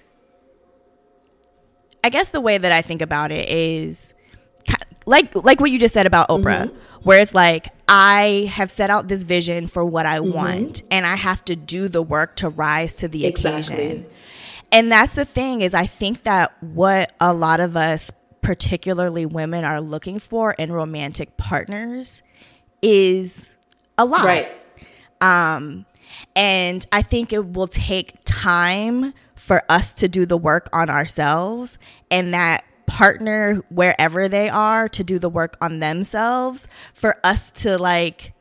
I 2.04 2.10
guess 2.10 2.30
the 2.30 2.40
way 2.40 2.58
that 2.58 2.72
I 2.72 2.82
think 2.82 3.02
about 3.02 3.32
it 3.32 3.48
is 3.48 4.12
like 5.06 5.34
like 5.36 5.60
what 5.60 5.70
you 5.70 5.78
just 5.78 5.94
said 5.94 6.06
about 6.06 6.28
Oprah, 6.28 6.68
mm-hmm. 6.68 7.00
where 7.02 7.20
it's 7.20 7.34
like 7.34 7.68
I 7.88 8.50
have 8.52 8.70
set 8.70 8.90
out 8.90 9.08
this 9.08 9.22
vision 9.22 9.68
for 9.68 9.84
what 9.84 10.04
I 10.04 10.18
mm-hmm. 10.18 10.32
want, 10.32 10.82
and 10.90 11.06
I 11.06 11.16
have 11.16 11.44
to 11.46 11.56
do 11.56 11.88
the 11.88 12.02
work 12.02 12.36
to 12.36 12.48
rise 12.48 12.96
to 12.96 13.08
the 13.08 13.26
exactly. 13.26 13.74
occasion. 13.74 14.06
And 14.72 14.90
that's 14.90 15.14
the 15.14 15.24
thing 15.24 15.62
is, 15.62 15.74
I 15.74 15.86
think 15.86 16.24
that 16.24 16.60
what 16.60 17.14
a 17.20 17.32
lot 17.32 17.60
of 17.60 17.76
us, 17.76 18.10
particularly 18.40 19.24
women, 19.24 19.64
are 19.64 19.80
looking 19.80 20.18
for 20.18 20.52
in 20.52 20.72
romantic 20.72 21.36
partners 21.36 22.22
is 22.82 23.54
a 23.98 24.04
lot. 24.04 24.24
Right. 24.24 24.48
Um, 25.20 25.86
and 26.34 26.86
I 26.92 27.02
think 27.02 27.32
it 27.32 27.52
will 27.52 27.68
take 27.68 28.16
time 28.24 29.12
for 29.34 29.62
us 29.68 29.92
to 29.92 30.08
do 30.08 30.26
the 30.26 30.36
work 30.36 30.68
on 30.72 30.90
ourselves 30.90 31.78
and 32.10 32.34
that 32.34 32.64
partner 32.86 33.56
wherever 33.68 34.28
they 34.28 34.48
are 34.48 34.88
to 34.88 35.04
do 35.04 35.18
the 35.18 35.28
work 35.28 35.56
on 35.60 35.80
themselves 35.80 36.68
for 36.94 37.18
us 37.24 37.50
to 37.50 37.76
like 37.78 38.32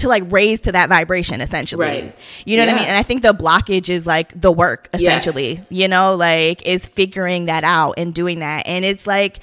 to 0.00 0.08
like 0.08 0.22
raise 0.28 0.62
to 0.62 0.72
that 0.72 0.88
vibration 0.88 1.40
essentially. 1.40 1.86
Right. 1.86 2.16
You 2.44 2.56
know 2.56 2.64
yeah. 2.64 2.72
what 2.72 2.76
I 2.76 2.80
mean? 2.80 2.88
And 2.88 2.98
I 2.98 3.02
think 3.02 3.22
the 3.22 3.34
blockage 3.34 3.88
is 3.88 4.06
like 4.06 4.38
the 4.38 4.50
work 4.50 4.88
essentially. 4.94 5.54
Yes. 5.54 5.66
You 5.68 5.88
know, 5.88 6.14
like 6.14 6.66
is 6.66 6.86
figuring 6.86 7.44
that 7.44 7.64
out 7.64 7.94
and 7.98 8.14
doing 8.14 8.38
that. 8.38 8.66
And 8.66 8.84
it's 8.84 9.06
like 9.06 9.40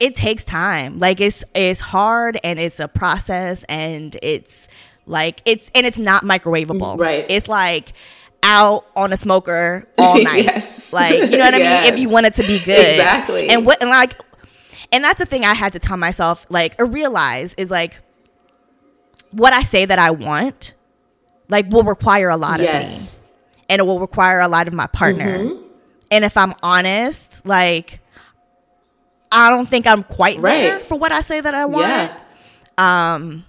it 0.00 0.16
takes 0.16 0.44
time. 0.44 0.98
Like 0.98 1.20
it's 1.20 1.44
it's 1.54 1.80
hard 1.80 2.38
and 2.42 2.58
it's 2.58 2.80
a 2.80 2.88
process 2.88 3.64
and 3.64 4.16
it's 4.22 4.66
like 5.06 5.42
it's 5.44 5.70
and 5.74 5.86
it's 5.86 5.98
not 5.98 6.24
microwavable. 6.24 6.98
Right. 6.98 7.26
It's 7.28 7.46
like 7.46 7.92
out 8.42 8.86
on 8.96 9.12
a 9.12 9.16
smoker 9.16 9.86
all 9.98 10.14
night. 10.22 10.44
yes. 10.44 10.92
Like 10.92 11.12
you 11.12 11.36
know 11.36 11.44
what 11.44 11.58
yes. 11.58 11.84
I 11.84 11.84
mean? 11.84 11.94
If 11.94 12.00
you 12.00 12.10
want 12.10 12.26
it 12.26 12.34
to 12.34 12.42
be 12.42 12.58
good. 12.64 12.96
Exactly. 12.96 13.48
And 13.48 13.64
what 13.64 13.80
and 13.82 13.90
like 13.90 14.20
and 14.92 15.04
that's 15.04 15.18
the 15.18 15.26
thing 15.26 15.44
I 15.44 15.54
had 15.54 15.72
to 15.74 15.78
tell 15.78 15.96
myself, 15.96 16.46
like, 16.48 16.74
or 16.80 16.86
realize 16.86 17.54
is 17.54 17.70
like 17.70 17.98
what 19.30 19.52
I 19.52 19.62
say 19.62 19.84
that 19.84 19.98
I 19.98 20.10
want, 20.10 20.74
like, 21.48 21.70
will 21.70 21.84
require 21.84 22.28
a 22.28 22.36
lot 22.36 22.60
yes. 22.60 23.14
of 23.14 23.20
me. 23.20 23.26
And 23.68 23.80
it 23.80 23.84
will 23.84 24.00
require 24.00 24.40
a 24.40 24.48
lot 24.48 24.66
of 24.66 24.74
my 24.74 24.88
partner. 24.88 25.38
Mm-hmm. 25.38 25.62
And 26.10 26.24
if 26.24 26.36
I'm 26.36 26.54
honest, 26.62 27.40
like 27.46 28.00
I 29.32 29.50
don't 29.50 29.68
think 29.68 29.86
I'm 29.86 30.02
quite 30.02 30.38
right. 30.38 30.60
there 30.60 30.80
for 30.80 30.98
what 30.98 31.12
I 31.12 31.20
say 31.20 31.40
that 31.40 31.54
I 31.54 31.66
want. 31.66 31.86
Yeah. 31.86 32.16
Um, 32.78 33.44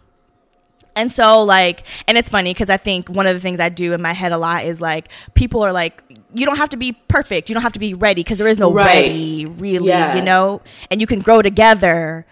and 0.95 1.11
so 1.11 1.43
like, 1.43 1.83
and 2.07 2.17
it's 2.17 2.29
funny 2.29 2.53
because 2.53 2.69
I 2.69 2.77
think 2.77 3.09
one 3.09 3.25
of 3.25 3.33
the 3.33 3.39
things 3.39 3.59
I 3.59 3.69
do 3.69 3.93
in 3.93 4.01
my 4.01 4.13
head 4.13 4.31
a 4.31 4.37
lot 4.37 4.65
is 4.65 4.81
like, 4.81 5.09
people 5.33 5.61
are 5.63 5.71
like, 5.71 6.03
you 6.33 6.45
don't 6.45 6.57
have 6.57 6.69
to 6.69 6.77
be 6.77 6.93
perfect, 6.93 7.49
you 7.49 7.53
don't 7.53 7.63
have 7.63 7.73
to 7.73 7.79
be 7.79 7.93
ready 7.93 8.23
because 8.23 8.37
there 8.37 8.47
is 8.47 8.59
no 8.59 8.71
right. 8.71 8.85
ready, 8.85 9.45
really, 9.45 9.87
yeah. 9.87 10.15
you 10.15 10.21
know, 10.21 10.61
and 10.89 11.01
you 11.01 11.07
can 11.07 11.19
grow 11.19 11.41
together. 11.41 12.25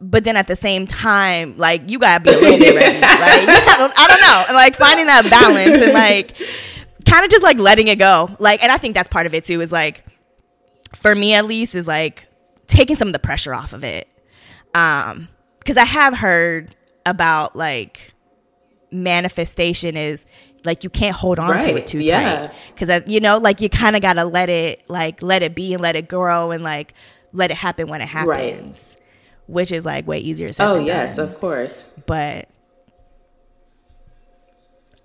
But 0.00 0.24
then 0.24 0.36
at 0.36 0.46
the 0.46 0.56
same 0.56 0.86
time, 0.86 1.58
like 1.58 1.90
you 1.90 1.98
gotta 1.98 2.24
be 2.24 2.30
a 2.30 2.32
little 2.32 2.58
bit 2.58 2.74
ready. 2.74 3.00
Like 3.00 3.10
I 3.10 3.74
don't, 3.76 3.92
I 3.98 4.06
don't 4.06 4.20
know, 4.22 4.44
and 4.48 4.56
like 4.56 4.76
finding 4.76 5.06
that 5.06 5.28
balance 5.28 5.82
and 5.82 5.92
like 5.92 6.36
kind 7.04 7.24
of 7.24 7.30
just 7.30 7.42
like 7.42 7.58
letting 7.58 7.88
it 7.88 7.98
go. 7.98 8.30
Like, 8.38 8.62
and 8.62 8.72
I 8.72 8.78
think 8.78 8.94
that's 8.94 9.08
part 9.08 9.26
of 9.26 9.34
it 9.34 9.44
too. 9.44 9.60
Is 9.60 9.70
like 9.70 10.04
for 10.94 11.14
me 11.14 11.34
at 11.34 11.44
least 11.44 11.74
is 11.74 11.86
like 11.86 12.29
taking 12.70 12.96
some 12.96 13.08
of 13.08 13.12
the 13.12 13.18
pressure 13.18 13.52
off 13.54 13.72
of 13.72 13.84
it. 13.84 14.08
Um, 14.74 15.28
because 15.58 15.76
I 15.76 15.84
have 15.84 16.14
heard 16.16 16.74
about 17.04 17.54
like 17.56 18.12
manifestation 18.92 19.96
is 19.96 20.24
like 20.64 20.84
you 20.84 20.90
can't 20.90 21.16
hold 21.16 21.38
on 21.38 21.50
Right, 21.50 21.62
to 21.64 21.76
it 21.78 21.86
too 21.86 21.98
yeah. 22.00 22.46
tight 22.48 22.54
because 22.74 23.02
you 23.08 23.20
know 23.20 23.38
like 23.38 23.60
you 23.60 23.68
kind 23.68 23.94
of 23.96 24.02
got 24.02 24.14
to 24.14 24.24
let 24.24 24.48
it 24.50 24.82
like 24.88 25.22
let 25.22 25.42
it 25.42 25.54
be 25.54 25.72
and 25.74 25.82
let 25.82 25.96
it 25.96 26.08
grow 26.08 26.50
and 26.50 26.62
like 26.64 26.92
let 27.32 27.50
it 27.50 27.56
happen 27.56 27.88
when 27.88 28.00
it 28.00 28.08
happens 28.08 28.28
Right. 28.28 28.96
which 29.46 29.70
is 29.72 29.84
like 29.84 30.06
way 30.06 30.18
easier 30.18 30.48
said 30.52 30.66
Oh 30.66 30.78
yes, 30.78 31.16
done. 31.16 31.28
of 31.28 31.38
course. 31.38 32.02
but 32.06 32.48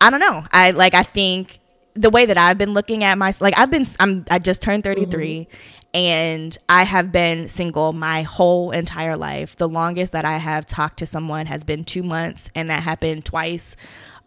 I 0.02 0.10
don't 0.10 0.20
know. 0.20 0.44
I 0.52 0.72
like 0.72 0.94
I 0.94 1.04
think 1.04 1.60
the 1.94 2.10
way 2.10 2.26
that 2.26 2.38
I've 2.38 2.58
been 2.58 2.74
looking 2.74 3.04
at 3.04 3.18
my 3.18 3.34
like 3.40 3.54
I've 3.58 3.72
been 3.72 3.86
I'm 4.00 4.26
I 4.30 4.40
just 4.40 4.62
turned 4.62 4.84
33 4.84 5.48
and 5.96 6.56
I 6.68 6.84
have 6.84 7.12
been 7.12 7.48
single 7.48 7.94
my 7.94 8.24
whole 8.24 8.72
entire 8.72 9.16
life. 9.16 9.56
The 9.56 9.70
longest 9.70 10.12
that 10.12 10.26
I 10.26 10.38
have 10.38 10.66
talked 10.68 10.98
to 10.98 11.06
someone 11.06 11.46
has 11.46 11.64
been 11.64 11.86
2 11.86 12.04
months 12.04 12.50
and 12.54 12.70
that 12.70 12.84
happened 12.84 13.24
twice 13.26 13.76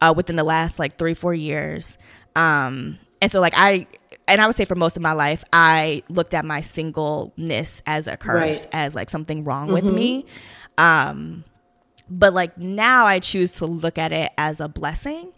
uh, 0.01 0.15
within 0.17 0.37
the 0.37 0.45
last 0.45 0.79
like 0.79 0.97
3 0.97 1.13
4 1.15 1.35
years. 1.35 1.99
Um 2.35 2.99
and 3.21 3.31
so 3.31 3.41
like 3.41 3.53
I 3.55 3.87
and 4.27 4.41
I 4.41 4.47
would 4.47 4.57
say 4.57 4.65
for 4.65 4.75
most 4.77 4.97
of 4.97 5.03
my 5.03 5.13
life 5.13 5.45
I 5.53 6.03
looked 6.09 6.33
at 6.35 6.45
my 6.47 6.63
singleness 6.63 7.83
as 7.87 8.07
a 8.07 8.17
curse 8.17 8.65
Right. 8.65 8.67
as 8.73 8.95
like 8.95 9.11
something 9.11 9.45
wrong 9.45 9.69
with 9.71 9.85
me. 9.85 10.25
Um 10.79 11.45
but 12.09 12.33
like 12.33 12.57
now 12.57 13.05
I 13.05 13.19
choose 13.19 13.53
to 13.57 13.67
look 13.67 13.99
at 13.99 14.13
it 14.13 14.33
as 14.39 14.61
a 14.61 14.69
blessing 14.69 15.33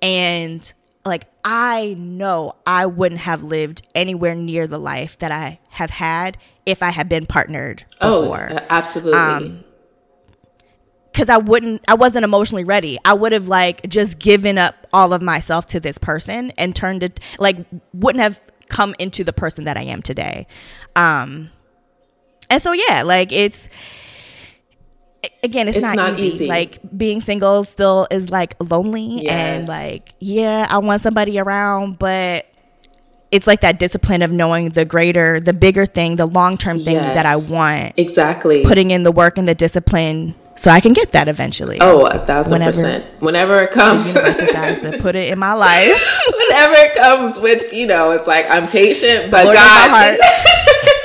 and 0.00 0.72
like 1.04 1.24
I 1.44 1.96
know 1.98 2.54
I 2.66 2.86
wouldn't 2.86 3.20
have 3.22 3.42
lived 3.42 3.82
anywhere 3.94 4.34
near 4.34 4.66
the 4.66 4.78
life 4.78 5.18
that 5.18 5.32
I 5.32 5.58
have 5.70 5.90
had 5.90 6.38
if 6.64 6.82
I 6.82 6.90
had 6.90 7.08
been 7.08 7.26
partnered 7.26 7.84
Oh, 8.00 8.22
before 8.22 8.52
uh, 8.52 8.66
absolutely. 8.70 9.18
Um, 9.18 9.64
because 11.12 11.28
I 11.28 11.36
wouldn't, 11.36 11.82
I 11.86 11.94
wasn't 11.94 12.24
emotionally 12.24 12.64
ready. 12.64 12.98
I 13.04 13.12
would 13.12 13.32
have 13.32 13.46
like 13.46 13.86
just 13.86 14.18
given 14.18 14.56
up 14.56 14.86
all 14.94 15.12
of 15.12 15.20
myself 15.20 15.66
to 15.66 15.80
this 15.80 15.98
person 15.98 16.52
and 16.52 16.74
turned 16.74 17.02
it 17.02 17.20
like 17.38 17.58
wouldn't 17.92 18.22
have 18.22 18.40
come 18.68 18.94
into 18.98 19.22
the 19.22 19.32
person 19.32 19.64
that 19.64 19.76
I 19.76 19.82
am 19.82 20.00
today. 20.00 20.46
Um, 20.96 21.50
and 22.48 22.62
so 22.62 22.72
yeah, 22.72 23.02
like 23.02 23.30
it's 23.30 23.68
again, 25.42 25.68
it's, 25.68 25.76
It's 25.76 25.82
not, 25.84 25.96
not 25.96 26.12
easy. 26.14 26.26
easy. 26.26 26.46
Like 26.46 26.78
being 26.96 27.20
single 27.20 27.64
still 27.64 28.06
is 28.10 28.30
like 28.30 28.54
lonely 28.60 29.28
and 29.28 29.66
like 29.68 30.14
yeah, 30.18 30.66
I 30.68 30.78
want 30.78 31.02
somebody 31.02 31.38
around, 31.38 31.98
but 31.98 32.46
it's 33.30 33.46
like 33.46 33.62
that 33.62 33.78
discipline 33.78 34.20
of 34.22 34.30
knowing 34.30 34.70
the 34.70 34.84
greater, 34.84 35.40
the 35.40 35.52
bigger 35.54 35.86
thing, 35.86 36.16
the 36.16 36.26
long 36.26 36.58
term 36.58 36.78
thing 36.78 36.96
that 36.96 37.24
I 37.26 37.36
want 37.36 37.94
exactly. 37.96 38.64
putting 38.64 38.90
in 38.90 39.04
the 39.04 39.12
work 39.12 39.38
and 39.38 39.48
the 39.48 39.54
discipline 39.54 40.34
so 40.54 40.70
I 40.70 40.80
can 40.80 40.92
get 40.92 41.12
that 41.12 41.28
eventually. 41.28 41.78
oh, 41.80 42.04
a 42.06 42.18
thousand 42.18 42.52
Whenever- 42.60 42.72
percent. 42.82 43.04
Whenever 43.22 43.58
it 43.62 43.70
comes, 43.70 44.12
to 44.12 44.98
put 45.00 45.14
it 45.14 45.32
in 45.32 45.38
my 45.38 45.54
life. 45.54 46.22
whenever 46.48 46.74
it 46.76 46.94
comes, 46.94 47.40
which 47.40 47.72
you 47.72 47.86
know, 47.86 48.10
it's 48.10 48.26
like 48.26 48.44
I'm 48.50 48.68
patient, 48.68 49.30
but 49.30 49.44
Lord 49.46 49.56
God, 49.56 50.18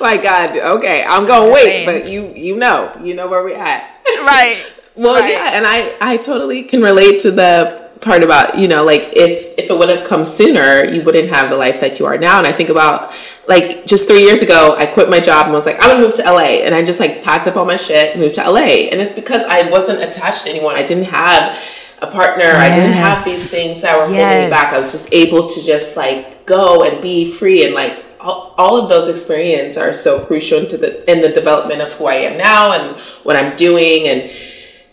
my 0.00 0.16
my 0.16 0.22
God, 0.22 0.56
okay, 0.78 1.04
I'm 1.06 1.26
gonna 1.26 1.52
wait, 1.52 1.84
but 1.86 2.10
you, 2.10 2.32
you 2.34 2.56
know, 2.56 2.92
you 3.02 3.14
know 3.14 3.28
where 3.28 3.42
we 3.44 3.54
at. 3.54 3.82
right. 4.22 4.56
Well, 4.96 5.20
Right. 5.20 5.30
yeah, 5.32 5.50
and 5.54 5.66
I 5.66 5.94
I 6.00 6.16
totally 6.16 6.62
can 6.64 6.82
relate 6.82 7.20
to 7.20 7.30
the 7.30 7.88
part 8.00 8.22
about 8.22 8.56
you 8.58 8.68
know 8.68 8.84
like 8.84 9.10
if 9.14 9.54
if 9.58 9.70
it 9.70 9.78
would 9.78 9.88
have 9.88 10.06
come 10.06 10.24
sooner, 10.24 10.84
you 10.84 11.02
wouldn't 11.02 11.28
have 11.30 11.50
the 11.50 11.56
life 11.56 11.80
that 11.80 11.98
you 11.98 12.06
are 12.06 12.18
now. 12.18 12.38
And 12.38 12.46
I 12.46 12.52
think 12.52 12.68
about 12.68 13.12
like 13.46 13.86
just 13.86 14.08
three 14.08 14.22
years 14.24 14.42
ago, 14.42 14.74
I 14.76 14.86
quit 14.86 15.08
my 15.08 15.20
job 15.20 15.46
and 15.46 15.54
was 15.54 15.66
like, 15.66 15.76
I'm 15.76 15.90
gonna 15.90 16.00
move 16.00 16.14
to 16.14 16.22
LA, 16.22 16.64
and 16.64 16.74
I 16.74 16.84
just 16.84 17.00
like 17.00 17.22
packed 17.22 17.46
up 17.46 17.56
all 17.56 17.64
my 17.64 17.76
shit, 17.76 18.18
moved 18.18 18.36
to 18.36 18.50
LA, 18.50 18.90
and 18.90 19.00
it's 19.00 19.14
because 19.14 19.44
I 19.44 19.70
wasn't 19.70 20.02
attached 20.02 20.44
to 20.44 20.50
anyone. 20.50 20.74
I 20.74 20.82
didn't 20.82 21.04
have 21.04 21.58
a 22.00 22.06
partner. 22.06 22.44
I 22.46 22.70
didn't 22.70 22.92
have 22.92 23.24
these 23.24 23.50
things 23.50 23.82
that 23.82 23.96
were 23.98 24.04
holding 24.06 24.44
me 24.44 24.50
back. 24.50 24.72
I 24.72 24.78
was 24.78 24.92
just 24.92 25.12
able 25.12 25.46
to 25.46 25.64
just 25.64 25.96
like 25.96 26.46
go 26.46 26.84
and 26.84 27.02
be 27.02 27.30
free 27.30 27.64
and 27.64 27.74
like 27.74 28.04
all, 28.20 28.54
all 28.56 28.82
of 28.82 28.88
those 28.88 29.08
experiences 29.08 29.76
are 29.78 29.92
so 29.94 30.24
crucial 30.24 30.58
into 30.60 30.76
the 30.76 31.10
in 31.10 31.20
the 31.22 31.28
development 31.30 31.80
of 31.82 31.92
who 31.94 32.06
I 32.06 32.14
am 32.14 32.38
now 32.38 32.72
and 32.72 32.96
what 33.24 33.36
I'm 33.36 33.56
doing. 33.56 34.08
And 34.08 34.30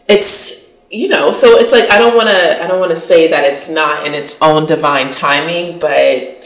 it's 0.08 0.66
you 0.92 1.08
know 1.10 1.32
so 1.32 1.58
it's 1.58 1.72
like 1.72 1.90
i 1.90 1.98
don't 1.98 2.16
want 2.16 2.30
to 2.30 2.64
i 2.64 2.68
don't 2.68 2.80
want 2.80 2.92
to 2.92 2.96
say 2.96 3.28
that 3.28 3.44
it's 3.44 3.68
not 3.70 4.06
in 4.06 4.14
its 4.14 4.40
own 4.40 4.68
divine 4.68 5.10
timing 5.10 5.80
but 5.80 6.46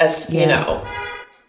as 0.00 0.28
you 0.34 0.44
know 0.44 0.84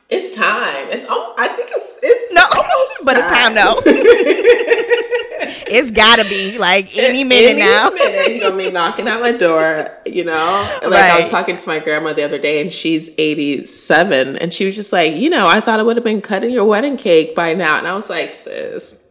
it's 0.08 0.36
time. 0.36 0.88
It's 0.92 1.06
al- 1.06 1.34
i 1.38 1.48
think 1.48 1.70
it's 1.72 2.00
it's 2.04 2.34
No, 2.34 2.44
almost 2.56 3.06
but 3.06 3.18
it's 3.18 3.28
time 3.28 3.56
now. 3.56 3.76
it's 5.72 5.92
gotta 5.92 6.24
be 6.30 6.58
like 6.58 6.96
any 6.98 7.24
minute 7.24 7.52
Any 7.52 7.60
now. 7.62 7.90
minute, 7.90 8.32
you 8.36 8.42
know 8.42 8.52
me 8.54 8.70
knocking 8.78 9.08
at 9.08 9.20
my 9.22 9.32
door, 9.32 9.90
you 10.06 10.24
know. 10.26 10.80
Like 10.84 10.94
I 10.94 11.20
was 11.20 11.30
talking 11.32 11.58
to 11.58 11.68
my 11.68 11.80
grandma 11.80 12.14
the 12.14 12.24
other 12.24 12.38
day, 12.38 12.62
and 12.62 12.72
she's 12.72 13.10
eighty 13.18 13.66
seven, 13.66 14.38
and 14.38 14.54
she 14.54 14.66
was 14.66 14.76
just 14.76 14.92
like, 14.94 15.14
you 15.16 15.30
know, 15.30 15.48
I 15.48 15.60
thought 15.62 15.80
I 15.80 15.84
would 15.84 15.98
have 15.98 16.04
been 16.04 16.22
cutting 16.22 16.52
your 16.52 16.66
wedding 16.66 16.98
cake 16.98 17.36
by 17.36 17.54
now, 17.54 17.78
and 17.78 17.88
I 17.88 17.94
was 17.96 18.10
like, 18.10 18.32
sis. 18.32 19.08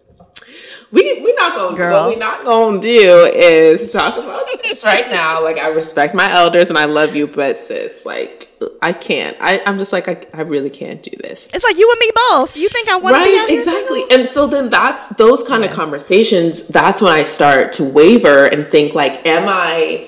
We 0.93 1.23
we 1.23 1.33
not 1.35 1.55
gonna 1.55 1.77
Girl. 1.77 1.93
what 2.07 2.15
we 2.15 2.17
not 2.17 2.45
gonna 2.45 2.81
do 2.81 3.31
is 3.33 3.93
talk 3.93 4.17
about 4.19 4.43
this 4.65 4.85
right 4.85 5.09
now. 5.09 5.41
Like 5.43 5.59
I 5.59 5.69
respect 5.69 6.15
my 6.17 6.29
elders 6.33 6.69
and 6.69 6.77
I 6.77 6.87
love 6.87 7.15
you, 7.15 7.29
but 7.29 7.57
sis, 7.57 8.05
like 8.05 8.50
I 8.83 8.93
can't. 8.93 9.37
I 9.41 9.63
I'm 9.67 9.79
just 9.79 9.93
like 9.93 10.07
I, 10.09 10.23
I 10.35 10.43
really 10.43 10.71
can't 10.71 11.03
do 11.03 11.11
this. 11.23 11.49
It's 11.55 11.65
like 11.65 11.79
you 11.79 11.91
and 11.91 11.99
me 11.99 12.11
both. 12.15 12.57
You 12.57 12.69
think 12.69 12.89
I 12.89 12.97
want 12.97 13.17
to 13.17 13.21
right 13.23 13.47
exactly. 13.51 14.03
And 14.11 14.33
so 14.33 14.47
then 14.47 14.69
that's 14.71 15.07
those 15.17 15.43
kind 15.43 15.65
of 15.65 15.71
conversations 15.71 16.67
that's 16.69 17.01
when 17.03 17.13
i 17.13 17.23
start 17.23 17.73
to 17.73 17.85
waver 17.85 18.45
and 18.47 18.67
think 18.67 18.95
like 18.95 19.25
am 19.27 19.45
i 19.49 20.07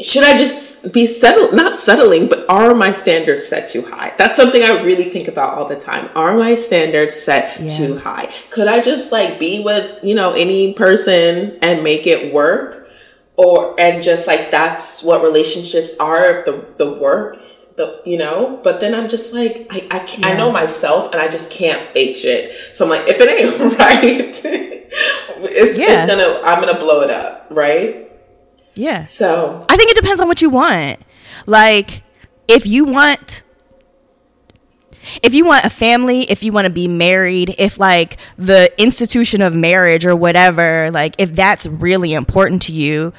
should 0.00 0.24
i 0.24 0.36
just 0.36 0.92
be 0.92 1.06
settled 1.06 1.54
not 1.54 1.72
settling 1.72 2.28
but 2.28 2.44
are 2.48 2.74
my 2.74 2.90
standards 2.92 3.46
set 3.46 3.68
too 3.68 3.82
high? 3.82 4.12
That's 4.18 4.36
something 4.36 4.62
i 4.62 4.82
really 4.82 5.04
think 5.04 5.28
about 5.28 5.56
all 5.56 5.68
the 5.68 5.78
time. 5.78 6.10
Are 6.14 6.36
my 6.36 6.56
standards 6.56 7.14
set 7.14 7.60
Yeah. 7.60 7.66
too 7.68 7.98
high? 7.98 8.28
Could 8.50 8.68
i 8.68 8.80
just 8.80 9.12
like 9.12 9.38
be 9.38 9.60
with 9.62 10.02
you 10.02 10.14
know 10.14 10.32
any 10.32 10.74
person 10.74 11.58
and 11.62 11.82
make 11.84 12.06
it 12.06 12.34
work 12.34 12.83
or 13.36 13.78
and 13.80 14.02
just 14.02 14.26
like 14.26 14.50
that's 14.50 15.02
what 15.02 15.22
relationships 15.22 15.96
are 15.98 16.44
the 16.44 16.64
the 16.78 16.92
work 16.94 17.36
the 17.76 18.00
you 18.06 18.16
know 18.16 18.60
but 18.62 18.80
then 18.80 18.94
i'm 18.94 19.08
just 19.08 19.34
like 19.34 19.66
i 19.70 19.86
i, 19.90 19.98
can't, 20.00 20.24
I 20.24 20.36
know 20.36 20.52
myself 20.52 21.12
and 21.12 21.20
i 21.20 21.26
just 21.28 21.50
can't 21.50 21.80
fake 21.90 22.14
shit 22.14 22.52
so 22.74 22.84
i'm 22.84 22.90
like 22.90 23.08
if 23.08 23.20
it 23.20 23.28
ain't 23.28 23.78
right 23.78 24.40
it's, 25.50 25.76
Yeah. 25.78 25.86
it's 25.88 26.10
gonna 26.10 26.40
i'm 26.44 26.60
gonna 26.64 26.78
blow 26.78 27.00
it 27.02 27.10
up 27.10 27.48
right 27.50 28.08
Yeah. 28.74 29.02
so 29.02 29.64
I 29.68 29.76
think 29.76 29.90
it 29.90 29.96
depends 29.96 30.20
on 30.20 30.28
what 30.28 30.40
you 30.42 30.50
want. 30.50 31.00
Like, 31.46 32.02
if 32.48 32.66
you 32.66 32.84
want, 32.84 33.42
if 35.22 35.34
you 35.34 35.44
want 35.44 35.64
a 35.64 35.70
family, 35.70 36.22
if 36.30 36.42
you 36.42 36.52
want 36.52 36.66
to 36.66 36.72
be 36.72 36.88
married, 36.88 37.54
if 37.58 37.78
like 37.78 38.18
the 38.36 38.72
institution 38.80 39.40
of 39.40 39.54
marriage 39.54 40.06
or 40.06 40.14
whatever, 40.16 40.90
like 40.90 41.14
if 41.18 41.34
that's 41.34 41.66
really 41.66 42.12
important 42.12 42.62
to 42.62 42.72
you, 42.72 43.12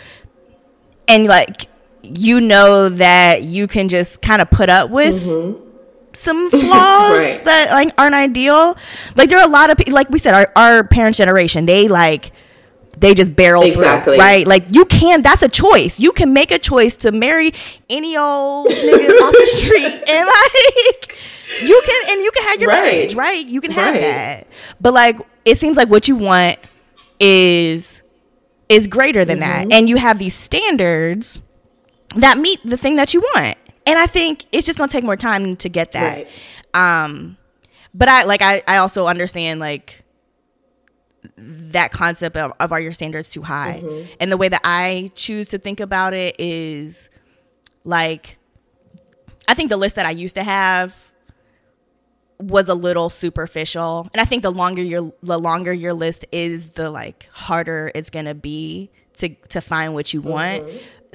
and 1.07 1.25
like 1.25 1.67
you 2.01 2.41
know 2.41 2.89
that 2.89 3.43
you 3.43 3.67
can 3.67 3.89
just 3.89 4.21
kind 4.21 4.41
of 4.41 4.49
put 4.49 4.69
up 4.69 4.89
with 4.89 5.23
mm-hmm. 5.23 5.59
some 6.13 6.49
flaws 6.51 6.61
Right. 7.17 7.41
that 7.43 7.71
like 7.71 7.93
aren't 7.97 8.15
ideal. 8.15 8.77
Like 9.15 9.29
there 9.29 9.39
are 9.39 9.45
a 9.45 9.51
lot 9.51 9.69
of 9.69 9.77
people, 9.77 9.93
like 9.93 10.09
we 10.09 10.19
said, 10.19 10.33
our, 10.33 10.51
our 10.55 10.83
parents' 10.83 11.17
generation, 11.17 11.65
they 11.65 11.87
like 11.87 12.31
they 12.97 13.13
just 13.13 13.35
barrel 13.35 13.63
Exactly. 13.63 14.15
through, 14.15 14.23
right? 14.23 14.47
Like 14.47 14.65
you 14.69 14.85
can, 14.85 15.21
that's 15.21 15.43
a 15.43 15.49
choice. 15.49 15.99
You 15.99 16.11
can 16.11 16.33
make 16.33 16.51
a 16.51 16.59
choice 16.59 16.95
to 16.97 17.11
marry 17.11 17.53
any 17.89 18.15
old 18.15 18.67
nigga 18.67 19.09
off 19.09 19.33
the 19.33 19.47
street, 19.57 20.09
and 20.09 20.27
like 20.27 21.17
you 21.63 21.81
can, 21.85 22.01
and 22.13 22.21
you 22.23 22.31
can 22.31 22.43
have 22.47 22.61
your 22.61 22.69
Right. 22.69 22.91
marriage, 22.93 23.15
right? 23.15 23.45
You 23.45 23.61
can 23.61 23.71
have 23.71 23.93
Right. 23.93 24.01
that, 24.01 24.47
but 24.81 24.93
like 24.93 25.19
it 25.45 25.57
seems 25.57 25.77
like 25.77 25.89
what 25.89 26.07
you 26.07 26.15
want 26.15 26.57
is 27.19 28.01
is 28.69 28.87
greater 28.87 29.23
than 29.25 29.39
Mm-hmm. 29.39 29.69
that, 29.69 29.75
and 29.77 29.87
you 29.89 29.95
have 29.97 30.17
these 30.19 30.35
standards 30.35 31.39
that 32.15 32.37
meet 32.37 32.59
the 32.65 32.77
thing 32.77 32.95
that 32.95 33.13
you 33.13 33.21
want. 33.21 33.57
And 33.85 33.99
I 33.99 34.07
think 34.07 34.45
it's 34.51 34.65
just 34.65 34.79
gonna 34.79 34.91
take 34.91 35.03
more 35.03 35.15
time 35.17 35.55
to 35.57 35.69
get 35.69 35.91
that. 35.91 36.25
Right. 36.25 36.27
Um, 36.73 37.37
but 37.93 38.07
I 38.09 38.23
like 38.23 38.41
I 38.41 38.63
I 38.67 38.77
also 38.77 39.05
understand 39.07 39.59
like 39.59 40.01
that 41.37 41.91
concept 41.91 42.37
of, 42.37 42.51
of 42.59 42.71
are 42.71 42.79
your 42.79 42.91
standards 42.93 43.29
too 43.29 43.41
high 43.41 43.81
Mm-hmm. 43.83 44.13
and 44.19 44.31
the 44.31 44.37
way 44.37 44.47
that 44.47 44.61
i 44.63 45.11
choose 45.15 45.49
to 45.49 45.57
think 45.57 45.79
about 45.79 46.13
it 46.13 46.35
is 46.39 47.09
like 47.83 48.37
i 49.47 49.53
think 49.55 49.69
the 49.69 49.77
list 49.77 49.95
that 49.95 50.05
i 50.05 50.11
used 50.11 50.35
to 50.35 50.43
have 50.43 50.93
was 52.39 52.67
a 52.67 52.73
little 52.73 53.09
superficial 53.09 54.09
and 54.13 54.21
i 54.21 54.25
think 54.25 54.43
the 54.43 54.51
longer 54.51 54.81
your 54.83 55.13
the 55.23 55.39
longer 55.39 55.71
your 55.71 55.93
list 55.93 56.25
is 56.31 56.67
the 56.71 56.89
like 56.89 57.29
harder 57.31 57.91
it's 57.95 58.09
gonna 58.09 58.33
be 58.35 58.89
to 59.15 59.29
to 59.49 59.61
find 59.61 59.93
what 59.93 60.13
you 60.13 60.21
want 60.21 60.63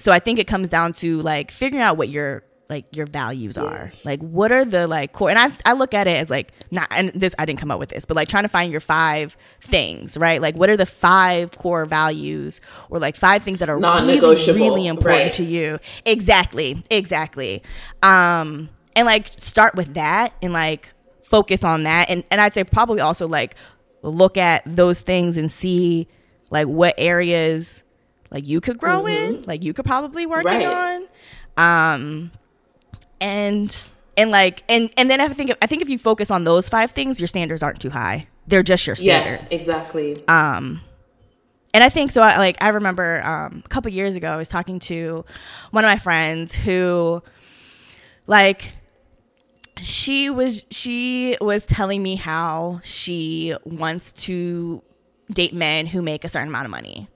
so 0.01 0.13
I 0.13 0.19
think 0.19 0.39
it 0.39 0.47
comes 0.47 0.71
down 0.71 0.95
to 0.95 1.21
like 1.21 1.51
figuring 1.51 1.83
out 1.83 1.99
what 1.99 2.09
your 2.09 2.43
like 2.71 2.87
your 2.97 3.07
values 3.07 3.59
Yes. 3.61 4.07
are. 4.07 4.11
Like 4.11 4.21
what 4.21 4.51
are 4.51 4.65
the 4.65 4.87
like 4.87 5.13
core 5.13 5.29
and 5.29 5.39
I 5.39 5.51
I 5.67 5.75
look 5.75 5.93
at 5.93 6.07
it 6.07 6.17
as 6.17 6.31
like 6.31 6.53
not 6.71 6.89
and 6.91 7.11
this 7.15 7.35
I 7.39 7.45
didn't 7.45 7.59
come 7.59 7.71
up 7.71 7.79
with 7.79 7.91
this, 7.91 8.07
but 8.07 8.17
like 8.17 8.29
trying 8.29 8.45
to 8.45 8.49
find 8.49 8.73
your 8.73 8.81
five 8.81 9.37
things, 9.61 10.17
right? 10.17 10.41
Like 10.41 10.57
what 10.57 10.71
are 10.71 10.77
the 10.77 10.87
five 10.87 11.51
core 11.59 11.85
values 11.85 12.63
or 12.89 12.99
like 12.99 13.15
five 13.15 13.43
things 13.43 13.59
that 13.59 13.69
are 13.69 13.77
really 13.79 14.19
really 14.19 14.87
important 14.87 15.25
right. 15.25 15.33
to 15.35 15.45
you. 15.45 15.79
Exactly. 16.07 16.83
Exactly. 16.91 17.63
Um 18.03 18.71
and 18.97 19.05
like 19.05 19.29
start 19.37 19.75
with 19.75 19.95
that 19.95 20.33
and 20.41 20.55
like 20.55 20.93
focus 21.31 21.65
on 21.65 21.85
that 21.85 22.11
and 22.11 22.25
and 22.31 22.41
I'd 22.41 22.53
say 22.53 22.65
probably 22.65 23.01
also 23.01 23.27
like 23.29 23.55
look 24.03 24.37
at 24.37 24.63
those 24.67 25.01
things 25.01 25.37
and 25.37 25.51
see 25.51 26.09
like 26.51 26.67
what 26.67 26.95
areas 26.99 27.83
like 28.31 28.47
you 28.47 28.61
could 28.61 28.79
grow 28.79 29.07
in, 29.07 29.43
like 29.47 29.63
you 29.65 29.73
could 29.73 29.85
probably 29.85 30.27
work 30.27 30.45
Mm-hmm. 30.47 30.69
Right. 30.69 31.07
on. 31.57 31.93
Um 32.01 32.31
and 33.21 33.93
and 34.17 34.31
like 34.31 34.63
and 34.69 34.91
and 34.97 35.11
then 35.11 35.21
I 35.21 35.29
think 35.29 35.53
I 35.63 35.67
think 35.67 35.83
if 35.83 35.89
you 35.89 35.99
focus 35.99 36.31
on 36.31 36.45
those 36.45 36.69
five 36.69 36.91
things, 36.93 37.21
your 37.21 37.27
standards 37.27 37.63
aren't 37.63 37.81
too 37.81 37.91
high. 37.91 38.27
They're 38.47 38.63
just 38.63 38.87
your 38.87 38.97
Yeah, 38.99 39.21
standards. 39.21 39.53
exactly. 39.53 40.23
Um 40.29 40.81
and 41.73 41.85
I 41.85 41.89
think 41.89 42.11
so 42.11 42.23
I 42.23 42.39
like 42.39 42.57
I 42.61 42.69
remember 42.69 43.23
um 43.25 43.63
a 43.65 43.69
couple 43.69 43.91
years 43.93 44.17
ago 44.17 44.29
I 44.31 44.37
was 44.37 44.49
talking 44.49 44.79
to 44.81 45.25
one 45.71 45.85
of 45.85 45.89
my 45.89 45.99
friends 45.99 46.55
who 46.55 47.23
like 48.27 48.73
she 49.81 50.31
was 50.31 50.65
she 50.71 51.37
was 51.41 51.67
telling 51.67 52.03
me 52.03 52.15
how 52.17 52.81
she 52.85 53.55
wants 53.65 54.13
to 54.13 54.83
date 55.33 55.55
men 55.55 55.87
who 55.87 56.03
make 56.03 56.25
a 56.25 56.29
certain 56.29 56.49
amount 56.49 56.65
of 56.67 56.71
money. 56.71 57.09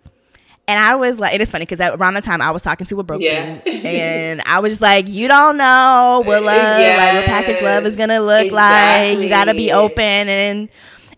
And 0.67 0.83
I 0.83 0.95
was 0.97 1.19
like, 1.19 1.35
it 1.35 1.43
is 1.43 1.51
funny 1.51 1.67
because 1.67 1.79
around 1.81 2.15
the 2.15 2.23
time 2.23 2.41
I 2.41 2.51
was 2.51 2.63
talking 2.63 2.87
to 2.87 2.99
a 2.99 3.03
broker, 3.03 3.23
Yeah. 3.23 3.61
and 3.67 4.41
I 4.47 4.61
was 4.61 4.73
just 4.73 4.81
like, 4.81 5.09
you 5.09 5.29
don't 5.29 5.59
know 5.59 6.23
what 6.25 6.43
love, 6.43 6.81
like 6.97 7.15
what 7.15 7.25
package 7.27 7.61
love 7.63 7.85
is 7.85 7.99
gonna 7.99 8.21
look 8.21 8.51
like. 8.51 9.19
You 9.19 9.29
gotta 9.29 9.53
be 9.53 9.73
open 9.73 10.01
and 10.03 10.69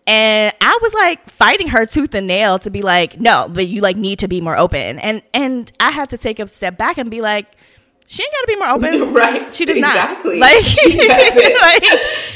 and 0.05 0.53
I 0.61 0.77
was 0.81 0.93
like 0.93 1.29
fighting 1.29 1.67
her 1.67 1.85
tooth 1.85 2.13
and 2.15 2.27
nail 2.27 2.59
to 2.59 2.69
be 2.69 2.81
like, 2.81 3.19
no, 3.21 3.47
but 3.49 3.67
you 3.67 3.79
like 3.81 3.95
need 3.97 4.19
to 4.19 4.27
be 4.27 4.41
more 4.41 4.57
open. 4.57 4.99
And 4.99 5.21
and 5.33 5.71
I 5.79 5.91
had 5.91 6.09
to 6.09 6.17
take 6.17 6.39
a 6.39 6.47
step 6.47 6.77
back 6.77 6.97
and 6.97 7.09
be 7.09 7.21
like, 7.21 7.45
she 8.09 8.23
ain't 8.23 8.33
gotta 8.33 8.47
be 8.47 8.55
more 8.55 8.67
open. 8.69 9.13
Right, 9.21 9.53
She 9.53 9.65
does 9.65 9.77
exactly. 9.77 10.39
not. 10.39 10.49
Like 10.53 10.63
She 10.65 10.97
like 11.61 11.83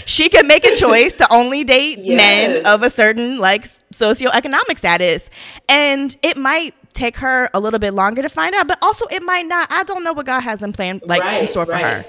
she 0.05 0.30
could 0.30 0.45
make 0.45 0.65
a 0.65 0.76
choice 0.76 1.13
to 1.15 1.34
only 1.34 1.63
date 1.63 1.97
Yes. 1.99 2.17
men 2.17 2.65
of 2.74 2.84
a 2.84 2.89
certain 2.89 3.38
like 3.39 3.65
socioeconomic 3.93 4.78
status. 4.78 5.30
And 5.69 6.15
it 6.22 6.38
might 6.38 6.74
take 6.93 7.15
her 7.17 7.49
a 7.53 7.59
little 7.59 7.80
bit 7.80 7.93
longer 7.93 8.22
to 8.22 8.28
find 8.30 8.53
out, 8.53 8.67
but 8.67 8.78
also 8.82 9.05
it 9.07 9.24
might 9.24 9.45
not. 9.47 9.72
I 9.72 9.84
don't 9.84 10.03
know 10.03 10.11
what 10.13 10.26
God 10.26 10.41
has 10.41 10.61
in 10.61 10.74
plan 10.74 10.99
like 11.05 11.24
in 11.41 11.47
store 11.47 11.65
for 11.65 11.72
right. 11.72 12.05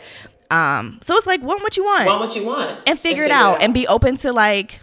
her. 0.50 0.56
Um 0.56 0.98
so 1.02 1.16
it's 1.16 1.26
like 1.26 1.40
want 1.42 1.62
what 1.62 1.76
you 1.76 1.84
want 1.84 2.06
Want 2.06 2.20
what 2.20 2.34
you 2.36 2.44
want 2.44 2.78
and 2.86 2.98
figure 2.98 3.22
it 3.22 3.30
out 3.30 3.62
and 3.62 3.72
be 3.72 3.86
open 3.86 4.16
to 4.18 4.32
like 4.32 4.80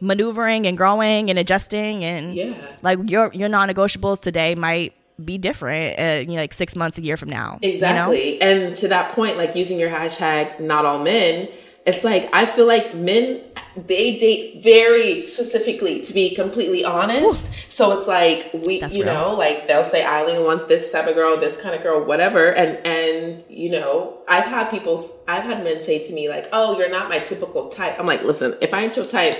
maneuvering 0.00 0.66
and 0.66 0.76
growing 0.76 1.30
and 1.30 1.38
adjusting 1.38 2.04
and 2.04 2.34
Yeah. 2.34 2.54
like 2.82 2.98
your 3.10 3.30
your 3.34 3.48
non-negotiables 3.48 4.20
today 4.20 4.54
might 4.54 4.92
be 5.24 5.38
different 5.38 5.98
uh, 5.98 6.20
you 6.20 6.36
know, 6.36 6.40
like 6.40 6.54
six 6.54 6.76
months 6.76 6.98
a 6.98 7.02
year 7.02 7.16
from 7.16 7.28
now 7.28 7.58
you 7.62 7.68
know? 7.68 7.74
Exactly. 7.74 8.40
And 8.40 8.76
to 8.76 8.88
that 8.88 9.12
point, 9.12 9.36
like 9.36 9.54
using 9.54 9.78
your 9.78 9.90
hashtag 9.90 10.60
not 10.60 10.84
all 10.84 11.02
men, 11.02 11.48
it's 11.86 12.04
like 12.04 12.28
I 12.32 12.44
feel 12.46 12.66
like 12.66 12.94
men 12.94 13.40
they 13.76 14.18
date 14.18 14.62
very 14.62 15.22
specifically 15.22 16.00
to 16.02 16.12
be 16.12 16.34
completely 16.34 16.84
honest. 16.84 17.72
So 17.72 17.96
it's 17.96 18.06
like 18.08 18.50
we 18.52 18.80
That's 18.80 18.94
you 18.94 19.04
real. 19.04 19.14
know, 19.14 19.34
like 19.34 19.68
they'll 19.68 19.84
say 19.84 20.04
I 20.04 20.22
only 20.22 20.42
want 20.42 20.68
this 20.68 20.92
type 20.92 21.06
of 21.06 21.14
girl, 21.14 21.36
this 21.36 21.60
kind 21.60 21.74
of 21.74 21.82
girl, 21.82 22.04
whatever. 22.04 22.52
And 22.52 22.84
and 22.86 23.44
you 23.48 23.70
know, 23.70 24.18
I've 24.28 24.44
had 24.44 24.70
people 24.70 25.00
i've 25.26 25.44
had 25.44 25.64
men 25.64 25.80
say 25.82 26.02
to 26.02 26.12
me 26.12 26.28
like, 26.28 26.46
"Oh, 26.52 26.78
you're 26.78 26.90
not 26.90 27.08
my 27.08 27.20
typical 27.20 27.68
type." 27.68 27.96
I'm 27.98 28.06
like, 28.06 28.22
"Listen, 28.22 28.54
if 28.60 28.74
I 28.74 28.82
ain't 28.82 28.96
your 28.96 29.06
type, 29.06 29.36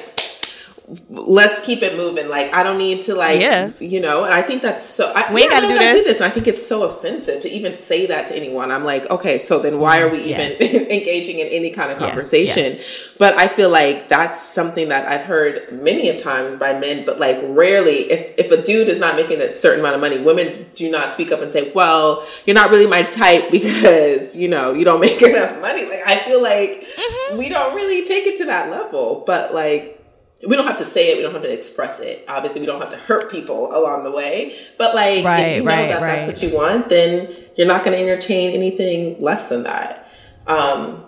let's 1.10 1.60
keep 1.64 1.82
it 1.82 1.96
moving. 1.96 2.28
Like 2.28 2.52
I 2.54 2.62
don't 2.62 2.78
need 2.78 3.02
to 3.02 3.14
like 3.14 3.40
Yeah. 3.40 3.72
you 3.80 4.00
know, 4.00 4.24
and 4.24 4.32
I 4.32 4.42
think 4.42 4.62
that's 4.62 4.84
so 4.84 5.12
I, 5.14 5.32
We 5.32 5.42
yeah, 5.42 5.48
gotta 5.48 5.66
we 5.66 5.72
do 5.74 5.78
don't 5.78 5.82
gotta 5.92 6.02
this. 6.04 6.16
And 6.16 6.24
I 6.26 6.30
think 6.30 6.46
it's 6.46 6.66
so 6.66 6.84
offensive 6.84 7.42
to 7.42 7.48
even 7.50 7.74
say 7.74 8.06
that 8.06 8.28
to 8.28 8.36
anyone. 8.36 8.70
I'm 8.70 8.84
like, 8.84 9.08
okay, 9.10 9.38
so 9.38 9.58
then 9.58 9.78
why 9.80 10.00
are 10.00 10.08
we 10.10 10.30
Yeah. 10.30 10.40
even 10.48 10.52
engaging 10.90 11.40
in 11.40 11.46
any 11.48 11.70
kind 11.70 11.90
of 11.92 12.00
Yeah, 12.00 12.06
conversation? 12.06 12.78
But 13.18 13.34
I 13.34 13.48
feel 13.48 13.68
like 13.70 14.08
that's 14.08 14.40
something 14.42 14.88
that 14.88 15.06
I've 15.06 15.22
heard 15.26 15.70
many 15.72 16.08
of 16.08 16.22
times 16.22 16.56
by 16.56 16.78
men, 16.78 17.04
but 17.04 17.18
like 17.20 17.38
rarely 17.42 18.10
if, 18.10 18.46
if 18.46 18.50
a 18.52 18.62
dude 18.62 18.88
is 18.88 18.98
not 18.98 19.16
making 19.16 19.40
a 19.40 19.50
certain 19.50 19.80
amount 19.80 19.96
of 19.96 20.00
money, 20.00 20.18
women 20.18 20.66
do 20.74 20.90
not 20.90 21.12
speak 21.12 21.32
up 21.32 21.40
and 21.42 21.52
say, 21.52 21.70
Well, 21.74 22.26
you're 22.46 22.54
not 22.54 22.70
really 22.70 22.86
my 22.86 23.02
type 23.02 23.50
because, 23.50 24.36
you 24.36 24.48
know, 24.48 24.72
you 24.72 24.84
don't 24.84 25.00
make 25.08 25.20
enough 25.20 25.60
money. 25.60 25.84
Like 25.84 26.00
I 26.06 26.16
feel 26.16 26.42
like 26.42 26.86
Mm-hmm. 26.98 27.38
we 27.38 27.48
don't 27.48 27.74
really 27.76 28.04
take 28.04 28.26
it 28.26 28.38
to 28.38 28.46
that 28.46 28.70
level. 28.70 29.22
But 29.26 29.54
like 29.54 29.97
we 30.46 30.54
don't 30.54 30.66
have 30.66 30.76
to 30.78 30.84
say 30.84 31.10
it. 31.10 31.16
We 31.16 31.22
don't 31.22 31.32
have 31.32 31.42
to 31.42 31.52
express 31.52 32.00
it. 32.00 32.24
Obviously, 32.28 32.60
we 32.60 32.66
don't 32.66 32.80
have 32.80 32.90
to 32.90 32.96
hurt 32.96 33.30
people 33.30 33.72
along 33.72 34.04
the 34.04 34.12
way. 34.12 34.56
But 34.78 34.94
like, 34.94 35.24
Right, 35.24 35.40
if 35.40 35.56
you 35.56 35.62
know 35.62 35.68
right, 35.68 35.88
that 35.88 36.00
that's 36.00 36.26
what 36.26 36.42
you 36.42 36.56
want, 36.56 36.88
then 36.88 37.34
you're 37.56 37.66
not 37.66 37.84
going 37.84 37.96
to 37.96 38.02
entertain 38.02 38.52
anything 38.52 39.20
less 39.20 39.48
than 39.48 39.64
that. 39.64 40.08
Um, 40.46 41.04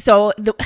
so 0.00 0.32
the 0.38 0.54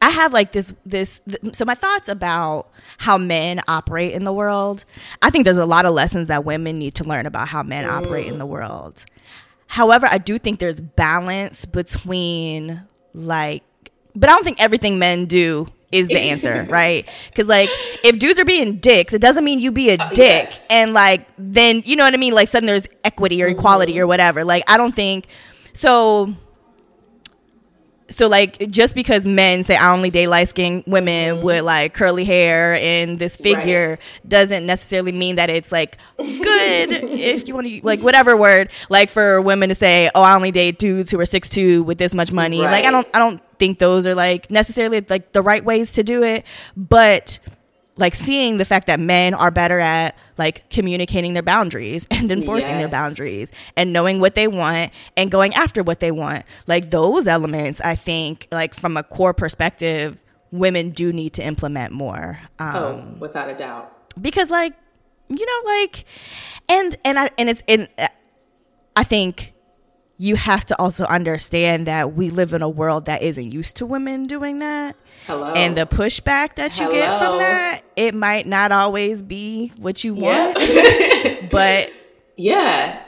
I 0.00 0.10
have 0.10 0.32
like 0.32 0.52
this 0.52 0.72
this 0.86 1.20
th- 1.28 1.56
so 1.56 1.64
my 1.64 1.74
thoughts 1.74 2.08
about 2.08 2.70
how 2.98 3.18
men 3.18 3.60
operate 3.66 4.12
in 4.14 4.24
the 4.24 4.32
world. 4.32 4.84
I 5.22 5.30
think 5.30 5.44
there's 5.44 5.58
a 5.58 5.66
lot 5.66 5.86
of 5.86 5.94
lessons 5.94 6.28
that 6.28 6.44
women 6.44 6.78
need 6.78 6.94
to 6.96 7.04
learn 7.04 7.26
about 7.26 7.48
how 7.48 7.62
men 7.62 7.84
operate 7.84 8.26
in 8.26 8.38
the 8.38 8.46
world. 8.46 9.04
However, 9.66 10.08
I 10.10 10.18
do 10.18 10.38
think 10.38 10.60
there's 10.60 10.80
balance 10.80 11.64
between 11.66 12.86
like 13.12 13.62
but 14.18 14.28
I 14.30 14.34
don't 14.34 14.44
think 14.44 14.60
everything 14.60 14.98
men 14.98 15.26
do 15.26 15.68
is 15.90 16.08
the 16.08 16.18
answer, 16.18 16.66
right? 16.70 17.08
Cuz 17.34 17.48
like 17.48 17.68
if 18.04 18.18
dudes 18.18 18.38
are 18.38 18.44
being 18.44 18.76
dicks, 18.76 19.12
it 19.14 19.20
doesn't 19.20 19.44
mean 19.44 19.58
you 19.58 19.72
be 19.72 19.90
a 19.90 19.96
oh, 20.00 20.08
dick 20.10 20.44
yes. 20.44 20.66
and 20.70 20.92
like 20.92 21.26
then 21.38 21.82
you 21.86 21.96
know 21.96 22.04
what 22.04 22.14
I 22.14 22.18
mean 22.18 22.34
like 22.34 22.48
suddenly 22.48 22.72
there's 22.72 22.88
equity 23.04 23.42
or 23.42 23.46
equality 23.46 23.92
mm-hmm. 23.92 24.02
or 24.02 24.06
whatever. 24.06 24.44
Like 24.44 24.64
I 24.66 24.76
don't 24.76 24.94
think 24.94 25.26
so 25.72 26.34
so 28.10 28.26
like 28.28 28.58
just 28.70 28.94
because 28.94 29.26
men 29.26 29.64
say 29.64 29.76
I 29.76 29.92
only 29.92 30.10
date 30.10 30.28
light 30.28 30.48
skinned 30.48 30.84
women 30.86 31.36
mm-hmm. 31.36 31.44
with 31.44 31.64
like 31.64 31.94
curly 31.94 32.24
hair 32.24 32.74
and 32.74 33.18
this 33.18 33.36
figure 33.36 33.98
doesn't 34.26 34.64
necessarily 34.64 35.12
mean 35.12 35.36
that 35.36 35.50
it's 35.50 35.70
like 35.70 35.98
good 36.18 36.92
if 36.92 37.46
you 37.46 37.54
want 37.54 37.66
to 37.66 37.80
like 37.82 38.00
whatever 38.00 38.36
word 38.36 38.70
like 38.88 39.10
for 39.10 39.40
women 39.40 39.68
to 39.68 39.74
say 39.74 40.10
oh 40.14 40.22
I 40.22 40.34
only 40.34 40.50
date 40.50 40.78
dudes 40.78 41.10
who 41.10 41.20
are 41.20 41.26
six 41.26 41.48
two 41.48 41.82
with 41.82 41.98
this 41.98 42.14
much 42.14 42.32
money. 42.32 42.60
Like 42.60 42.84
I 42.84 42.90
don't 42.90 43.06
I 43.14 43.18
don't 43.18 43.42
think 43.58 43.78
those 43.78 44.06
are 44.06 44.14
like 44.14 44.50
necessarily 44.50 45.04
like 45.08 45.32
the 45.32 45.42
right 45.42 45.64
ways 45.64 45.92
to 45.92 46.02
do 46.02 46.22
it 46.22 46.44
but 46.76 47.38
like 47.98 48.14
seeing 48.14 48.56
the 48.56 48.64
fact 48.64 48.86
that 48.86 48.98
men 48.98 49.34
are 49.34 49.50
better 49.50 49.78
at 49.80 50.16
like 50.38 50.68
communicating 50.70 51.34
their 51.34 51.42
boundaries 51.42 52.06
and 52.10 52.32
enforcing 52.32 52.78
their 52.78 52.88
boundaries 52.88 53.52
and 53.76 53.92
knowing 53.92 54.20
what 54.20 54.34
they 54.34 54.48
want 54.48 54.92
and 55.16 55.30
going 55.30 55.52
after 55.54 55.82
what 55.82 56.00
they 56.00 56.10
want 56.10 56.44
like 56.66 56.90
those 56.90 57.28
elements 57.28 57.80
i 57.82 57.94
think 57.94 58.48
like 58.50 58.74
from 58.74 58.96
a 58.96 59.02
core 59.02 59.34
perspective 59.34 60.22
women 60.50 60.90
do 60.90 61.12
need 61.12 61.34
to 61.34 61.42
implement 61.42 61.92
more 61.92 62.38
um, 62.58 62.76
oh, 62.76 63.14
without 63.18 63.50
a 63.50 63.54
doubt. 63.54 63.92
because 64.20 64.50
like 64.50 64.72
you 65.28 65.44
know 65.44 65.70
like 65.72 66.04
and 66.68 66.96
and 67.04 67.18
i 67.18 67.28
and 67.36 67.50
it's 67.50 67.62
in 67.66 67.86
i 68.96 69.04
think 69.04 69.52
you 70.18 70.36
have 70.36 70.64
to 70.66 70.78
also 70.80 71.04
understand 71.04 71.86
that 71.86 72.14
we 72.14 72.30
live 72.30 72.52
in 72.52 72.60
a 72.60 72.68
world 72.68 73.06
that 73.06 73.22
isn't 73.22 73.52
used 73.52 73.76
to 73.76 73.86
women 73.86 74.26
doing 74.26 74.58
that 74.58 74.96
Hello. 75.26 75.52
and 75.52 75.76
the 75.78 75.86
pushback 75.86 76.56
that 76.56 76.78
you 76.78 76.90
get 76.90 77.18
from 77.18 77.38
that 77.38 77.82
it 77.96 78.14
might 78.14 78.46
not 78.46 78.72
always 78.72 79.22
be 79.22 79.72
what 79.78 80.02
you 80.04 80.14
yeah. 80.14 80.46
want 80.46 81.50
but 81.50 81.92
yeah. 82.36 83.02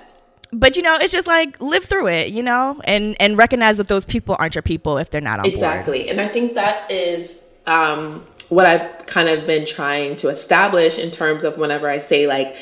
but 0.53 0.77
you 0.77 0.83
know 0.83 0.97
it's 0.97 1.13
just 1.13 1.27
like 1.27 1.61
live 1.61 1.85
through 1.85 2.09
it 2.09 2.29
you 2.29 2.43
know 2.43 2.81
and 2.85 3.17
and 3.21 3.37
recognize 3.37 3.77
that 3.77 3.89
those 3.89 4.05
people 4.05 4.37
aren't 4.39 4.55
your 4.55 4.63
people 4.63 4.99
if 4.99 5.11
they're 5.11 5.21
not 5.21 5.41
on 5.41 5.45
board 5.45 5.55
Exactly. 5.55 6.09
And 6.09 6.21
I 6.21 6.29
think 6.29 6.55
that 6.55 6.91
is 6.91 7.45
um, 7.67 8.25
what 8.49 8.67
I've 8.67 9.07
kind 9.07 9.29
of 9.29 9.47
been 9.47 9.67
trying 9.67 10.17
to 10.17 10.29
establish 10.29 10.99
in 10.99 11.11
terms 11.11 11.45
of 11.45 11.59
whenever 11.59 11.89
I 11.89 11.99
say, 11.99 12.27
like, 12.27 12.57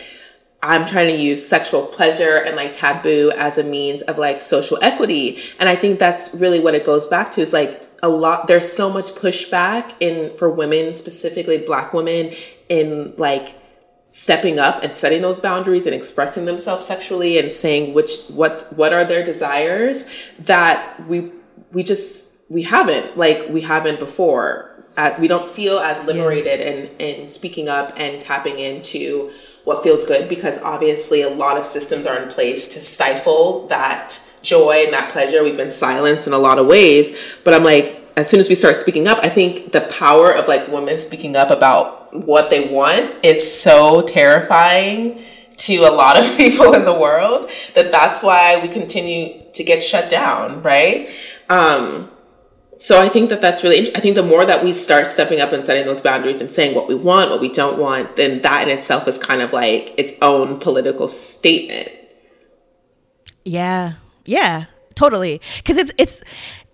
I'm 0.62 0.86
trying 0.86 1.06
to 1.08 1.22
use 1.22 1.46
sexual 1.46 1.86
pleasure 1.86 2.42
and 2.44 2.56
like 2.56 2.72
taboo 2.72 3.32
as 3.36 3.58
a 3.58 3.64
means 3.64 4.02
of 4.02 4.18
like 4.18 4.40
social 4.40 4.78
equity. 4.82 5.40
And 5.58 5.68
I 5.68 5.76
think 5.76 5.98
that's 5.98 6.34
really 6.34 6.58
what 6.58 6.74
it 6.74 6.84
goes 6.84 7.06
back 7.06 7.30
to 7.32 7.40
is 7.40 7.52
like 7.52 7.86
a 8.02 8.08
lot, 8.08 8.48
there's 8.48 8.70
so 8.70 8.90
much 8.90 9.06
pushback 9.12 9.94
in 10.00 10.36
for 10.36 10.50
women, 10.50 10.94
specifically 10.94 11.58
black 11.58 11.92
women, 11.92 12.32
in 12.68 13.14
like 13.16 13.54
stepping 14.10 14.58
up 14.58 14.82
and 14.82 14.94
setting 14.94 15.22
those 15.22 15.38
boundaries 15.40 15.86
and 15.86 15.94
expressing 15.94 16.44
themselves 16.44 16.84
sexually 16.86 17.38
and 17.38 17.52
saying 17.52 17.94
which 17.94 18.10
what 18.28 18.66
what 18.74 18.92
are 18.92 19.04
their 19.04 19.24
desires 19.24 20.10
that 20.38 20.98
we 21.06 21.30
we 21.72 21.82
just 21.82 22.32
we 22.48 22.62
haven't 22.62 23.16
like 23.18 23.46
we 23.50 23.60
haven't 23.60 23.98
before 23.98 24.74
uh, 24.96 25.14
we 25.20 25.28
don't 25.28 25.46
feel 25.46 25.78
as 25.78 26.02
liberated 26.06 26.58
in 26.60 26.96
in 26.98 27.28
speaking 27.28 27.68
up 27.68 27.92
and 27.96 28.20
tapping 28.20 28.58
into 28.58 29.30
what 29.68 29.84
feels 29.84 30.06
good 30.06 30.30
because 30.30 30.56
obviously 30.62 31.20
a 31.20 31.28
lot 31.28 31.58
of 31.58 31.66
systems 31.66 32.06
are 32.06 32.16
in 32.16 32.26
place 32.30 32.68
to 32.68 32.80
stifle 32.80 33.66
that 33.66 34.18
joy 34.40 34.82
and 34.84 34.94
that 34.94 35.12
pleasure. 35.12 35.44
We've 35.44 35.58
been 35.58 35.70
silenced 35.70 36.26
in 36.26 36.32
a 36.32 36.38
lot 36.38 36.58
of 36.58 36.66
ways. 36.66 37.36
But 37.44 37.52
I'm 37.52 37.64
like, 37.64 38.02
as 38.16 38.30
soon 38.30 38.40
as 38.40 38.48
we 38.48 38.54
start 38.54 38.76
speaking 38.76 39.06
up, 39.06 39.18
I 39.22 39.28
think 39.28 39.72
the 39.72 39.82
power 39.82 40.34
of 40.34 40.48
like 40.48 40.68
women 40.68 40.96
speaking 40.96 41.36
up 41.36 41.50
about 41.50 42.08
what 42.26 42.48
they 42.48 42.72
want 42.72 43.22
is 43.22 43.60
so 43.60 44.00
terrifying 44.00 45.22
to 45.58 45.74
a 45.80 45.92
lot 45.92 46.18
of 46.18 46.24
people 46.38 46.72
in 46.72 46.86
the 46.86 46.98
world 46.98 47.50
that 47.74 47.92
that's 47.92 48.22
why 48.22 48.62
we 48.62 48.68
continue 48.68 49.42
to 49.52 49.62
get 49.62 49.82
shut 49.82 50.08
down, 50.08 50.62
right? 50.62 51.10
Um, 51.50 52.10
so 52.78 53.00
I 53.00 53.08
think 53.08 53.28
that 53.30 53.40
that's 53.40 53.64
really, 53.64 53.94
I 53.96 54.00
think 54.00 54.14
the 54.14 54.22
more 54.22 54.46
that 54.46 54.62
we 54.62 54.72
start 54.72 55.08
stepping 55.08 55.40
up 55.40 55.52
and 55.52 55.66
setting 55.66 55.84
those 55.84 56.00
boundaries 56.00 56.40
and 56.40 56.50
saying 56.50 56.76
what 56.76 56.86
we 56.86 56.94
want, 56.94 57.28
what 57.28 57.40
we 57.40 57.48
don't 57.48 57.76
want, 57.76 58.14
then 58.14 58.40
that 58.42 58.68
in 58.68 58.78
itself 58.78 59.08
is 59.08 59.18
kind 59.18 59.42
of 59.42 59.52
like 59.52 59.94
its 59.98 60.12
own 60.22 60.60
political 60.60 61.08
statement. 61.08 61.90
Yeah. 63.44 63.94
Yeah. 64.24 64.66
Totally. 64.94 65.40
Cause 65.64 65.76
it's, 65.76 65.92
it's, 65.98 66.22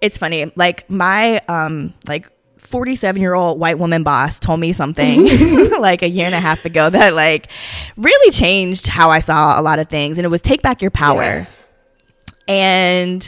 it's 0.03 0.19
funny. 0.19 0.53
Like 0.57 0.89
my, 0.91 1.39
um, 1.49 1.95
like 2.07 2.31
47 2.59 3.23
year 3.23 3.33
old 3.33 3.59
white 3.59 3.79
woman 3.79 4.03
boss 4.03 4.39
told 4.39 4.61
me 4.61 4.75
something 4.75 5.27
like 5.81 6.03
a 6.03 6.09
year 6.09 6.27
and 6.27 6.35
a 6.35 6.41
half 6.41 6.67
ago 6.67 6.91
that 6.91 7.15
like 7.15 7.49
really 7.97 8.31
changed 8.31 8.89
how 8.89 9.09
I 9.09 9.21
saw 9.21 9.59
a 9.59 9.63
lot 9.63 9.79
of 9.79 9.89
things. 9.89 10.19
And 10.19 10.27
it 10.27 10.31
was 10.31 10.43
take 10.43 10.61
back 10.61 10.83
your 10.83 10.91
power. 10.91 11.23
Yes. 11.23 11.75
And, 12.47 13.27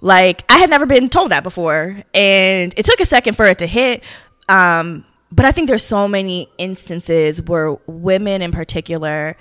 like 0.00 0.44
I 0.48 0.58
had 0.58 0.70
never 0.70 0.86
been 0.86 1.08
told 1.08 1.30
that 1.30 1.42
before, 1.42 1.96
and 2.14 2.74
it 2.76 2.84
took 2.84 3.00
a 3.00 3.06
second 3.06 3.36
for 3.36 3.46
it 3.46 3.58
to 3.58 3.66
hit. 3.66 4.02
Um, 4.48 5.04
but 5.30 5.44
I 5.44 5.52
think 5.52 5.68
there's 5.68 5.84
so 5.84 6.08
many 6.08 6.48
instances 6.58 7.42
where 7.42 7.74
women, 7.86 8.40
in 8.40 8.50
particular, 8.50 9.36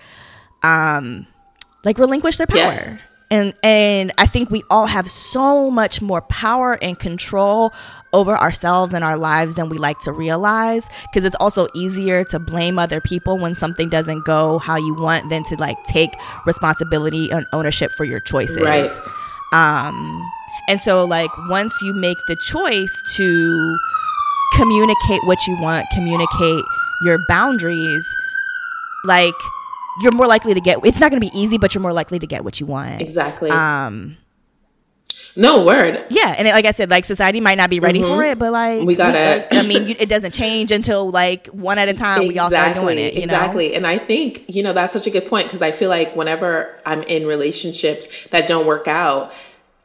um, 0.64 1.28
like 1.86 1.98
relinquish 1.98 2.38
their 2.38 2.48
power. 2.48 2.58
Yeah. 2.58 2.98
And 3.30 3.54
and 3.62 4.14
I 4.18 4.26
think 4.26 4.50
we 4.50 4.64
all 4.70 4.86
have 4.86 5.10
so 5.10 5.70
much 5.70 6.02
more 6.02 6.22
power 6.22 6.78
and 6.82 6.98
control 6.98 7.74
over 8.14 8.38
ourselves 8.38 8.94
and 8.94 9.04
our 9.04 9.18
lives 9.18 9.56
than 9.56 9.68
we 9.68 9.78
like 9.78 10.00
to 10.00 10.14
realize 10.14 10.88
because 11.12 11.26
it's 11.26 11.36
also 11.36 11.68
easier 11.76 12.24
to 12.24 12.40
blame 12.40 12.80
other 12.80 13.02
people 13.02 13.38
when 13.38 13.54
something 13.54 13.90
doesn't 13.90 14.24
go 14.24 14.60
how 14.60 14.78
you 14.78 14.94
want 14.94 15.30
than 15.30 15.44
to 15.44 15.56
like 15.58 15.78
take 15.84 16.12
responsibility 16.46 17.30
and 17.30 17.46
ownership 17.52 17.92
for 17.92 18.06
your 18.06 18.22
choices. 18.22 18.62
Right. 18.62 18.90
Um 19.52 20.26
and 20.68 20.82
so, 20.82 21.06
like, 21.06 21.32
once 21.50 21.82
you 21.82 21.94
make 21.94 22.18
the 22.28 22.36
choice 22.48 23.04
to 23.16 23.78
communicate 24.56 25.24
what 25.26 25.46
you 25.48 25.60
want, 25.62 25.86
communicate 25.94 26.64
your 27.04 27.18
boundaries, 27.28 28.06
like, 29.06 29.36
you're 30.02 30.12
more 30.12 30.28
likely 30.28 30.54
to 30.54 30.62
get 30.62 30.80
it's 30.84 31.00
not 31.00 31.12
going 31.12 31.22
to 31.22 31.30
be 31.30 31.38
easy 31.38 31.58
but 31.58 31.74
you're 31.74 31.82
more 31.82 31.94
likely 31.94 32.20
to 32.20 32.28
get 32.28 32.44
what 32.44 32.60
you 32.60 32.66
want 32.66 33.02
exactly 33.02 33.50
um 33.50 34.18
no 35.36 35.64
word 35.64 36.04
yeah 36.10 36.34
and 36.38 36.48
it, 36.48 36.52
like 36.52 36.66
i 36.66 36.72
said 36.72 36.90
like 36.90 37.06
society 37.06 37.40
might 37.40 37.56
not 37.56 37.70
be 37.70 37.80
ready 37.80 38.00
mm-hmm. 38.00 38.16
for 38.16 38.24
it 38.24 38.40
but 38.40 38.52
like 38.52 38.84
we 38.84 38.96
gotta 38.96 39.48
i 39.56 39.66
mean 39.68 39.88
you, 39.88 39.96
it 40.00 40.10
doesn't 40.10 40.34
change 40.34 40.72
until 40.72 41.10
like 41.12 41.48
one 41.48 41.78
at 41.78 41.90
a 41.90 41.94
time 41.94 42.22
exactly, 42.22 42.30
we 42.30 42.40
all 42.40 42.50
start 42.50 42.76
doing 42.76 42.98
it 42.98 43.18
exactly 43.18 43.70
know? 43.70 43.76
and 43.76 43.88
i 43.88 43.98
think 43.98 44.44
you 44.48 44.64
know 44.64 44.74
that's 44.74 44.94
such 44.94 45.08
a 45.08 45.12
good 45.12 45.28
point 45.28 45.48
because 45.48 45.62
i 45.62 45.72
feel 45.72 45.90
like 45.90 46.16
whenever 46.16 46.80
i'm 46.86 47.04
in 47.04 47.26
relationships 47.28 48.28
that 48.28 48.48
don't 48.48 48.66
work 48.66 48.88
out 48.88 49.32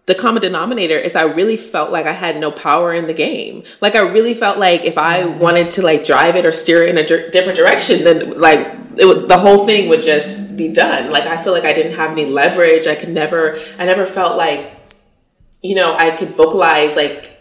the 0.07 0.15
common 0.15 0.43
denominator 0.43 0.97
is 0.97 1.15
I 1.15 1.23
really 1.23 1.57
felt 1.57 1.93
like 1.93 2.07
I 2.07 2.13
had 2.13 2.37
no 2.39 2.51
power 2.51 2.93
in 2.93 3.07
the 3.07 3.15
game. 3.15 3.63
Like 3.81 3.95
I 3.95 4.01
really 4.01 4.35
felt 4.35 4.59
like 4.59 4.83
if 4.83 4.99
I 4.99 5.23
mm-hmm. 5.23 5.39
wanted 5.39 5.71
to 5.73 5.83
like 5.83 6.05
drive 6.05 6.35
it 6.35 6.45
or 6.45 6.53
steer 6.53 6.83
it 6.83 6.91
in 6.91 6.99
a 6.99 7.07
di- 7.07 7.31
different 7.31 7.57
direction, 7.57 8.03
then 8.03 8.39
like 8.41 8.61
it, 8.97 9.29
the 9.29 9.39
whole 9.39 9.65
thing 9.65 9.89
would 9.89 10.03
just 10.03 10.57
be 10.57 10.73
done. 10.73 11.13
Like 11.13 11.25
I 11.25 11.37
feel 11.37 11.53
like 11.53 11.65
I 11.65 11.73
didn't 11.73 11.95
have 11.95 12.11
any 12.11 12.27
leverage. 12.27 12.87
I 12.87 12.97
could 12.97 13.11
never. 13.11 13.59
I 13.79 13.87
never 13.87 14.05
felt 14.05 14.37
like, 14.37 14.73
you 15.63 15.77
know, 15.77 15.97
I 15.97 16.11
could 16.11 16.31
vocalize 16.31 16.97
like 16.97 17.41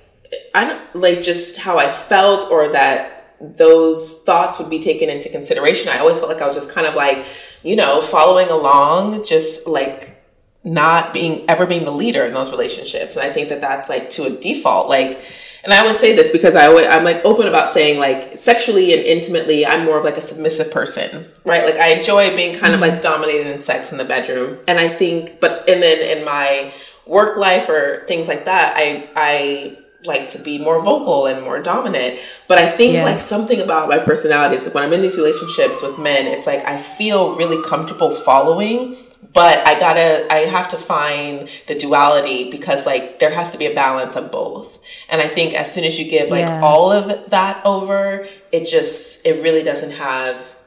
I 0.53 0.65
don't 0.65 0.95
like 0.95 1.21
just 1.23 1.61
how 1.61 1.79
I 1.79 1.87
felt 1.87 2.49
or 2.51 2.67
that 2.69 3.37
those 3.41 4.21
thoughts 4.23 4.59
would 4.59 4.69
be 4.69 4.79
taken 4.79 5.09
into 5.09 5.29
consideration. 5.29 5.91
I 5.91 5.97
always 5.97 6.19
felt 6.19 6.31
like 6.31 6.43
I 6.43 6.45
was 6.45 6.55
just 6.55 6.71
kind 6.71 6.85
of 6.85 6.93
like, 6.93 7.25
you 7.63 7.75
know, 7.75 8.01
following 8.01 8.49
along, 8.49 9.23
just 9.23 9.67
like 9.67 10.20
not 10.63 11.13
being 11.13 11.43
ever 11.49 11.65
being 11.65 11.85
the 11.85 11.91
leader 11.91 12.25
in 12.25 12.33
those 12.33 12.51
relationships. 12.51 13.15
And 13.15 13.25
i 13.25 13.31
think 13.31 13.49
that 13.49 13.61
that's 13.61 13.89
like 13.89 14.09
to 14.11 14.23
a 14.25 14.29
default. 14.29 14.89
Like 14.89 15.23
and 15.63 15.71
i 15.73 15.85
would 15.85 15.95
say 15.95 16.15
this 16.15 16.31
because 16.31 16.55
i 16.55 16.71
would 16.71 16.85
i'm 16.85 17.03
like 17.03 17.23
open 17.23 17.47
about 17.47 17.69
saying 17.69 17.99
like 17.99 18.35
sexually 18.35 18.93
and 18.93 19.03
intimately 19.03 19.63
i'm 19.63 19.85
more 19.85 19.99
of 19.99 20.03
like 20.03 20.17
a 20.17 20.21
submissive 20.21 20.71
person 20.71 21.23
right? 21.45 21.65
Like 21.65 21.75
i 21.75 21.93
enjoy 21.93 22.35
being 22.35 22.55
kind 22.55 22.73
of 22.73 22.81
mm-hmm. 22.81 22.93
like 22.93 23.01
dominated 23.01 23.47
in 23.47 23.61
sex 23.61 23.91
in 23.91 23.97
the 23.97 24.05
bedroom. 24.05 24.57
And 24.67 24.79
i 24.79 24.89
think 24.89 25.39
but 25.39 25.67
and 25.69 25.81
then 25.81 26.17
in 26.17 26.25
my 26.25 26.73
work 27.05 27.37
life 27.37 27.67
or 27.69 28.03
things 28.07 28.27
like 28.27 28.45
that 28.45 28.73
i 28.77 29.09
i 29.15 29.77
like 30.05 30.27
to 30.29 30.39
be 30.41 30.57
more 30.57 30.83
vocal 30.83 31.27
and 31.27 31.43
more 31.43 31.61
dominant. 31.61 32.19
But 32.47 32.57
I 32.57 32.71
think 32.71 32.95
yeah. 32.95 33.03
like 33.03 33.19
something 33.19 33.61
about 33.61 33.87
my 33.87 33.99
personality 33.99 34.55
is 34.55 34.65
like 34.65 34.73
when 34.73 34.83
I'm 34.83 34.93
in 34.93 35.01
these 35.01 35.15
relationships 35.17 35.83
with 35.83 35.99
men, 35.99 36.25
it's 36.25 36.47
like 36.47 36.65
I 36.65 36.77
feel 36.77 37.35
really 37.35 37.61
comfortable 37.63 38.09
following 38.09 38.95
but 39.33 39.65
I 39.67 39.79
gotta, 39.79 40.27
I 40.31 40.39
have 40.39 40.67
to 40.69 40.77
find 40.77 41.47
the 41.67 41.75
duality 41.75 42.49
because 42.49 42.85
like 42.85 43.19
there 43.19 43.33
has 43.33 43.51
to 43.51 43.57
be 43.57 43.65
a 43.65 43.73
balance 43.73 44.15
of 44.15 44.31
both. 44.31 44.83
And 45.09 45.21
I 45.21 45.27
think 45.27 45.53
as 45.53 45.73
soon 45.73 45.83
as 45.83 45.99
you 45.99 46.09
give 46.09 46.29
like 46.29 46.47
yeah. 46.47 46.61
all 46.61 46.91
of 46.91 47.29
that 47.29 47.65
over, 47.65 48.27
it 48.51 48.65
just, 48.65 49.25
it 49.25 49.41
really 49.43 49.63
doesn't 49.63 49.91
have, 49.91 50.57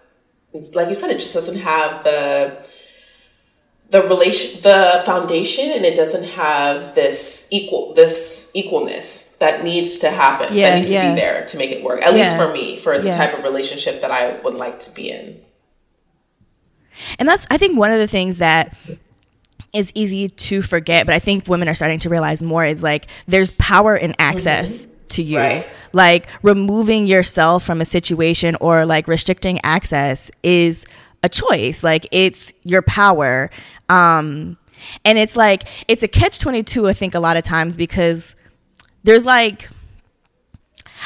like 0.73 0.89
you 0.89 0.95
said, 0.95 1.11
it 1.11 1.19
just 1.19 1.35
doesn't 1.35 1.61
have 1.61 2.05
the, 2.05 2.67
the 3.91 4.03
relation, 4.03 4.63
the 4.63 5.03
foundation, 5.05 5.71
and 5.71 5.85
it 5.85 5.95
doesn't 5.95 6.25
have 6.31 6.95
this 6.95 7.49
equal, 7.53 7.93
this 7.95 8.51
equalness 8.57 9.39
that 9.39 9.63
needs 9.63 9.99
to 9.99 10.11
happen, 10.11 10.55
yeah, 10.55 10.71
that 10.71 10.77
needs 10.77 10.91
yeah. 10.91 11.09
to 11.09 11.15
be 11.15 11.21
there 11.21 11.45
to 11.45 11.59
make 11.59 11.71
it 11.71 11.83
work. 11.83 12.03
At 12.03 12.15
least 12.15 12.37
for 12.37 12.53
me, 12.53 12.79
for 12.79 12.99
the 12.99 13.11
type 13.11 13.37
of 13.37 13.45
relationship 13.45 14.01
that 14.01 14.11
I 14.11 14.41
would 14.41 14.55
like 14.55 14.79
to 14.81 14.95
be 14.95 15.11
in. 15.11 15.43
And 17.19 17.29
that's, 17.29 17.47
I 17.51 17.59
think, 17.59 17.79
one 17.79 17.93
of 17.93 17.99
the 17.99 18.09
things 18.09 18.39
that 18.39 18.77
is 19.73 19.91
easy 19.95 20.29
to 20.29 20.63
forget, 20.63 21.05
but 21.07 21.15
I 21.15 21.19
think 21.19 21.49
women 21.49 21.69
are 21.69 21.75
starting 21.75 21.99
to 22.01 22.09
realize 22.09 22.43
more 22.43 22.65
is 22.65 22.83
like 22.83 23.07
there's 23.27 23.51
power 23.53 23.97
in 23.97 24.15
access. 24.19 24.83
Mm-hmm. 24.83 24.91
To 25.09 25.23
you, 25.23 25.39
right. 25.39 25.67
like 25.93 26.27
removing 26.43 27.07
yourself 27.07 27.63
from 27.63 27.81
a 27.81 27.85
situation 27.85 28.57
or 28.61 28.85
like 28.85 29.07
restricting 29.07 29.61
access 29.63 30.29
is 30.43 30.87
a 31.23 31.29
choice. 31.29 31.85
Like 31.85 32.09
it's 32.11 32.53
your 32.65 32.83
power. 32.83 33.51
Um, 33.89 34.57
and 35.05 35.19
it's 35.19 35.37
like, 35.37 35.69
it's 35.89 36.03
a 36.03 36.09
catch 36.09 36.39
22, 36.39 36.89
I 36.89 36.95
think, 36.95 37.15
a 37.15 37.21
lot 37.21 37.37
of 37.37 37.45
times 37.45 37.77
because 37.77 38.35
there's 39.05 39.25
like, 39.25 39.69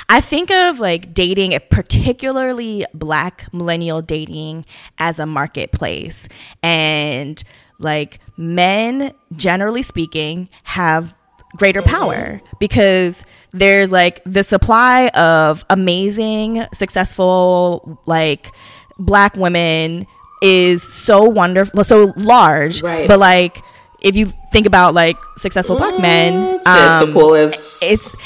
I 0.09 0.21
think 0.21 0.51
of 0.51 0.81
like 0.81 1.15
dating, 1.15 1.59
particularly 1.71 2.85
black 2.95 3.53
millennial 3.53 4.03
dating, 4.03 4.65
as 4.99 5.19
a 5.19 5.27
marketplace. 5.27 6.29
And 6.63 7.43
like 7.79 8.21
men, 8.37 9.13
generally 9.37 9.83
speaking, 9.83 10.49
have 10.65 11.15
greater 11.57 11.81
mm-hmm. 11.81 11.95
power 11.95 12.41
because 12.59 13.25
there's 13.53 13.91
like 13.91 14.21
the 14.25 14.45
supply 14.45 15.09
of 15.09 15.65
amazing, 15.71 16.65
successful, 16.75 18.01
like 18.07 18.51
black 18.99 19.37
women 19.37 20.07
is 20.43 20.83
so 20.83 21.23
wonderful, 21.23 21.83
so 21.85 22.13
large. 22.17 22.83
Right. 22.83 23.09
But 23.09 23.19
like, 23.19 23.63
if 24.01 24.15
you 24.15 24.31
think 24.53 24.67
about 24.67 24.95
like 24.95 25.17
successful 25.37 25.77
black 25.77 25.99
men, 25.99 26.61
um, 26.67 27.07
the 27.07 27.13
pool 27.13 27.35
is 27.35 27.79
it's 27.83 28.17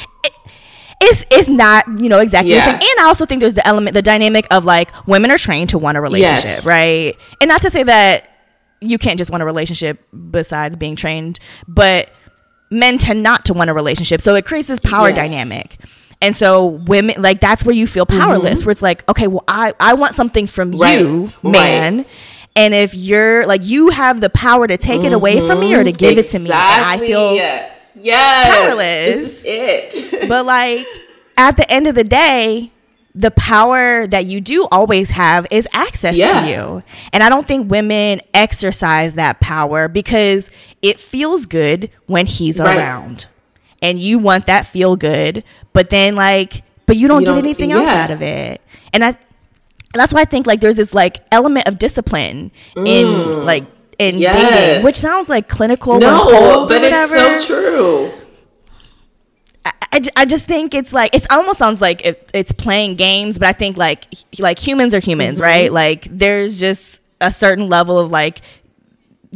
it's 1.02 1.26
it's 1.30 1.48
not 1.48 1.86
you 1.98 2.08
know 2.08 2.20
exactly 2.20 2.52
yeah. 2.52 2.64
the 2.64 2.70
same. 2.70 2.74
And 2.74 3.00
I 3.00 3.04
also 3.06 3.26
think 3.26 3.40
there's 3.40 3.54
the 3.54 3.66
element, 3.66 3.94
the 3.94 4.02
dynamic 4.02 4.46
of 4.50 4.64
like 4.64 4.90
women 5.06 5.30
are 5.30 5.38
trained 5.38 5.70
to 5.70 5.78
want 5.78 5.96
a 5.96 6.00
relationship, 6.00 6.44
yes. 6.44 6.66
right? 6.66 7.16
And 7.40 7.48
not 7.48 7.62
to 7.62 7.70
say 7.70 7.82
that 7.82 8.30
you 8.80 8.98
can't 8.98 9.18
just 9.18 9.30
want 9.30 9.42
a 9.42 9.46
relationship 9.46 10.04
besides 10.30 10.76
being 10.76 10.96
trained, 10.96 11.38
but 11.66 12.10
men 12.70 12.98
tend 12.98 13.22
not 13.22 13.44
to 13.46 13.52
want 13.52 13.70
a 13.70 13.74
relationship, 13.74 14.20
so 14.20 14.34
it 14.34 14.44
creates 14.44 14.68
this 14.68 14.80
power 14.80 15.10
yes. 15.10 15.30
dynamic. 15.30 15.76
And 16.20 16.36
so 16.36 16.66
women 16.66 17.20
like 17.20 17.40
that's 17.40 17.64
where 17.64 17.74
you 17.74 17.88
feel 17.88 18.06
powerless, 18.06 18.60
mm-hmm. 18.60 18.66
where 18.66 18.70
it's 18.70 18.82
like, 18.82 19.08
okay, 19.08 19.26
well, 19.26 19.44
I 19.48 19.74
I 19.80 19.94
want 19.94 20.14
something 20.14 20.46
from 20.46 20.70
right. 20.72 21.00
you, 21.00 21.32
man. 21.42 21.98
Right. 21.98 22.06
And 22.54 22.74
if 22.74 22.94
you're 22.94 23.44
like 23.46 23.64
you 23.64 23.88
have 23.88 24.20
the 24.20 24.30
power 24.30 24.68
to 24.68 24.76
take 24.76 24.98
mm-hmm. 24.98 25.06
it 25.06 25.12
away 25.14 25.44
from 25.44 25.58
me 25.58 25.74
or 25.74 25.82
to 25.82 25.90
give 25.90 26.16
exactly. 26.16 26.38
it 26.38 26.44
to 26.44 26.48
me, 26.48 26.54
and 26.54 26.84
I 26.84 26.98
feel 26.98 27.72
Yes. 28.02 28.66
Powerless. 28.66 29.16
This 29.16 29.44
is 29.44 30.12
it. 30.20 30.28
but 30.28 30.44
like 30.44 30.86
at 31.36 31.56
the 31.56 31.70
end 31.70 31.86
of 31.86 31.94
the 31.94 32.04
day, 32.04 32.72
the 33.14 33.30
power 33.30 34.06
that 34.06 34.24
you 34.24 34.40
do 34.40 34.66
always 34.70 35.10
have 35.10 35.46
is 35.50 35.68
access 35.72 36.16
yeah. 36.16 36.40
to 36.40 36.50
you. 36.50 36.82
And 37.12 37.22
I 37.22 37.28
don't 37.28 37.46
think 37.46 37.70
women 37.70 38.20
exercise 38.32 39.14
that 39.14 39.40
power 39.40 39.88
because 39.88 40.50
it 40.80 40.98
feels 40.98 41.46
good 41.46 41.90
when 42.06 42.26
he's 42.26 42.58
right. 42.58 42.76
around. 42.76 43.26
And 43.82 44.00
you 44.00 44.18
want 44.18 44.46
that 44.46 44.66
feel 44.66 44.96
good, 44.96 45.42
but 45.72 45.90
then 45.90 46.14
like 46.14 46.62
but 46.86 46.96
you 46.96 47.08
don't, 47.08 47.22
you 47.22 47.26
get 47.26 47.32
don't, 47.32 47.44
anything 47.44 47.70
yeah. 47.70 47.76
else 47.78 47.90
out 47.90 48.10
of 48.10 48.22
it. 48.22 48.60
And 48.92 49.04
I 49.04 49.16
that's 49.94 50.14
why 50.14 50.20
I 50.20 50.24
think 50.24 50.46
like 50.46 50.60
there's 50.60 50.76
this 50.76 50.94
like 50.94 51.18
element 51.30 51.68
of 51.68 51.78
discipline 51.78 52.50
in 52.76 53.06
mm. 53.06 53.44
like 53.44 53.64
in 54.08 54.18
Yes. 54.18 54.34
dating, 54.34 54.84
which 54.84 54.96
sounds 54.96 55.28
like 55.28 55.48
clinical. 55.48 55.98
No, 55.98 56.66
but 56.68 56.82
it's 56.84 57.10
so 57.10 57.38
true. 57.46 58.12
I 59.64 60.00
I 60.16 60.24
just 60.24 60.46
think 60.46 60.74
it's 60.74 60.92
like 60.92 61.14
it 61.14 61.24
almost 61.30 61.58
sounds 61.58 61.80
like 61.80 62.04
it, 62.04 62.30
it's 62.34 62.52
playing 62.52 62.96
games, 62.96 63.38
but 63.38 63.48
I 63.48 63.52
think 63.52 63.76
like 63.76 64.06
like 64.38 64.58
humans 64.58 64.94
are 64.94 65.00
humans, 65.00 65.38
Mm-hmm. 65.38 65.44
right? 65.44 65.72
Like 65.72 66.08
there's 66.10 66.58
just 66.58 67.00
a 67.20 67.30
certain 67.30 67.68
level 67.68 67.98
of 67.98 68.10
like 68.10 68.40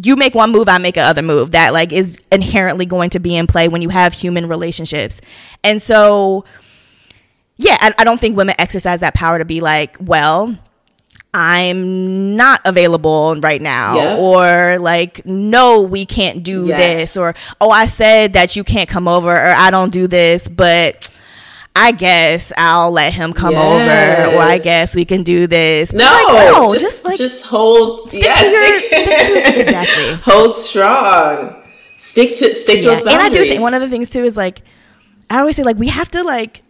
you 0.02 0.16
make 0.16 0.34
one 0.34 0.52
move, 0.52 0.68
I 0.68 0.78
make 0.78 0.96
a 0.96 1.00
other 1.02 1.22
move 1.22 1.52
that 1.52 1.72
like 1.72 1.92
is 1.92 2.18
inherently 2.32 2.84
going 2.86 3.10
to 3.10 3.18
be 3.18 3.36
in 3.36 3.46
play 3.46 3.68
when 3.68 3.80
you 3.82 3.88
have 3.90 4.12
human 4.12 4.46
relationships, 4.48 5.20
and 5.62 5.80
so 5.80 6.44
yeah, 7.58 7.78
I, 7.80 7.92
I 7.98 8.04
don't 8.04 8.20
think 8.20 8.36
women 8.36 8.54
exercise 8.58 9.00
that 9.00 9.14
power 9.14 9.38
to 9.38 9.44
be 9.46 9.60
like, 9.60 9.96
well. 10.00 10.58
I'm 11.38 12.34
not 12.34 12.62
available 12.64 13.36
right 13.42 13.60
now, 13.60 13.96
Yeah. 13.96 14.16
or 14.16 14.78
like, 14.78 15.24
no, 15.26 15.82
we 15.82 16.06
can't 16.06 16.42
do 16.42 16.64
Yes. 16.66 16.78
this, 16.78 17.16
or 17.18 17.34
oh, 17.60 17.70
I 17.70 17.86
said 17.86 18.32
that 18.32 18.56
you 18.56 18.64
can't 18.64 18.88
come 18.88 19.06
over, 19.06 19.30
or 19.30 19.48
I 19.54 19.70
don't 19.70 19.92
do 19.92 20.06
this, 20.06 20.48
but 20.48 21.10
I 21.78 21.92
guess 21.92 22.54
I'll 22.56 22.90
let 22.90 23.12
him 23.12 23.34
come 23.34 23.54
over, 23.54 24.34
or 24.34 24.40
I 24.40 24.56
guess 24.64 24.94
we 24.96 25.04
can 25.04 25.22
do 25.24 25.46
this. 25.46 25.92
No, 25.92 26.04
like, 26.04 26.72
just, 26.72 26.80
just 26.84 27.04
like 27.04 27.16
just 27.18 27.44
hold. 27.44 28.00
yes, 28.14 28.42
your- 28.50 28.76
stick, 28.76 29.04
stick 29.44 29.54
to- 29.54 29.60
exactly. 29.60 30.14
hold 30.32 30.54
strong. 30.54 31.62
Stick 31.98 32.30
to 32.30 32.54
stick 32.54 32.80
to 32.80 32.84
yeah. 32.86 32.94
those 32.94 33.06
And 33.06 33.20
I 33.20 33.28
do 33.28 33.44
think 33.44 33.60
one 33.60 33.74
of 33.74 33.82
the 33.82 33.90
things 33.90 34.08
too 34.08 34.24
is 34.24 34.38
like, 34.38 34.62
I 35.28 35.40
always 35.40 35.56
say 35.56 35.64
like 35.64 35.76
we 35.76 35.88
have 35.88 36.10
to 36.12 36.22
like, 36.22 36.62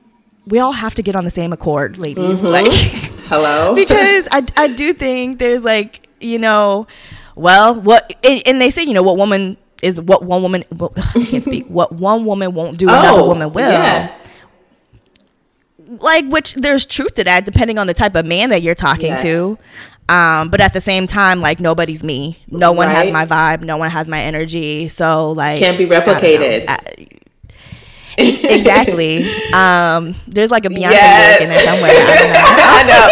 we 0.48 0.58
all 0.58 0.72
have 0.72 0.96
to 0.96 1.02
get 1.04 1.14
on 1.14 1.24
the 1.24 1.30
same 1.30 1.52
accord, 1.52 1.98
ladies. 1.98 2.40
Mm-hmm. 2.40 2.46
Like. 2.46 3.02
Hello, 3.28 3.74
because 3.76 4.28
I, 4.30 4.44
I 4.56 4.72
do 4.72 4.92
think 4.92 5.38
there's 5.38 5.64
like 5.64 6.08
you 6.20 6.38
know 6.38 6.86
well 7.34 7.74
what 7.80 8.14
and, 8.24 8.42
and 8.46 8.60
they 8.60 8.70
say 8.70 8.82
you 8.84 8.94
know 8.94 9.02
what 9.02 9.16
woman 9.16 9.56
is 9.82 10.00
what 10.00 10.22
one 10.24 10.42
woman 10.42 10.64
well, 10.72 10.92
I 10.96 11.24
can't 11.24 11.44
speak. 11.44 11.66
What 11.66 11.92
one 11.92 12.24
woman 12.24 12.54
won't 12.54 12.78
do 12.78 12.88
another 12.88 13.24
woman 13.24 13.52
will. 13.52 13.66
Oh, 13.66 13.70
yeah. 13.70 14.16
like 16.00 16.24
which 16.26 16.54
there's 16.54 16.84
truth 16.86 17.14
to 17.14 17.24
that 17.24 17.44
depending 17.44 17.78
on 17.78 17.86
the 17.86 17.94
type 17.94 18.14
of 18.14 18.24
man 18.26 18.50
that 18.50 18.62
you're 18.62 18.74
talking 18.74 19.06
Yes. 19.08 19.22
to 19.22 19.56
um 20.08 20.48
but 20.50 20.60
at 20.60 20.72
the 20.72 20.80
same 20.80 21.06
time 21.06 21.40
like 21.40 21.60
nobody's 21.60 22.02
me. 22.02 22.36
No 22.48 22.72
one 22.72 22.88
has 22.88 23.12
my 23.12 23.26
vibe. 23.26 23.62
No 23.62 23.76
one 23.76 23.90
has 23.90 24.08
my 24.08 24.22
energy. 24.22 24.88
So 24.88 25.32
like 25.32 25.58
Can't 25.58 25.76
be 25.76 25.84
I 25.84 26.00
replicated. 26.00 26.64
I- 26.68 27.06
exactly 28.18 29.24
um 29.52 30.14
there's 30.26 30.50
like 30.50 30.64
a 30.64 30.68
beyonce 30.68 30.90
Yes. 30.92 31.40
lyric 31.40 31.42
in 31.42 31.48
there 31.48 31.64
somewhere 31.66 31.90
I 31.92 32.82
know 32.86 33.06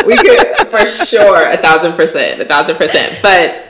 I 0.02 0.02
know. 0.02 0.06
we 0.06 0.16
could 0.16 0.68
for 0.68 0.84
sure 0.86 1.52
a 1.52 1.56
thousand 1.56 1.92
percent, 1.92 2.40
a 2.40 2.44
thousand 2.44 2.76
percent. 2.76 3.18
But 3.22 3.66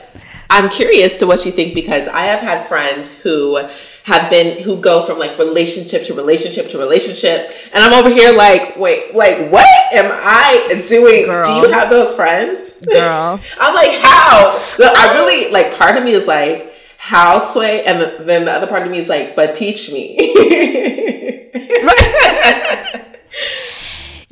I'm 0.49 0.69
curious 0.69 1.17
to 1.19 1.27
what 1.27 1.45
you 1.45 1.51
think 1.51 1.73
because 1.73 2.07
I 2.07 2.21
have 2.23 2.41
had 2.41 2.67
friends 2.67 3.09
who 3.21 3.57
have 4.03 4.29
been 4.29 4.61
who 4.63 4.79
go 4.81 5.03
from 5.03 5.17
like 5.19 5.37
relationship 5.39 6.03
to 6.05 6.13
relationship 6.13 6.69
to 6.69 6.77
relationship, 6.77 7.51
and 7.73 7.83
I'm 7.83 7.93
over 7.93 8.09
here 8.09 8.33
like, 8.35 8.75
wait, 8.77 9.13
like 9.15 9.51
what 9.51 9.65
am 9.93 10.09
I 10.11 10.81
doing? 10.87 11.25
Girl. 11.25 11.43
Do 11.43 11.51
you 11.67 11.71
have 11.73 11.89
those 11.89 12.13
friends, 12.15 12.81
Girl. 12.85 13.39
I'm 13.61 13.75
like, 13.75 13.97
how? 14.01 14.59
Look, 14.77 14.95
I 14.97 15.13
really 15.15 15.51
like. 15.53 15.77
Part 15.77 15.97
of 15.97 16.03
me 16.03 16.11
is 16.11 16.27
like, 16.27 16.70
how 17.03 17.39
sway, 17.39 17.83
and 17.83 17.99
the, 17.99 18.23
then 18.23 18.45
the 18.45 18.51
other 18.51 18.67
part 18.67 18.85
of 18.85 18.91
me 18.91 18.99
is 18.99 19.09
like, 19.09 19.35
but 19.35 19.55
teach 19.55 19.91
me. 19.91 20.17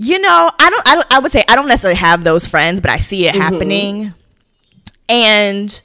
You 0.02 0.18
know, 0.18 0.50
I 0.58 0.70
don't, 0.70 0.88
I 0.88 0.96
don't, 0.96 1.14
I 1.14 1.20
would 1.20 1.30
say 1.30 1.44
I 1.50 1.56
don't 1.56 1.68
necessarily 1.68 1.98
have 2.00 2.24
those 2.24 2.48
friends, 2.48 2.80
but 2.80 2.90
I 2.90 3.00
see 3.00 3.24
Mm-hmm. 3.26 3.36
it 3.36 3.42
happening. 3.42 4.14
And 5.10 5.82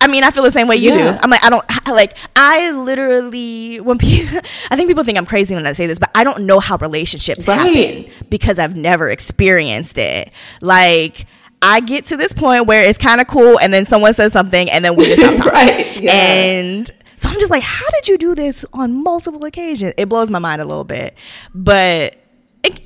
I 0.00 0.06
mean, 0.06 0.24
I 0.24 0.30
feel 0.30 0.42
the 0.42 0.50
same 0.50 0.66
way 0.66 0.76
you 0.76 0.92
Yeah. 0.92 1.12
do. 1.12 1.18
I'm 1.22 1.28
like, 1.28 1.44
I 1.44 1.50
don't, 1.50 1.62
like, 1.88 2.16
I 2.34 2.70
literally, 2.70 3.80
when 3.80 3.98
people, 3.98 4.40
I 4.70 4.76
think 4.76 4.88
people 4.88 5.04
think 5.04 5.18
I'm 5.18 5.26
crazy 5.26 5.54
when 5.54 5.66
I 5.66 5.74
say 5.74 5.86
this, 5.86 5.98
but 5.98 6.10
I 6.14 6.24
don't 6.24 6.46
know 6.46 6.58
how 6.58 6.78
relationships 6.78 7.46
Right. 7.46 7.58
happen 7.58 8.10
because 8.30 8.58
I've 8.58 8.78
never 8.78 9.10
experienced 9.10 9.98
it. 9.98 10.30
Like, 10.62 11.26
I 11.62 11.80
get 11.80 12.06
to 12.06 12.16
this 12.16 12.32
point 12.32 12.66
where 12.66 12.82
it's 12.82 12.98
kind 12.98 13.20
of 13.20 13.28
cool, 13.28 13.58
and 13.60 13.72
then 13.72 13.86
someone 13.86 14.12
says 14.14 14.32
something, 14.32 14.68
and 14.68 14.84
then 14.84 14.96
we 14.96 15.04
just 15.04 15.20
stop 15.20 15.36
talking. 15.36 15.52
Right, 15.52 15.96
yeah. 15.96 16.12
And 16.12 16.90
so 17.16 17.28
I'm 17.28 17.38
just 17.38 17.50
like, 17.50 17.62
how 17.62 17.88
did 17.90 18.08
you 18.08 18.18
do 18.18 18.34
this 18.34 18.64
on 18.72 19.02
multiple 19.02 19.44
occasions? 19.44 19.94
It 19.96 20.08
blows 20.08 20.28
my 20.28 20.40
mind 20.40 20.60
a 20.60 20.64
little 20.64 20.84
bit, 20.84 21.14
but 21.54 22.16
it, 22.64 22.80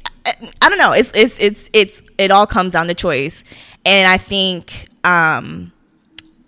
I 0.61 0.69
don't 0.69 0.79
know. 0.79 0.93
It's 0.93 1.11
it's 1.15 1.39
it's 1.41 1.71
it's 1.73 2.03
it 2.19 2.31
all 2.31 2.47
comes 2.47 2.75
down 2.75 2.87
to 2.89 2.95
choice, 2.95 3.45
and 3.87 4.09
I 4.09 4.19
think 4.19 4.89
um, 5.05 5.73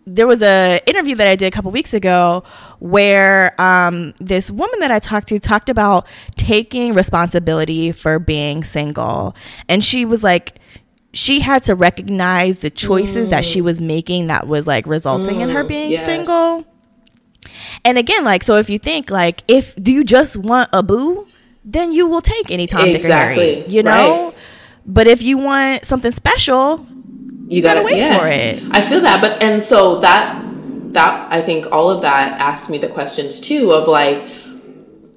there 0.06 0.26
was 0.26 0.42
a 0.42 0.80
interview 0.86 1.14
that 1.14 1.28
I 1.28 1.36
did 1.36 1.46
a 1.46 1.50
couple 1.50 1.70
weeks 1.70 1.94
ago 1.94 2.44
where 2.78 3.58
um, 3.60 4.12
this 4.18 4.50
woman 4.50 4.80
that 4.80 4.90
I 4.90 4.98
talked 4.98 5.28
to 5.28 5.38
talked 5.38 5.68
about 5.68 6.06
taking 6.36 6.92
responsibility 6.92 7.92
for 7.92 8.18
being 8.18 8.64
single, 8.64 9.34
and 9.68 9.82
she 9.82 10.04
was 10.04 10.22
like. 10.22 10.58
She 11.12 11.40
had 11.40 11.62
to 11.64 11.74
recognize 11.74 12.58
the 12.58 12.70
choices 12.70 13.30
that 13.30 13.44
she 13.44 13.60
mm. 13.60 13.64
was 13.64 13.80
making 13.80 14.26
that 14.26 14.46
was 14.46 14.66
like 14.66 14.86
resulting 14.86 15.40
in 15.40 15.48
her 15.48 15.64
mm, 15.64 15.68
being 15.68 15.90
yes. 15.90 16.04
single. 16.04 16.64
And 17.84 17.96
again, 17.96 18.24
like, 18.24 18.42
so 18.42 18.56
if 18.56 18.68
you 18.68 18.78
think 18.78 19.10
like, 19.10 19.42
if 19.48 19.74
do 19.76 19.92
you 19.92 20.04
just 20.04 20.36
want 20.36 20.68
a 20.72 20.82
boo, 20.82 21.26
then 21.64 21.92
you 21.92 22.06
will 22.06 22.20
take 22.20 22.50
any 22.50 22.66
Tom, 22.66 22.84
Dick, 22.84 22.96
Exactly. 22.96 23.60
Harry, 23.60 23.68
you 23.68 23.82
know. 23.82 24.26
Right. 24.26 24.34
But 24.86 25.06
if 25.06 25.22
you 25.22 25.38
want 25.38 25.84
something 25.84 26.10
special, 26.10 26.86
you 27.46 27.62
gotta 27.62 27.80
gotta, 27.80 27.94
wait 27.94 27.98
yeah. 27.98 28.18
for 28.18 28.26
it. 28.26 28.62
I 28.72 28.82
feel 28.82 29.00
that, 29.02 29.20
but 29.20 29.42
and 29.42 29.64
so 29.64 30.00
that 30.00 30.44
that 30.92 31.32
I 31.32 31.42
think 31.42 31.70
all 31.70 31.90
of 31.90 32.02
that 32.02 32.40
asks 32.40 32.70
me 32.70 32.78
the 32.78 32.88
questions 32.88 33.40
too 33.40 33.72
of 33.72 33.86
like 33.86 34.22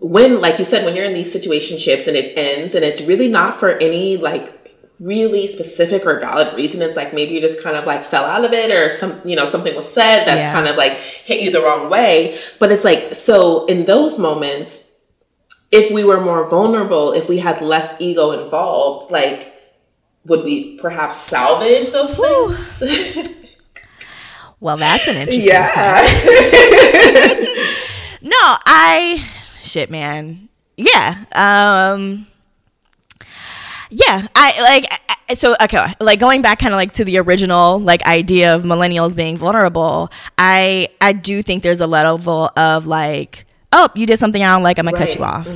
when, 0.01 0.41
like 0.41 0.59
you 0.59 0.65
said, 0.65 0.83
when 0.83 0.95
you're 0.95 1.05
in 1.05 1.13
these 1.13 1.33
situationships 1.33 2.07
and 2.07 2.17
it 2.17 2.37
ends 2.37 2.75
and 2.75 2.83
it's 2.83 3.01
really 3.01 3.27
not 3.27 3.53
for 3.53 3.77
any 3.77 4.17
like 4.17 4.60
really 5.01 5.47
specific 5.47 6.05
or 6.05 6.19
valid 6.19 6.55
reason. 6.55 6.81
It's 6.81 6.95
like 6.95 7.11
maybe 7.13 7.33
you 7.33 7.41
just 7.41 7.63
kind 7.63 7.75
of 7.75 7.85
like 7.87 8.03
fell 8.05 8.23
out 8.23 8.45
of 8.45 8.53
it 8.53 8.69
or 8.71 8.91
some, 8.91 9.19
you 9.25 9.35
know, 9.35 9.47
something 9.47 9.75
was 9.75 9.91
said 9.91 10.25
that 10.25 10.37
Yeah. 10.37 10.53
kind 10.53 10.67
of 10.67 10.75
like 10.77 10.93
hit 10.93 11.41
you 11.41 11.49
the 11.51 11.59
wrong 11.61 11.89
way. 11.89 12.37
But 12.59 12.71
it's 12.71 12.85
like, 12.85 13.15
so 13.15 13.65
in 13.65 13.85
those 13.85 14.19
moments, 14.19 14.91
if 15.71 15.91
we 15.91 16.03
were 16.03 16.21
more 16.21 16.47
vulnerable, 16.47 17.13
if 17.13 17.27
we 17.27 17.39
had 17.39 17.61
less 17.61 17.99
ego 17.99 18.29
involved, 18.31 19.11
like, 19.11 19.51
would 20.25 20.43
we 20.43 20.77
perhaps 20.77 21.15
salvage 21.17 21.91
those 21.91 22.15
things? 22.15 22.83
well, 24.59 24.77
that's 24.77 25.07
an 25.07 25.15
interesting. 25.15 25.47
yeah. 25.51 25.97
No, 28.23 28.37
I 28.67 29.25
shit, 29.63 29.89
man. 29.89 30.47
Yeah. 30.77 31.25
Um. 31.33 32.27
Yeah, 33.91 34.27
I 34.35 34.61
like 34.61 34.85
I- 35.29 35.33
so 35.35 35.55
okay, 35.61 35.93
like 36.01 36.19
going 36.19 36.41
back 36.41 36.59
kind 36.59 36.73
of 36.73 36.77
like 36.77 36.93
to 36.93 37.05
the 37.05 37.17
original 37.19 37.79
like 37.79 38.01
idea 38.05 38.55
of 38.55 38.63
millennials 38.63 39.15
being 39.15 39.37
vulnerable. 39.37 40.09
I 40.37 40.89
I 40.99 41.13
do 41.13 41.41
think 41.43 41.63
there's 41.63 41.79
a 41.81 41.87
level 41.87 42.49
of 42.57 42.87
like 42.87 43.45
oh, 43.73 43.87
you 43.95 44.05
did 44.05 44.19
something 44.19 44.43
I 44.43 44.53
don't 44.53 44.63
like, 44.63 44.77
I'm 44.79 44.85
gonna 44.85 44.97
cut 44.97 45.15
you 45.15 45.21
Right. 45.21 45.33
off. 45.33 45.47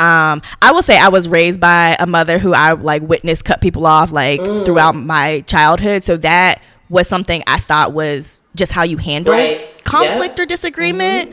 Um, 0.00 0.42
I 0.60 0.72
will 0.72 0.82
say 0.82 0.98
I 0.98 1.08
was 1.08 1.28
raised 1.28 1.60
by 1.60 1.96
a 2.00 2.06
mother 2.06 2.38
who 2.38 2.52
I 2.52 2.72
like 2.72 3.02
witnessed 3.02 3.44
cut 3.44 3.60
people 3.60 3.86
off 3.86 4.10
like 4.10 4.40
Mm. 4.40 4.64
throughout 4.64 4.96
my 4.96 5.42
childhood, 5.46 6.02
so 6.02 6.16
that 6.16 6.60
was 6.88 7.06
something 7.08 7.44
I 7.46 7.58
thought 7.60 7.92
was 7.92 8.42
just 8.56 8.72
how 8.72 8.82
you 8.82 8.96
handle 8.96 9.34
Right. 9.34 9.68
conflict 9.84 10.14
Yeah. 10.20 10.28
Mm-hmm. 10.28 10.40
or 10.42 10.46
disagreement. 10.46 11.32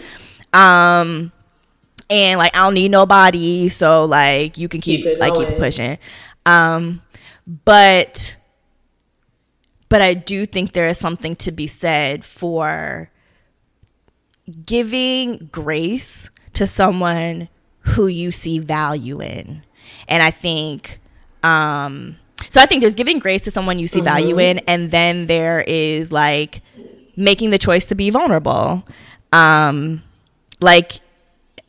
Um, 0.53 1.31
and 2.09 2.37
like 2.37 2.55
I 2.55 2.59
don't 2.65 2.73
need 2.75 2.91
nobody, 2.91 3.69
so 3.69 4.05
like 4.05 4.57
you 4.59 4.67
can 4.67 4.79
keep, 4.81 5.03
Keep 5.03 5.19
like 5.19 5.33
keep 5.33 5.57
pushing. 5.57 5.97
Um, 6.45 7.01
but 7.65 8.35
but 9.89 10.01
I 10.01 10.13
do 10.13 10.45
think 10.45 10.71
there 10.71 10.87
is 10.87 10.97
something 10.97 11.35
to 11.37 11.51
be 11.51 11.67
said 11.67 12.23
for 12.23 13.11
giving 14.65 15.49
grace 15.51 16.29
to 16.53 16.65
someone 16.65 17.49
who 17.79 18.07
you 18.07 18.31
see 18.31 18.59
value 18.59 19.21
in. 19.21 19.63
And 20.07 20.23
I 20.23 20.31
think 20.31 20.99
um 21.43 22.15
so 22.49 22.61
I 22.61 22.65
think 22.65 22.81
there's 22.81 22.95
giving 22.95 23.19
grace 23.19 23.43
to 23.43 23.51
someone 23.51 23.79
you 23.79 23.87
see 23.87 24.01
value 24.01 24.39
in 24.39 24.59
and 24.59 24.91
then 24.91 25.27
there 25.27 25.63
is 25.67 26.11
like 26.11 26.61
making 27.15 27.49
the 27.49 27.57
choice 27.57 27.85
to 27.87 27.95
be 27.95 28.09
vulnerable. 28.09 28.87
Um 29.33 30.03
like 30.61 31.01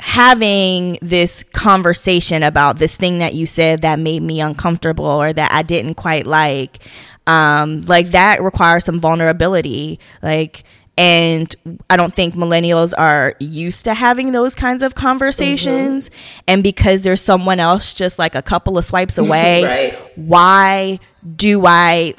having 0.02 0.98
this 1.00 1.44
conversation 1.52 2.42
about 2.42 2.78
this 2.78 2.96
thing 2.96 3.20
that 3.20 3.34
you 3.34 3.46
said 3.46 3.82
that 3.82 4.00
made 4.00 4.20
me 4.20 4.40
uncomfortable 4.40 5.04
or 5.04 5.32
that 5.32 5.52
I 5.52 5.62
didn't 5.62 5.94
quite 5.94 6.26
like 6.26 6.80
um 7.28 7.82
like 7.82 8.08
that 8.08 8.42
requires 8.42 8.84
some 8.84 8.98
vulnerability 8.98 10.00
like 10.20 10.64
and 10.98 11.54
I 11.88 11.96
don't 11.96 12.12
think 12.12 12.34
millennials 12.34 12.92
are 12.98 13.36
used 13.38 13.84
to 13.84 13.94
having 13.94 14.32
those 14.32 14.54
kinds 14.54 14.82
of 14.82 14.94
conversations. 14.94 16.10
Mm-hmm. 16.10 16.44
And 16.48 16.62
because 16.62 17.00
there's 17.00 17.22
someone 17.22 17.60
else 17.60 17.94
just 17.94 18.18
like 18.18 18.34
a 18.34 18.42
couple 18.42 18.76
of 18.76 18.84
swipes 18.84 19.16
away, 19.24 19.64
right. 19.64 20.18
why 20.18 21.00
do 21.36 21.64
I 21.64 22.14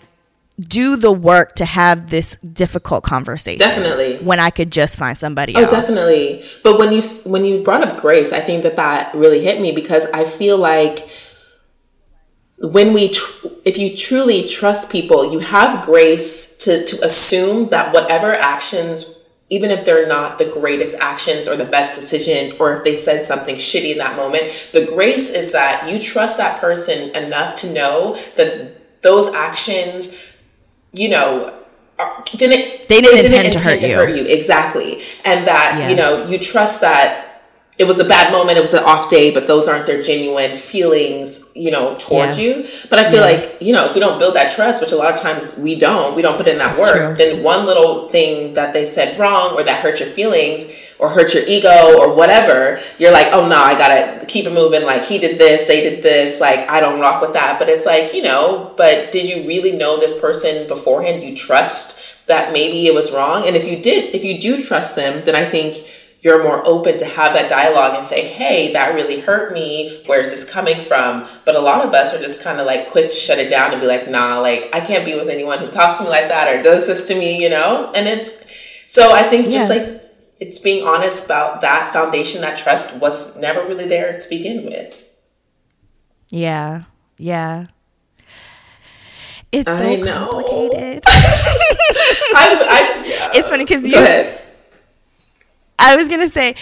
do 0.60 0.96
the 0.96 1.12
work 1.12 1.56
to 1.56 1.66
have 1.66 2.10
this 2.10 2.38
difficult 2.54 3.04
conversation? 3.04 3.60
Definitely. 3.60 4.18
When 4.18 4.40
I 4.40 4.50
could 4.50 4.72
just 4.72 4.98
find 4.98 5.18
somebody 5.18 5.56
oh, 5.56 5.62
else. 5.62 5.72
definitely. 5.72 6.44
But 6.64 6.78
when 6.78 6.94
you 6.94 7.02
when 7.26 7.44
you 7.44 7.64
brought 7.64 7.84
up 7.84 8.00
grace, 8.00 8.32
I 8.32 8.40
think 8.40 8.64
that 8.64 8.76
that 8.76 9.14
really 9.16 9.44
hit 9.44 9.62
me 9.62 9.72
because 9.72 10.06
I 10.12 10.26
feel 10.26 10.58
like 10.58 11.10
when 12.64 12.94
we 12.94 13.10
tr- 13.10 13.48
if 13.66 13.78
you 13.78 13.96
truly 13.96 14.48
trust 14.48 14.90
people 14.90 15.32
you 15.32 15.40
have 15.40 15.84
grace 15.84 16.56
to 16.58 16.86
to 16.86 17.04
assume 17.04 17.70
that 17.70 17.94
whatever 17.94 18.34
actions 18.34 19.20
even 19.50 19.70
if 19.70 19.86
they're 19.86 20.08
not 20.08 20.38
the 20.38 20.46
greatest 20.46 20.98
actions 21.00 21.48
or 21.48 21.58
the 21.58 21.66
best 21.66 21.94
decisions 21.94 22.58
or 22.60 22.78
if 22.78 22.84
they 22.86 22.96
said 22.96 23.26
something 23.26 23.56
shitty 23.56 23.92
in 23.92 23.98
that 23.98 24.16
moment 24.16 24.44
the 24.72 24.86
grace 24.86 25.30
is 25.30 25.52
that 25.52 25.90
you 25.92 26.00
trust 26.00 26.38
that 26.38 26.62
person 26.62 27.14
enough 27.16 27.54
to 27.54 27.74
know 27.74 28.16
that 28.38 29.02
those 29.02 29.28
actions 29.34 30.16
you 30.94 31.10
know 31.10 31.54
uh, 32.00 32.22
didn't 32.26 32.88
they 32.88 33.02
didn't, 33.02 33.16
they 33.16 33.22
didn't 33.22 33.46
intend, 33.46 33.46
intend, 33.46 33.54
to, 33.54 33.64
hurt, 33.64 33.82
to 33.82 33.88
hurt, 33.94 34.16
you. 34.16 34.26
exactly 34.26 35.02
and 35.26 35.46
that 35.48 35.76
yeah. 35.78 35.90
you 35.90 35.96
know 35.96 36.26
you 36.26 36.40
trust 36.40 36.82
that 36.82 37.23
it 37.80 37.86
was 37.86 37.98
a 38.00 38.06
bad 38.06 38.32
moment, 38.32 38.58
it 38.58 38.62
was 38.62 38.74
an 38.74 38.84
off 38.84 39.10
day, 39.10 39.34
but 39.34 39.48
those 39.48 39.68
aren't 39.68 39.88
their 39.88 40.02
genuine 40.02 40.56
feelings, 40.56 41.52
you 41.56 41.72
know, 41.72 41.96
towards 41.96 42.38
yeah. 42.38 42.46
you. 42.46 42.68
But 42.88 43.00
I 43.00 43.10
feel 43.10 43.28
yeah. 43.28 43.38
like, 43.38 43.58
you 43.62 43.74
know, 43.74 43.86
if 43.86 43.96
we 43.96 44.00
don't 44.00 44.20
build 44.20 44.36
that 44.36 44.52
trust, 44.52 44.80
which 44.80 44.92
a 44.92 44.96
lot 44.96 45.12
of 45.12 45.20
times 45.20 45.58
we 45.58 45.76
don't, 45.76 46.16
we 46.16 46.22
don't 46.22 46.38
put 46.38 46.48
in 46.48 46.60
that 46.60 46.76
That's 46.76 46.80
work, 46.80 46.96
true. 46.96 47.16
then 47.18 47.44
one 47.44 47.66
little 47.66 48.10
thing 48.10 48.54
that 48.54 48.74
they 48.74 48.86
said 48.86 49.18
wrong 49.18 49.54
or 49.54 49.64
that 49.64 49.82
hurt 49.82 50.00
your 50.00 50.10
feelings 50.10 50.66
or 51.00 51.10
hurt 51.10 51.34
your 51.34 51.44
ego 51.48 51.98
or 52.00 52.16
whatever, 52.16 52.80
you're 53.00 53.12
like, 53.12 53.28
oh 53.32 53.48
no, 53.48 53.58
I 53.58 53.74
gotta 53.74 54.24
keep 54.28 54.46
it 54.46 54.54
moving. 54.54 54.86
Like 54.86 55.04
he 55.04 55.18
did 55.18 55.40
this, 55.40 55.68
they 55.68 55.82
did 55.82 56.04
this, 56.04 56.40
like 56.40 56.70
I 56.70 56.80
don't 56.80 57.00
rock 57.00 57.24
with 57.24 57.34
that. 57.34 57.58
But 57.58 57.70
it's 57.70 57.88
like, 57.88 58.14
you 58.14 58.22
know, 58.22 58.72
but 58.78 59.12
did 59.12 59.28
you 59.28 59.48
really 59.48 59.72
know 59.72 60.00
this 60.00 60.20
person 60.20 60.68
beforehand? 60.68 61.24
You 61.24 61.36
trust 61.36 62.28
that 62.28 62.54
maybe 62.54 62.86
it 62.86 62.94
was 62.94 63.12
wrong? 63.12 63.48
And 63.48 63.56
if 63.56 63.68
you 63.68 63.82
did, 63.82 64.14
if 64.14 64.24
you 64.24 64.40
do 64.40 64.64
trust 64.64 64.96
them, 64.96 65.26
then 65.26 65.36
I 65.36 65.50
think 65.50 65.78
you're 66.24 66.42
more 66.42 66.66
open 66.66 66.98
to 66.98 67.06
have 67.06 67.34
that 67.34 67.50
dialogue 67.50 67.96
and 67.98 68.08
say, 68.08 68.28
hey, 68.30 68.72
that 68.72 68.96
really 68.96 69.20
hurt 69.20 69.54
me. 69.54 70.02
Where's 70.06 70.32
this 70.32 70.50
coming 70.50 70.80
from? 70.80 71.28
But 71.44 71.56
a 71.56 71.60
lot 71.60 71.86
of 71.86 71.94
us 71.94 72.14
are 72.14 72.20
just 72.20 72.42
kind 72.42 72.62
of 72.62 72.66
like 72.66 72.90
quick 72.90 73.10
to 73.10 73.16
shut 73.16 73.40
it 73.40 73.50
down 73.50 73.74
and 73.74 73.82
be 73.82 73.88
like, 73.88 74.10
nah, 74.10 74.40
like 74.40 74.70
I 74.72 74.80
can't 74.80 75.04
be 75.04 75.16
with 75.16 75.28
anyone 75.28 75.60
who 75.60 75.68
talks 75.68 75.98
to 75.98 76.06
me 76.06 76.10
like 76.10 76.30
that 76.30 76.48
or 76.48 76.64
does 76.64 76.88
this 76.88 77.08
to 77.10 77.16
me, 77.16 77.42
you 77.44 77.50
know? 77.50 77.92
And 77.94 78.08
it's 78.08 78.46
so 78.86 79.14
I 79.14 79.24
think 79.24 79.50
just 79.50 79.70
yeah. 79.70 79.76
like 79.76 80.12
it's 80.40 80.60
being 80.60 80.88
honest 80.88 81.26
about 81.26 81.60
that 81.60 81.92
foundation, 81.92 82.40
that 82.42 82.58
trust 82.58 83.02
was 83.02 83.36
never 83.38 83.62
really 83.68 83.88
there 83.88 84.18
to 84.18 84.30
begin 84.30 84.66
with. 84.66 85.14
Yeah. 86.30 86.84
Yeah. 87.18 87.68
It's 89.52 89.78
so 89.78 89.96
know. 89.98 90.32
complicated. 90.32 91.04
I, 91.08 91.18
I, 92.36 93.04
yeah. 93.06 93.32
It's 93.40 93.50
funny 93.50 93.66
because 93.66 93.86
you. 93.86 94.43
I 95.80 95.96
was 95.96 96.08
gonna 96.08 96.30
say, 96.30 96.56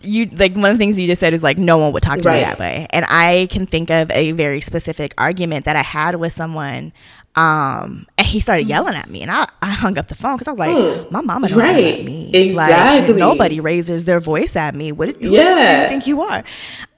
you 0.00 0.26
like 0.32 0.54
one 0.54 0.66
of 0.66 0.72
the 0.72 0.78
things 0.78 0.98
you 0.98 1.06
just 1.06 1.20
said 1.20 1.34
is 1.34 1.42
like 1.42 1.58
no 1.58 1.78
one 1.78 1.92
would 1.92 2.02
talk 2.02 2.20
to 2.20 2.28
right. 2.28 2.36
me 2.36 2.40
that 2.40 2.58
way, 2.58 2.86
and 2.90 3.04
I 3.08 3.48
can 3.50 3.66
think 3.66 3.90
of 3.90 4.10
a 4.10 4.32
very 4.32 4.60
specific 4.60 5.14
argument 5.18 5.64
that 5.66 5.76
I 5.76 5.82
had 5.82 6.16
with 6.16 6.32
someone. 6.32 6.92
Um, 7.36 8.06
and 8.16 8.24
he 8.24 8.38
started 8.38 8.68
yelling 8.68 8.94
at 8.94 9.10
me, 9.10 9.22
and 9.22 9.30
I, 9.30 9.48
I 9.60 9.70
hung 9.70 9.98
up 9.98 10.06
the 10.06 10.14
phone 10.14 10.36
because 10.36 10.46
I 10.46 10.52
was 10.52 10.58
like, 10.58 10.70
mm. 10.70 11.10
"My 11.10 11.20
mama 11.20 11.48
don't 11.48 11.58
right. 11.58 11.76
yell 11.76 11.98
at 11.98 12.04
me. 12.04 12.30
Exactly. 12.32 13.08
Like, 13.08 13.18
nobody 13.18 13.58
raises 13.58 14.04
their 14.04 14.20
voice 14.20 14.54
at 14.54 14.74
me. 14.74 14.92
What, 14.92 15.08
what, 15.08 15.20
yeah. 15.20 15.30
what 15.30 15.76
do 15.76 15.82
you 15.82 15.88
think 15.88 16.06
you 16.06 16.22
are?" 16.22 16.44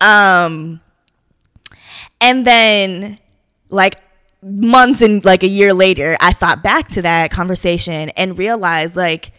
Um, 0.01 0.81
and 2.21 2.47
then 2.47 3.19
like 3.71 3.97
months 4.43 5.03
and 5.03 5.25
like 5.25 5.43
a 5.43 5.49
year 5.49 5.75
later, 5.75 6.17
I 6.21 6.33
thought 6.33 6.63
back 6.63 6.89
to 6.91 7.03
that 7.03 7.31
conversation 7.31 8.11
and 8.11 8.39
realized 8.39 8.97
like 8.97 9.33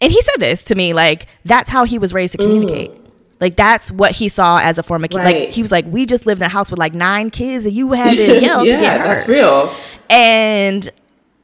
and 0.00 0.12
he 0.12 0.20
said 0.22 0.36
this 0.38 0.64
to 0.64 0.74
me 0.74 0.92
like 0.92 1.26
that's 1.44 1.70
how 1.70 1.84
he 1.84 1.98
was 1.98 2.12
raised 2.12 2.32
to 2.32 2.38
communicate 2.38 2.90
mm. 2.90 3.06
like 3.40 3.56
that's 3.56 3.90
what 3.90 4.12
he 4.12 4.28
saw 4.28 4.58
as 4.60 4.78
a 4.78 4.82
form 4.82 5.04
of 5.04 5.10
right. 5.14 5.24
like 5.24 5.50
he 5.50 5.62
was 5.62 5.72
like 5.72 5.84
we 5.86 6.06
just 6.06 6.26
lived 6.26 6.40
in 6.40 6.46
a 6.46 6.50
house 6.50 6.70
with 6.70 6.78
like 6.78 6.94
nine 6.94 7.30
kids 7.30 7.66
and 7.66 7.74
you 7.74 7.92
had 7.92 8.10
to 8.10 8.40
yell 8.40 8.64
yeah, 8.64 8.76
to 8.76 8.80
get 8.80 9.00
hurt. 9.00 9.06
that's 9.06 9.28
real 9.28 9.74
and 10.10 10.90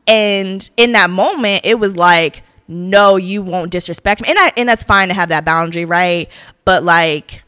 and 0.06 0.70
in 0.76 0.92
that 0.92 1.10
moment 1.10 1.64
it 1.64 1.78
was 1.78 1.96
like 1.96 2.42
no 2.68 3.16
you 3.16 3.42
won't 3.42 3.70
disrespect 3.70 4.20
me 4.20 4.28
and 4.28 4.38
I, 4.38 4.50
and 4.56 4.68
that's 4.68 4.84
fine 4.84 5.08
to 5.08 5.14
have 5.14 5.30
that 5.30 5.44
boundary 5.44 5.84
right 5.84 6.28
but 6.64 6.84
like 6.84 7.42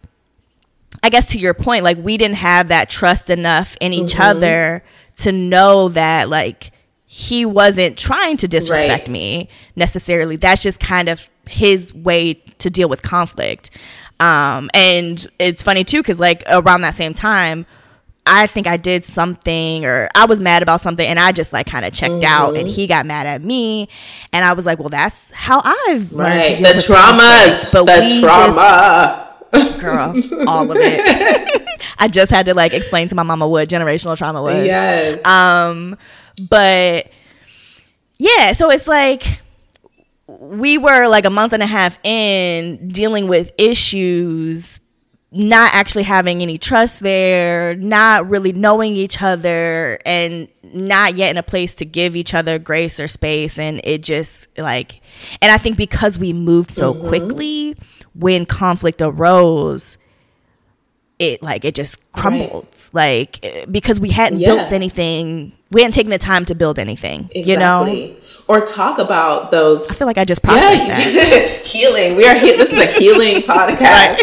i 1.03 1.09
guess 1.09 1.27
to 1.27 1.39
your 1.39 1.55
point 1.55 1.85
like 1.85 1.99
we 1.99 2.17
didn't 2.17 2.37
have 2.37 2.69
that 2.69 2.91
trust 2.91 3.31
enough 3.31 3.77
in 3.81 3.93
each 3.93 4.13
mm-hmm. 4.13 4.23
other 4.23 4.85
to 5.17 5.33
know 5.33 5.89
that 5.91 6.29
like 6.29 6.73
he 7.17 7.47
wasn't 7.47 7.97
trying 7.97 8.37
to 8.37 8.49
disrespect 8.49 9.05
right. 9.05 9.09
me 9.09 9.49
necessarily. 9.77 10.35
That's 10.35 10.61
just 10.61 10.81
kind 10.81 11.09
of 11.09 11.31
his 11.49 11.95
way 11.95 12.35
to 12.35 12.69
deal 12.69 12.89
with 12.89 13.03
conflict. 13.03 13.71
Um, 14.19 14.69
and 14.75 15.25
it's 15.39 15.63
funny 15.63 15.85
too, 15.85 16.03
because 16.03 16.19
like 16.19 16.43
around 16.49 16.81
that 16.81 16.97
same 16.97 17.15
time, 17.15 17.67
I 18.27 18.49
think 18.49 18.67
I 18.67 18.77
did 18.77 19.05
something 19.05 19.85
or 19.85 20.09
I 20.17 20.27
was 20.27 20.41
mad 20.41 20.65
about 20.65 20.81
something 20.81 21.07
and 21.07 21.21
I 21.21 21.31
just 21.31 21.53
like 21.53 21.69
kind 21.69 21.85
of 21.85 21.93
checked 21.95 22.15
mm-hmm. 22.15 22.25
out 22.25 22.57
and 22.57 22.67
he 22.67 22.89
got 22.89 23.07
mad 23.07 23.29
at 23.29 23.45
me 23.45 23.89
and 24.33 24.45
I 24.45 24.53
was 24.55 24.67
like, 24.67 24.81
well, 24.81 24.89
that's 24.89 25.31
how 25.31 25.63
I've 25.65 26.11
learned 26.11 26.35
right. 26.35 26.57
to 26.57 26.65
deal 26.65 26.69
the 26.69 26.75
with 26.75 26.85
traumas, 26.85 27.73
but 27.73 27.85
the 27.85 28.19
trauma. 28.21 29.21
Just, 29.55 29.81
girl, 29.81 30.49
all 30.49 30.69
of 30.69 30.77
it. 30.81 31.69
I 31.99 32.09
just 32.09 32.33
had 32.33 32.47
to 32.47 32.55
like 32.55 32.75
explain 32.75 33.07
to 33.07 33.15
my 33.15 33.23
mama 33.23 33.47
what 33.47 33.69
generational 33.69 34.19
trauma 34.19 34.43
was. 34.43 34.67
Yes. 34.67 35.25
Um, 35.25 35.97
but 36.49 37.11
yeah, 38.19 38.53
so 38.53 38.71
it's 38.71 38.89
like 38.89 39.41
we 40.27 40.79
were 40.79 41.07
like 41.09 41.25
a 41.25 41.31
month 41.31 41.53
and 41.53 41.63
a 41.63 41.67
half 41.67 41.99
in 42.05 42.89
dealing 42.89 43.29
with 43.29 43.53
issues 43.59 44.81
not 45.35 45.75
actually 45.75 46.05
having 46.05 46.43
any 46.43 46.57
trust 46.59 47.01
there, 47.01 47.75
not 47.75 48.31
really 48.31 48.53
knowing 48.53 48.95
each 48.95 49.21
other, 49.21 49.99
and 50.07 50.49
not 50.63 51.17
yet 51.17 51.31
in 51.31 51.37
a 51.37 51.43
place 51.43 51.75
to 51.75 51.85
give 51.85 52.15
each 52.15 52.35
other 52.35 52.57
grace 52.57 53.01
or 53.01 53.09
space. 53.09 53.59
And 53.59 53.81
it 53.83 54.05
just 54.05 54.47
like, 54.57 55.01
and 55.43 55.51
I 55.51 55.59
think 55.59 55.77
because 55.77 56.19
we 56.19 56.33
moved 56.33 56.71
so 56.71 56.95
mm-hmm. 56.95 57.09
quickly, 57.09 57.77
when 58.15 58.47
conflict 58.47 59.03
arose, 59.03 59.99
it 61.19 61.43
like 61.43 61.65
it 61.65 61.75
just 61.75 61.99
crumbled 62.13 62.67
right. 62.93 63.41
like 63.43 63.71
because 63.71 64.01
we 64.01 64.11
hadn't 64.11 64.41
yeah. 64.41 64.49
built 64.55 64.73
anything 64.73 65.53
we 65.71 65.81
hadn't 65.81 65.95
taken 65.95 66.11
the 66.11 66.19
time 66.19 66.45
to 66.45 66.55
build 66.55 66.79
anything 66.79 67.31
exactly. 67.35 68.03
you 68.03 68.09
know 68.09 68.17
or 68.49 68.61
talk 68.61 68.99
about 68.99 69.51
those 69.51 69.91
i 69.91 69.95
feel 69.95 70.07
like 70.07 70.19
i 70.19 70.25
just 70.25 70.43
processed 70.43 70.87
yeah, 70.87 70.97
that 70.97 71.61
healing 71.65 72.17
we 72.17 72.27
are 72.27 72.35
he- 72.35 72.57
this 72.57 72.73
is 72.73 72.81
a 72.81 72.99
healing 72.99 73.43
podcast 73.43 74.19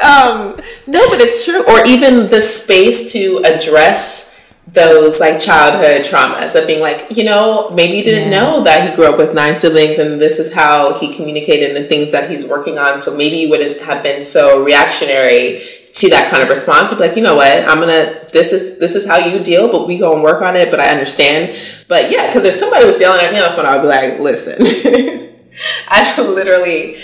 um 0.00 0.56
no 0.86 1.08
but 1.08 1.20
it's 1.20 1.44
true 1.44 1.64
or 1.66 1.84
even 1.86 2.28
the 2.28 2.40
space 2.40 3.12
to 3.12 3.42
address 3.44 4.36
those 4.66 5.20
like 5.20 5.38
childhood 5.38 6.02
traumas 6.02 6.60
of 6.60 6.66
being 6.66 6.80
like, 6.80 7.16
you 7.16 7.24
know, 7.24 7.70
maybe 7.70 7.96
you 7.96 8.04
didn't 8.04 8.32
yeah. 8.32 8.38
know 8.38 8.64
that 8.64 8.88
he 8.88 8.94
grew 8.96 9.06
up 9.06 9.16
with 9.16 9.32
nine 9.32 9.54
siblings 9.54 9.98
and 9.98 10.20
this 10.20 10.38
is 10.40 10.52
how 10.52 10.98
he 10.98 11.14
communicated 11.14 11.76
and 11.76 11.88
things 11.88 12.10
that 12.10 12.28
he's 12.28 12.44
working 12.44 12.76
on. 12.76 13.00
So 13.00 13.16
maybe 13.16 13.36
you 13.36 13.48
wouldn't 13.48 13.80
have 13.82 14.02
been 14.02 14.22
so 14.22 14.62
reactionary 14.64 15.62
to 15.96 16.10
that 16.10 16.30
kind 16.30 16.42
of 16.42 16.48
response 16.48 16.92
be 16.92 16.96
like 16.96 17.16
you 17.16 17.22
know 17.22 17.34
what 17.36 17.64
i'm 17.66 17.80
gonna 17.80 18.28
this 18.32 18.52
is 18.52 18.78
this 18.78 18.94
is 18.94 19.06
how 19.06 19.16
you 19.16 19.42
deal 19.42 19.70
but 19.70 19.86
we 19.86 19.98
go 19.98 20.14
and 20.14 20.22
work 20.22 20.42
on 20.42 20.54
it 20.54 20.70
but 20.70 20.78
i 20.78 20.88
understand 20.88 21.56
but 21.88 22.10
yeah 22.10 22.26
because 22.26 22.44
if 22.44 22.54
somebody 22.54 22.84
was 22.84 23.00
yelling 23.00 23.20
at 23.24 23.32
me 23.32 23.38
on 23.38 23.48
the 23.48 23.56
phone 23.56 23.64
i 23.64 23.76
would 23.76 23.82
be 23.82 23.88
like 23.88 24.20
listen 24.20 24.56
i 25.88 26.22
literally 26.22 26.96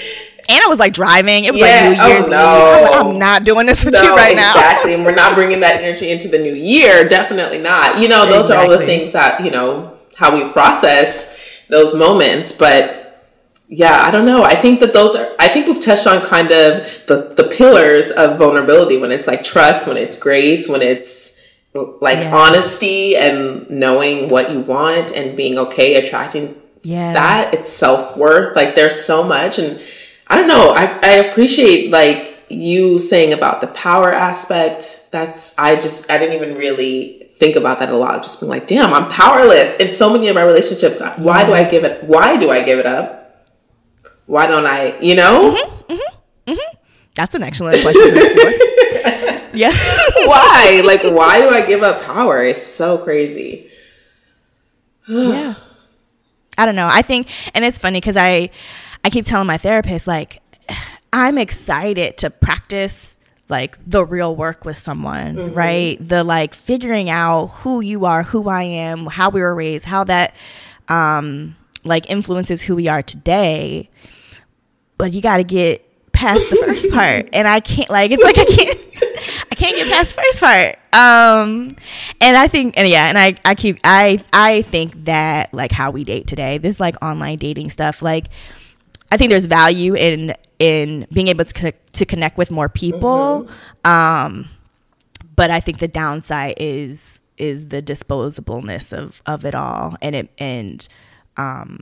Anna 0.48 0.68
was 0.68 0.80
like 0.80 0.92
driving. 0.92 1.44
It 1.44 1.52
was 1.52 1.60
yeah. 1.60 1.66
like 1.66 1.98
New 1.98 2.04
Year's 2.04 2.26
oh, 2.26 2.30
no. 2.30 2.82
Like, 2.82 3.06
I'm 3.06 3.18
not 3.18 3.44
doing 3.44 3.64
this 3.64 3.84
with 3.84 3.94
no, 3.94 4.02
you 4.02 4.16
right 4.16 4.34
now. 4.34 4.52
Exactly. 4.54 4.94
and 4.94 5.04
we're 5.04 5.14
not 5.14 5.34
bringing 5.36 5.60
that 5.60 5.82
energy 5.82 6.10
into 6.10 6.28
the 6.28 6.38
new 6.38 6.52
year. 6.52 7.08
Definitely 7.08 7.58
not. 7.58 8.00
You 8.00 8.08
know, 8.08 8.26
those 8.26 8.50
exactly. 8.50 8.56
are 8.56 8.72
all 8.72 8.78
the 8.78 8.84
things 8.84 9.12
that, 9.12 9.44
you 9.44 9.50
know, 9.50 9.96
how 10.16 10.34
we 10.34 10.50
process 10.52 11.64
those 11.68 11.96
moments. 11.96 12.52
But 12.52 13.01
yeah, 13.74 14.02
I 14.02 14.10
don't 14.10 14.26
know. 14.26 14.42
I 14.42 14.54
think 14.54 14.80
that 14.80 14.92
those 14.92 15.16
are, 15.16 15.26
I 15.38 15.48
think 15.48 15.66
we've 15.66 15.82
touched 15.82 16.06
on 16.06 16.20
kind 16.20 16.52
of 16.52 16.84
the, 17.06 17.32
the 17.34 17.44
pillars 17.44 18.10
of 18.10 18.38
vulnerability 18.38 18.98
when 18.98 19.10
it's 19.10 19.26
like 19.26 19.42
trust, 19.42 19.88
when 19.88 19.96
it's 19.96 20.18
grace, 20.18 20.68
when 20.68 20.82
it's 20.82 21.40
like 21.72 22.18
yeah. 22.18 22.34
honesty 22.34 23.16
and 23.16 23.70
knowing 23.70 24.28
what 24.28 24.52
you 24.52 24.60
want 24.60 25.10
and 25.16 25.38
being 25.38 25.56
okay 25.56 25.94
attracting 25.94 26.54
yeah. 26.82 27.14
that. 27.14 27.54
It's 27.54 27.70
self 27.70 28.14
worth. 28.18 28.54
Like 28.54 28.74
there's 28.74 29.02
so 29.02 29.24
much. 29.24 29.58
And 29.58 29.80
I 30.28 30.36
don't 30.36 30.48
know. 30.48 30.74
I, 30.76 31.00
I 31.02 31.12
appreciate 31.24 31.90
like 31.90 32.44
you 32.50 32.98
saying 32.98 33.32
about 33.32 33.62
the 33.62 33.68
power 33.68 34.12
aspect. 34.12 35.08
That's, 35.12 35.58
I 35.58 35.76
just, 35.76 36.10
I 36.10 36.18
didn't 36.18 36.34
even 36.34 36.58
really 36.58 37.30
think 37.36 37.56
about 37.56 37.78
that 37.78 37.88
a 37.88 37.96
lot. 37.96 38.22
Just 38.22 38.40
been 38.40 38.50
like, 38.50 38.66
damn, 38.66 38.92
I'm 38.92 39.10
powerless 39.10 39.78
in 39.78 39.92
so 39.92 40.12
many 40.12 40.28
of 40.28 40.34
my 40.34 40.42
relationships. 40.42 41.00
Why 41.16 41.46
do 41.46 41.54
I 41.54 41.64
give 41.64 41.84
it, 41.84 42.04
why 42.04 42.36
do 42.36 42.50
I 42.50 42.62
give 42.62 42.78
it 42.78 42.84
up? 42.84 43.20
Why 44.26 44.46
don't 44.46 44.66
I, 44.66 44.98
you 45.00 45.14
know? 45.14 45.54
Mm-hmm, 45.54 45.92
mm-hmm, 45.92 46.50
mm-hmm. 46.52 46.76
That's 47.14 47.34
an 47.34 47.42
excellent 47.42 47.80
question. 47.82 48.02
yeah. 49.54 49.72
why? 50.14 50.82
Like, 50.84 51.02
why 51.02 51.40
do 51.40 51.48
I 51.48 51.64
give 51.66 51.82
up 51.82 52.02
power? 52.04 52.42
It's 52.44 52.64
so 52.66 52.98
crazy. 52.98 53.70
yeah. 55.08 55.54
I 56.56 56.66
don't 56.66 56.76
know. 56.76 56.88
I 56.90 57.02
think, 57.02 57.28
and 57.54 57.64
it's 57.64 57.78
funny 57.78 58.00
because 58.00 58.16
I, 58.16 58.50
I 59.04 59.10
keep 59.10 59.26
telling 59.26 59.46
my 59.46 59.58
therapist 59.58 60.06
like, 60.06 60.40
I'm 61.12 61.36
excited 61.36 62.16
to 62.18 62.30
practice 62.30 63.16
like 63.48 63.76
the 63.86 64.04
real 64.04 64.34
work 64.34 64.64
with 64.64 64.78
someone, 64.78 65.36
mm-hmm. 65.36 65.54
right? 65.54 66.08
The 66.08 66.24
like 66.24 66.54
figuring 66.54 67.10
out 67.10 67.48
who 67.48 67.80
you 67.80 68.06
are, 68.06 68.22
who 68.22 68.48
I 68.48 68.62
am, 68.62 69.06
how 69.06 69.30
we 69.30 69.42
were 69.42 69.54
raised, 69.54 69.84
how 69.84 70.04
that 70.04 70.34
um 70.88 71.56
like 71.84 72.08
influences 72.10 72.62
who 72.62 72.74
we 72.76 72.88
are 72.88 73.02
today. 73.02 73.90
But 74.98 75.12
you 75.12 75.20
got 75.20 75.38
to 75.38 75.44
get 75.44 75.84
past 76.12 76.48
the 76.50 76.56
first 76.56 76.90
part, 76.92 77.28
and 77.32 77.48
I 77.48 77.60
can't 77.60 77.90
like 77.90 78.10
it's 78.10 78.22
like 78.22 78.38
I 78.38 78.44
can't 78.44 78.78
I 79.50 79.54
can't 79.54 79.76
get 79.76 79.88
past 79.92 80.14
the 80.14 80.22
first 80.22 80.40
part. 80.40 80.76
Um, 80.94 81.76
and 82.20 82.36
I 82.36 82.48
think, 82.48 82.74
and 82.76 82.88
yeah, 82.88 83.08
and 83.08 83.18
I 83.18 83.36
I 83.44 83.54
keep 83.54 83.78
I 83.84 84.24
I 84.32 84.62
think 84.62 85.04
that 85.04 85.52
like 85.52 85.72
how 85.72 85.90
we 85.90 86.04
date 86.04 86.26
today, 86.26 86.58
this 86.58 86.78
like 86.78 86.96
online 87.02 87.38
dating 87.38 87.70
stuff, 87.70 88.02
like 88.02 88.28
I 89.10 89.16
think 89.16 89.30
there's 89.30 89.46
value 89.46 89.94
in 89.94 90.34
in 90.58 91.06
being 91.12 91.28
able 91.28 91.44
to 91.44 91.72
to 91.72 92.06
connect 92.06 92.38
with 92.38 92.50
more 92.50 92.68
people. 92.68 93.48
Mm-hmm. 93.84 93.90
Um, 93.90 94.48
but 95.34 95.50
I 95.50 95.60
think 95.60 95.80
the 95.80 95.88
downside 95.88 96.54
is 96.58 97.20
is 97.36 97.68
the 97.68 97.82
disposableness 97.82 98.96
of 98.96 99.20
of 99.26 99.44
it 99.44 99.54
all, 99.54 99.96
and 100.00 100.14
it 100.14 100.30
and 100.38 100.86
um, 101.36 101.80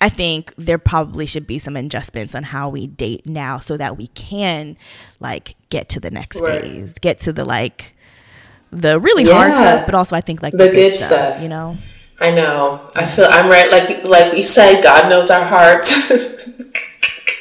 I 0.00 0.08
think 0.08 0.52
there 0.56 0.78
probably 0.78 1.26
should 1.26 1.46
be 1.46 1.58
some 1.58 1.76
adjustments 1.76 2.34
on 2.34 2.42
how 2.42 2.68
we 2.68 2.86
date 2.86 3.26
now, 3.26 3.60
so 3.60 3.76
that 3.76 3.96
we 3.96 4.08
can 4.08 4.76
like 5.20 5.54
get 5.70 5.88
to 5.90 6.00
the 6.00 6.10
next 6.10 6.40
right. 6.40 6.60
phase, 6.60 6.94
get 6.98 7.18
to 7.20 7.32
the 7.32 7.44
like 7.44 7.94
the 8.72 8.98
really 8.98 9.24
yeah. 9.24 9.34
hard 9.34 9.54
stuff, 9.54 9.86
but 9.86 9.94
also 9.94 10.16
I 10.16 10.20
think 10.20 10.42
like 10.42 10.52
the, 10.52 10.58
the 10.58 10.64
good, 10.68 10.74
good 10.74 10.94
stuff, 10.94 11.34
stuff, 11.34 11.42
you 11.42 11.48
know. 11.48 11.76
I 12.20 12.30
know. 12.30 12.90
I 12.94 13.04
feel 13.04 13.26
I'm 13.28 13.48
right. 13.48 13.70
Like 13.70 14.04
like 14.04 14.36
you 14.36 14.42
said, 14.42 14.82
God 14.82 15.08
knows 15.08 15.30
our 15.30 15.44
hearts. 15.44 16.48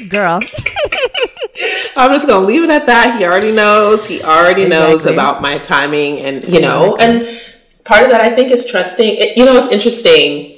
girl. 0.09 0.39
I'm 1.95 2.11
just 2.11 2.27
gonna 2.27 2.45
leave 2.45 2.63
it 2.63 2.69
at 2.69 2.85
that. 2.87 3.17
He 3.17 3.25
already 3.25 3.51
knows. 3.51 4.07
He 4.07 4.21
already 4.21 4.63
exactly. 4.63 4.91
knows 4.91 5.05
about 5.05 5.41
my 5.41 5.57
timing, 5.59 6.19
and 6.19 6.47
you 6.47 6.61
know, 6.61 6.95
and 6.97 7.41
part 7.85 8.03
of 8.03 8.09
that 8.09 8.21
I 8.21 8.33
think 8.33 8.51
is 8.51 8.65
trusting. 8.65 9.15
It, 9.15 9.37
you 9.37 9.45
know, 9.45 9.55
it's 9.57 9.71
interesting 9.71 10.50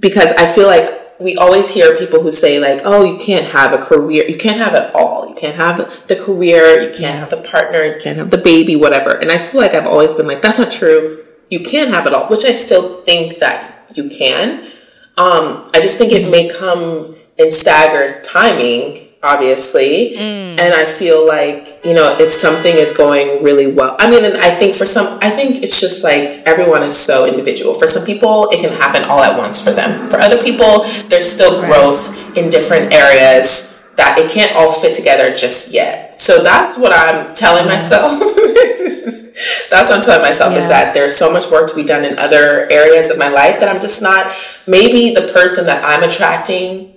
because 0.00 0.32
I 0.32 0.50
feel 0.52 0.66
like 0.66 0.98
we 1.20 1.36
always 1.36 1.72
hear 1.72 1.94
people 1.96 2.22
who 2.22 2.30
say 2.30 2.58
like, 2.58 2.80
"Oh, 2.84 3.04
you 3.04 3.18
can't 3.18 3.44
have 3.46 3.72
a 3.72 3.78
career. 3.78 4.24
You 4.26 4.36
can't 4.36 4.58
have 4.58 4.74
it 4.74 4.94
all. 4.94 5.28
You 5.28 5.34
can't 5.34 5.56
have 5.56 6.08
the 6.08 6.16
career. 6.16 6.80
You 6.80 6.90
can't 6.90 7.18
have 7.18 7.30
the 7.30 7.42
partner. 7.48 7.84
You 7.84 8.00
can't 8.00 8.18
have 8.18 8.30
the 8.30 8.38
baby, 8.38 8.74
whatever." 8.74 9.10
And 9.10 9.30
I 9.30 9.38
feel 9.38 9.60
like 9.60 9.74
I've 9.74 9.86
always 9.86 10.14
been 10.14 10.26
like, 10.26 10.42
"That's 10.42 10.58
not 10.58 10.72
true. 10.72 11.18
You 11.50 11.60
can 11.60 11.90
have 11.90 12.06
it 12.06 12.14
all," 12.14 12.26
which 12.28 12.44
I 12.44 12.52
still 12.52 13.02
think 13.02 13.38
that 13.40 13.84
you 13.94 14.08
can. 14.08 14.66
Um, 15.18 15.68
I 15.74 15.80
just 15.80 15.98
think 15.98 16.12
it 16.12 16.30
may 16.30 16.48
come 16.48 17.16
in 17.36 17.52
staggered 17.52 18.24
timing 18.24 19.09
obviously. 19.22 20.14
Mm. 20.16 20.58
and 20.58 20.74
i 20.74 20.84
feel 20.84 21.26
like 21.26 21.78
you 21.84 21.94
know 21.94 22.16
if 22.18 22.30
something 22.32 22.74
is 22.76 22.92
going 22.92 23.42
really 23.42 23.72
well 23.72 23.96
i 23.98 24.10
mean 24.10 24.24
and 24.24 24.36
i 24.38 24.50
think 24.54 24.74
for 24.74 24.86
some 24.86 25.18
i 25.22 25.30
think 25.30 25.62
it's 25.62 25.80
just 25.80 26.02
like 26.02 26.42
everyone 26.46 26.82
is 26.82 26.96
so 26.96 27.26
individual. 27.26 27.74
For 27.74 27.86
some 27.86 28.04
people 28.04 28.48
it 28.50 28.60
can 28.60 28.70
happen 28.70 29.04
all 29.04 29.22
at 29.22 29.36
once 29.36 29.62
for 29.62 29.70
them. 29.70 30.08
For 30.10 30.18
other 30.18 30.40
people 30.42 30.84
there's 31.08 31.26
still 31.26 31.60
growth 31.60 32.08
in 32.36 32.50
different 32.50 32.92
areas 32.92 33.68
that 33.96 34.18
it 34.18 34.30
can't 34.30 34.54
all 34.56 34.72
fit 34.72 34.94
together 34.94 35.30
just 35.30 35.72
yet. 35.72 36.20
So 36.20 36.42
that's 36.42 36.78
what 36.78 36.92
i'm 36.92 37.34
telling 37.34 37.66
myself. 37.66 38.12
That's 39.70 39.88
what 39.88 39.98
i'm 39.98 40.04
telling 40.04 40.22
myself 40.22 40.52
yeah. 40.52 40.58
is 40.58 40.68
that 40.68 40.94
there's 40.94 41.14
so 41.14 41.32
much 41.32 41.50
work 41.50 41.70
to 41.70 41.76
be 41.76 41.84
done 41.84 42.04
in 42.04 42.18
other 42.18 42.70
areas 42.70 43.08
of 43.08 43.16
my 43.18 43.28
life 43.28 43.60
that 43.60 43.68
i'm 43.68 43.80
just 43.80 44.02
not 44.02 44.34
maybe 44.66 45.14
the 45.14 45.32
person 45.32 45.64
that 45.66 45.82
i'm 45.84 46.02
attracting 46.02 46.89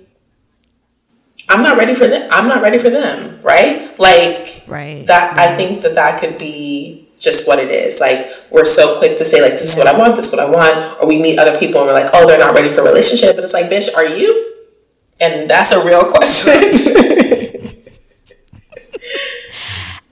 I'm 1.48 1.62
not 1.62 1.76
ready 1.76 1.94
for 1.94 2.06
them. 2.06 2.28
I'm 2.32 2.48
not 2.48 2.62
ready 2.62 2.78
for 2.78 2.90
them, 2.90 3.40
right? 3.42 3.98
Like, 3.98 4.64
right. 4.66 5.06
That 5.06 5.36
I 5.36 5.48
mm-hmm. 5.48 5.56
think 5.56 5.82
that 5.82 5.94
that 5.94 6.20
could 6.20 6.38
be 6.38 7.08
just 7.18 7.46
what 7.46 7.58
it 7.58 7.70
is. 7.70 8.00
Like, 8.00 8.26
we're 8.50 8.64
so 8.64 8.98
quick 8.98 9.16
to 9.18 9.24
say 9.24 9.42
like, 9.42 9.52
"This 9.52 9.72
is 9.72 9.78
what 9.78 9.86
I 9.86 9.96
want. 9.96 10.16
This 10.16 10.32
is 10.32 10.32
what 10.32 10.46
I 10.46 10.50
want," 10.50 11.02
or 11.02 11.08
we 11.08 11.20
meet 11.20 11.38
other 11.38 11.58
people 11.58 11.80
and 11.80 11.88
we're 11.88 11.94
like, 11.94 12.10
"Oh, 12.12 12.26
they're 12.26 12.38
not 12.38 12.54
ready 12.54 12.70
for 12.70 12.80
a 12.80 12.84
relationship," 12.84 13.34
but 13.36 13.44
it's 13.44 13.52
like, 13.52 13.66
"Bitch, 13.66 13.94
are 13.94 14.06
you?" 14.06 14.52
And 15.20 15.48
that's 15.48 15.72
a 15.72 15.84
real 15.84 16.04
question. 16.10 16.54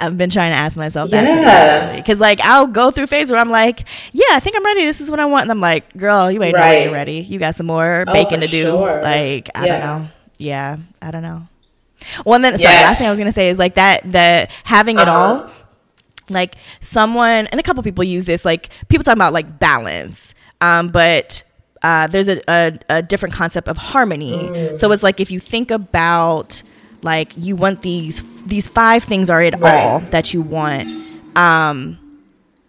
I've 0.01 0.18
been 0.18 0.30
trying 0.30 0.51
to 0.51 0.57
ask 0.57 0.76
myself 0.76 1.11
that. 1.11 1.22
Yeah. 1.22 1.95
Because, 1.95 2.18
like, 2.18 2.41
I'll 2.41 2.66
go 2.66 2.91
through 2.91 3.07
phase 3.07 3.30
where 3.30 3.39
I'm 3.39 3.51
like, 3.51 3.85
yeah, 4.12 4.24
I 4.33 4.41
think 4.41 4.57
I'm 4.57 4.64
ready. 4.64 4.85
This 4.85 5.01
is 5.01 5.12
what 5.12 5.20
I 5.20 5.26
want. 5.26 5.43
And 5.43 5.53
I'm 5.53 5.61
like, 5.61 5.97
girl, 5.97 6.28
you 6.28 6.43
ain't 6.43 6.57
right. 6.57 6.91
ready. 6.91 7.20
You 7.20 7.39
got 7.39 7.55
some 7.55 7.66
more 7.66 8.03
oh, 8.05 8.12
bacon 8.12 8.41
to 8.41 8.49
do. 8.49 8.62
Sure. 8.62 9.01
Like, 9.01 9.49
I 9.55 9.66
yeah. 9.66 9.87
don't 9.87 10.03
know 10.03 10.09
yeah, 10.43 10.76
I 11.01 11.11
don't 11.11 11.22
know. 11.22 11.47
One 12.24 12.43
then, 12.43 12.55
yes. 12.59 12.62
sorry, 12.62 12.74
last 12.74 12.99
thing 12.99 13.07
I 13.07 13.11
was 13.11 13.18
gonna 13.18 13.32
say 13.32 13.51
is 13.51 13.59
like 13.59 13.74
that 13.74 14.11
the 14.11 14.49
having 14.64 14.99
it 14.99 15.09
uh-huh. 15.09 15.45
all. 15.45 15.51
Like 16.28 16.55
someone 16.80 17.47
and 17.49 17.61
a 17.61 17.62
couple 17.62 17.82
people 17.82 18.05
use 18.05 18.24
this. 18.24 18.45
Like 18.45 18.70
people 18.88 19.05
talk 19.05 19.14
about 19.14 19.32
like 19.32 19.59
balance, 19.59 20.34
um, 20.61 20.88
but 20.88 21.43
uh, 21.82 22.07
there's 22.07 22.28
a, 22.28 22.40
a, 22.49 22.78
a, 22.88 23.03
different 23.03 23.34
concept 23.34 23.68
of 23.68 23.76
harmony. 23.76 24.32
Mm. 24.32 24.78
So 24.78 24.93
it's 24.93 25.03
like 25.03 25.20
if 25.20 25.30
you 25.30 25.40
think 25.40 25.70
about 25.70 26.62
like 27.03 27.32
you 27.36 27.57
want 27.57 27.82
these 27.82 28.22
these 28.47 28.68
five 28.68 29.05
things 29.05 29.28
are 29.28 29.43
it 29.43 29.59
right. 29.59 29.84
all 29.84 30.01
that 30.11 30.32
you 30.32 30.43
want. 30.43 30.88
Um, 31.36 31.99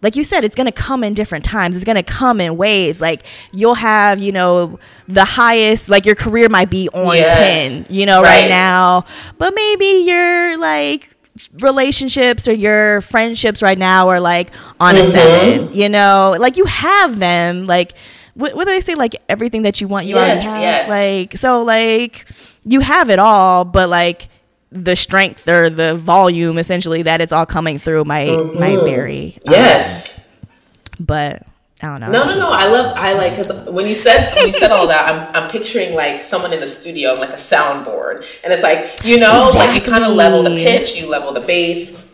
like 0.03 0.17
you 0.17 0.23
said, 0.23 0.43
it's 0.43 0.55
going 0.55 0.65
to 0.65 0.71
come 0.71 1.03
in 1.03 1.13
different 1.13 1.45
times. 1.45 1.75
It's 1.75 1.85
going 1.85 1.95
to 1.95 2.03
come 2.03 2.41
in 2.41 2.57
waves. 2.57 2.99
Like 2.99 3.23
you'll 3.51 3.73
have, 3.75 4.19
you 4.19 4.33
know, 4.33 4.79
the 5.07 5.23
highest, 5.23 5.87
like 5.87 6.05
your 6.05 6.15
career 6.15 6.49
might 6.49 6.69
be 6.69 6.89
on 6.89 7.15
yes. 7.15 7.87
10, 7.87 7.95
you 7.95 8.05
know, 8.05 8.21
right. 8.21 8.41
right 8.41 8.49
now, 8.49 9.05
but 9.37 9.55
maybe 9.55 10.03
your 10.05 10.59
like 10.59 11.09
relationships 11.59 12.47
or 12.47 12.53
your 12.53 13.01
friendships 13.01 13.63
right 13.63 13.77
now 13.77 14.09
are 14.09 14.19
like 14.19 14.51
on 14.79 14.95
mm-hmm. 14.95 15.07
a 15.07 15.11
seven, 15.11 15.73
you 15.73 15.87
know, 15.89 16.35
like 16.37 16.57
you 16.57 16.65
have 16.65 17.17
them. 17.17 17.65
Like, 17.65 17.93
what, 18.33 18.55
what 18.55 18.65
do 18.65 18.71
they 18.71 18.81
say? 18.81 18.95
Like 18.95 19.15
everything 19.29 19.61
that 19.63 19.79
you 19.79 19.87
want, 19.87 20.05
you 20.05 20.15
yes, 20.15 20.45
already 20.45 20.63
have. 20.65 20.87
Yes. 20.87 20.89
Like, 20.89 21.39
so 21.39 21.63
like 21.63 22.25
you 22.65 22.81
have 22.81 23.09
it 23.09 23.19
all, 23.19 23.63
but 23.63 23.87
like, 23.87 24.27
the 24.73 24.95
strength 24.95 25.47
or 25.47 25.69
the 25.69 25.95
volume 25.95 26.57
essentially 26.57 27.03
that 27.03 27.21
it's 27.21 27.31
all 27.31 27.45
coming 27.45 27.77
through 27.77 28.03
might 28.05 28.29
mm-hmm. 28.29 28.59
might 28.59 28.79
vary. 28.83 29.37
Yes. 29.45 30.17
Um, 30.17 30.23
but 30.99 31.47
I 31.81 31.87
don't 31.87 32.01
know. 32.01 32.11
No, 32.11 32.25
no, 32.25 32.37
no. 32.37 32.49
I 32.51 32.67
love. 32.67 32.93
I 32.95 33.13
like 33.13 33.37
because 33.37 33.51
when 33.69 33.87
you 33.87 33.95
said 33.95 34.33
when 34.35 34.47
you 34.47 34.53
said 34.53 34.71
all 34.71 34.87
that, 34.87 35.33
I'm 35.35 35.43
I'm 35.43 35.49
picturing 35.49 35.95
like 35.95 36.21
someone 36.21 36.53
in 36.53 36.59
the 36.59 36.67
studio, 36.67 37.13
like 37.13 37.29
a 37.29 37.33
soundboard, 37.33 38.25
and 38.43 38.53
it's 38.53 38.63
like 38.63 39.03
you 39.03 39.19
know, 39.19 39.49
exactly. 39.49 39.59
like 39.59 39.83
you 39.83 39.91
kind 39.91 40.03
of 40.03 40.15
level 40.15 40.43
the 40.43 40.55
pitch, 40.55 40.95
you 40.95 41.09
level 41.09 41.33
the 41.33 41.41
bass, 41.41 42.09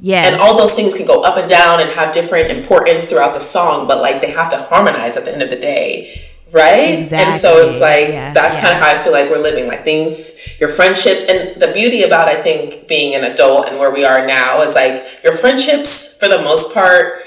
yeah, 0.00 0.26
and 0.26 0.40
all 0.40 0.58
those 0.58 0.74
things 0.74 0.92
can 0.92 1.06
go 1.06 1.22
up 1.22 1.36
and 1.36 1.48
down 1.48 1.80
and 1.80 1.88
have 1.90 2.12
different 2.12 2.50
importance 2.50 3.06
throughout 3.06 3.32
the 3.32 3.40
song, 3.40 3.86
but 3.86 3.98
like 3.98 4.20
they 4.20 4.30
have 4.30 4.50
to 4.50 4.56
harmonize 4.56 5.16
at 5.16 5.24
the 5.24 5.32
end 5.32 5.42
of 5.42 5.50
the 5.50 5.58
day 5.58 6.31
right 6.52 6.98
exactly. 7.00 7.32
and 7.32 7.40
so 7.40 7.68
it's 7.68 7.80
like 7.80 8.08
yeah, 8.08 8.32
that's 8.32 8.56
yeah. 8.56 8.62
kind 8.62 8.74
of 8.74 8.80
how 8.80 8.94
i 8.94 9.02
feel 9.02 9.12
like 9.12 9.30
we're 9.30 9.42
living 9.42 9.66
like 9.66 9.84
things 9.84 10.38
your 10.60 10.68
friendships 10.68 11.22
and 11.28 11.60
the 11.60 11.72
beauty 11.72 12.02
about 12.02 12.28
i 12.28 12.40
think 12.40 12.86
being 12.88 13.14
an 13.14 13.24
adult 13.24 13.68
and 13.68 13.78
where 13.78 13.92
we 13.92 14.04
are 14.04 14.26
now 14.26 14.60
is 14.62 14.74
like 14.74 15.06
your 15.24 15.32
friendships 15.32 16.18
for 16.18 16.28
the 16.28 16.38
most 16.42 16.74
part 16.74 17.22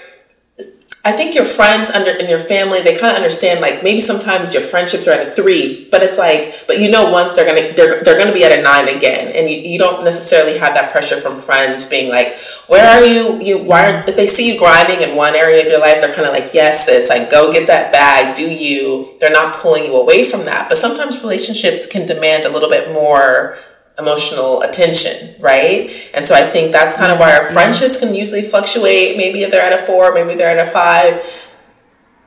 I 1.06 1.12
think 1.12 1.36
your 1.36 1.45
friends 1.45 1.91
under 1.91 2.10
in 2.10 2.28
your 2.28 2.39
family 2.39 2.82
they 2.82 2.97
kind 2.97 3.12
of 3.12 3.18
understand 3.18 3.62
like 3.62 3.84
maybe 3.84 4.01
sometimes 4.01 4.56
your 4.56 4.64
friendships 4.64 5.08
are 5.08 5.12
at 5.12 5.28
a 5.28 5.30
three, 5.30 5.88
but 5.91 6.01
it's 6.01 6.18
like 6.18 6.66
but 6.66 6.80
you 6.80 6.89
know 6.89 7.12
once 7.12 7.36
they're 7.36 7.45
gonna 7.45 7.76
they're, 7.76 8.03
they're 8.03 8.18
gonna 8.18 8.34
be 8.34 8.43
at 8.43 8.51
a 8.51 8.64
nine 8.64 8.89
again, 8.89 9.32
and 9.36 9.47
you, 9.47 9.58
you 9.58 9.78
don't 9.78 10.03
necessarily 10.03 10.58
have 10.58 10.74
that 10.74 10.91
pressure 10.91 11.16
from 11.16 11.36
friends 11.36 11.86
being 11.86 12.10
like 12.10 12.39
where 12.68 12.84
are 12.84 13.06
you? 13.06 13.39
You 13.39 13.64
why 13.64 13.91
are, 13.91 14.10
if 14.10 14.16
they 14.16 14.26
see 14.26 14.51
you 14.51 14.60
grinding 14.60 15.08
in 15.08 15.16
one 15.16 15.36
area 15.36 15.62
of 15.62 15.68
your 15.68 15.80
life 15.80 16.01
they're 16.01 16.14
kind 16.14 16.26
of 16.28 16.34
like 16.34 16.56
yes 16.56 16.88
sis 16.88 17.08
like 17.10 17.30
go 17.30 17.53
get 17.53 17.68
that 17.68 17.91
bag 17.91 18.36
do 18.36 18.51
you. 18.51 19.08
They're 19.20 19.32
not 19.32 19.56
pulling 19.58 19.86
you 19.86 19.95
away 19.95 20.24
from 20.24 20.43
that. 20.45 20.70
But 20.70 20.80
sometimes 20.80 21.22
relationships 21.22 21.86
can 21.86 22.08
demand 22.08 22.45
a 22.45 22.49
little 22.49 22.70
bit 22.70 22.91
more 22.91 23.60
emotional 23.97 24.61
attention, 24.61 25.35
right? 25.39 25.89
And 26.13 26.27
so 26.27 26.35
I 26.35 26.49
think 26.49 26.71
that's 26.71 26.95
kind 26.95 27.11
of 27.11 27.19
why 27.19 27.35
our 27.35 27.43
friendships 27.43 27.99
can 27.99 28.13
usually 28.13 28.41
fluctuate. 28.41 29.17
Maybe 29.17 29.45
they're 29.45 29.61
at 29.61 29.73
a 29.73 29.85
four, 29.85 30.13
maybe 30.13 30.35
they're 30.35 30.57
at 30.57 30.67
a 30.67 30.69
five. 30.69 31.23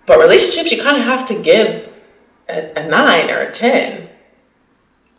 But 0.07 0.19
relationships, 0.19 0.73
you 0.73 0.83
kind 0.83 0.97
of 0.97 1.05
have 1.05 1.27
to 1.27 1.43
give 1.43 1.93
a, 2.49 2.73
a 2.77 2.89
nine 2.89 3.31
or 3.31 3.43
a 3.43 3.53
10. 3.53 4.09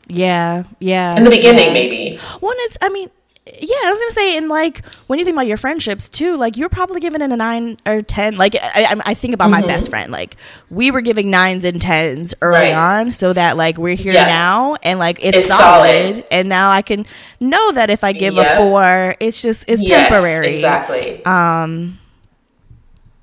Yeah, 0.07 0.63
yeah. 0.79 1.15
In 1.15 1.23
the 1.23 1.29
beginning, 1.29 1.67
yeah. 1.67 1.73
maybe. 1.73 2.17
One 2.39 2.57
is, 2.65 2.77
I 2.81 2.89
mean, 2.89 3.11
yeah, 3.59 3.75
I 3.83 3.91
was 3.91 3.99
gonna 3.99 4.13
say, 4.13 4.37
and 4.37 4.49
like 4.49 4.85
when 5.07 5.19
you 5.19 5.25
think 5.25 5.35
about 5.35 5.47
your 5.47 5.57
friendships 5.57 6.09
too, 6.09 6.35
like 6.35 6.57
you're 6.57 6.69
probably 6.69 6.99
giving 6.99 7.21
it 7.21 7.31
a 7.31 7.37
nine 7.37 7.77
or 7.85 8.01
ten. 8.01 8.37
Like 8.37 8.55
I, 8.55 9.01
I 9.05 9.13
think 9.13 9.33
about 9.33 9.51
mm-hmm. 9.51 9.61
my 9.61 9.67
best 9.67 9.89
friend, 9.89 10.11
like 10.11 10.35
we 10.69 10.91
were 10.91 11.01
giving 11.01 11.29
nines 11.29 11.65
and 11.65 11.81
tens 11.81 12.33
early 12.41 12.71
right. 12.71 12.75
on, 12.75 13.11
so 13.11 13.33
that 13.33 13.57
like 13.57 13.77
we're 13.77 13.95
here 13.95 14.13
yeah. 14.13 14.25
now, 14.25 14.75
and 14.83 14.99
like 14.99 15.23
it's, 15.23 15.37
it's 15.37 15.47
solid, 15.47 15.87
solid, 15.87 16.25
and 16.31 16.49
now 16.49 16.71
I 16.71 16.81
can 16.81 17.05
know 17.39 17.71
that 17.71 17.89
if 17.89 18.03
I 18.03 18.13
give 18.13 18.37
a 18.37 18.57
four, 18.57 19.15
it's 19.19 19.41
just 19.41 19.65
it's 19.67 19.81
yes, 19.81 20.09
temporary, 20.09 20.47
exactly. 20.47 21.25
Um, 21.25 21.99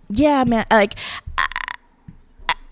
yeah, 0.09 0.45
man, 0.45 0.67
like 0.71 0.95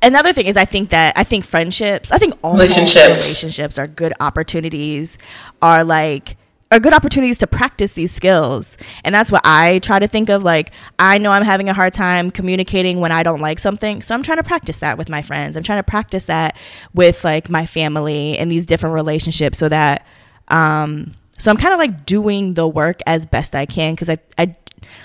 another 0.02 0.32
thing 0.32 0.46
is 0.46 0.56
I 0.56 0.64
think 0.64 0.90
that 0.90 1.16
I 1.16 1.24
think 1.24 1.44
friendships, 1.44 2.12
I 2.12 2.18
think 2.18 2.34
all 2.42 2.52
relationships 2.52 3.06
relationships 3.06 3.78
are 3.78 3.86
good 3.86 4.12
opportunities 4.20 5.18
are 5.62 5.82
like 5.84 6.36
are 6.74 6.80
good 6.80 6.92
opportunities 6.92 7.38
to 7.38 7.46
practice 7.46 7.92
these 7.92 8.10
skills. 8.12 8.76
And 9.04 9.14
that's 9.14 9.30
what 9.30 9.42
I 9.44 9.78
try 9.78 9.98
to 9.98 10.08
think 10.08 10.28
of 10.28 10.42
like 10.42 10.72
I 10.98 11.18
know 11.18 11.30
I'm 11.30 11.42
having 11.44 11.68
a 11.68 11.74
hard 11.74 11.94
time 11.94 12.30
communicating 12.30 13.00
when 13.00 13.12
I 13.12 13.22
don't 13.22 13.40
like 13.40 13.58
something, 13.60 14.02
so 14.02 14.14
I'm 14.14 14.22
trying 14.22 14.38
to 14.38 14.44
practice 14.44 14.78
that 14.78 14.98
with 14.98 15.08
my 15.08 15.22
friends. 15.22 15.56
I'm 15.56 15.62
trying 15.62 15.78
to 15.78 15.84
practice 15.88 16.24
that 16.24 16.56
with 16.92 17.24
like 17.24 17.48
my 17.48 17.66
family 17.66 18.36
and 18.36 18.50
these 18.50 18.66
different 18.66 18.94
relationships 18.94 19.58
so 19.58 19.68
that 19.68 20.06
um 20.48 21.14
so 21.38 21.50
I'm 21.50 21.56
kind 21.56 21.72
of 21.72 21.78
like 21.78 22.06
doing 22.06 22.54
the 22.54 22.66
work 22.66 23.00
as 23.06 23.26
best 23.26 23.54
I 23.54 23.66
can 23.66 23.94
because 23.94 24.10
I 24.10 24.18
I 24.36 24.56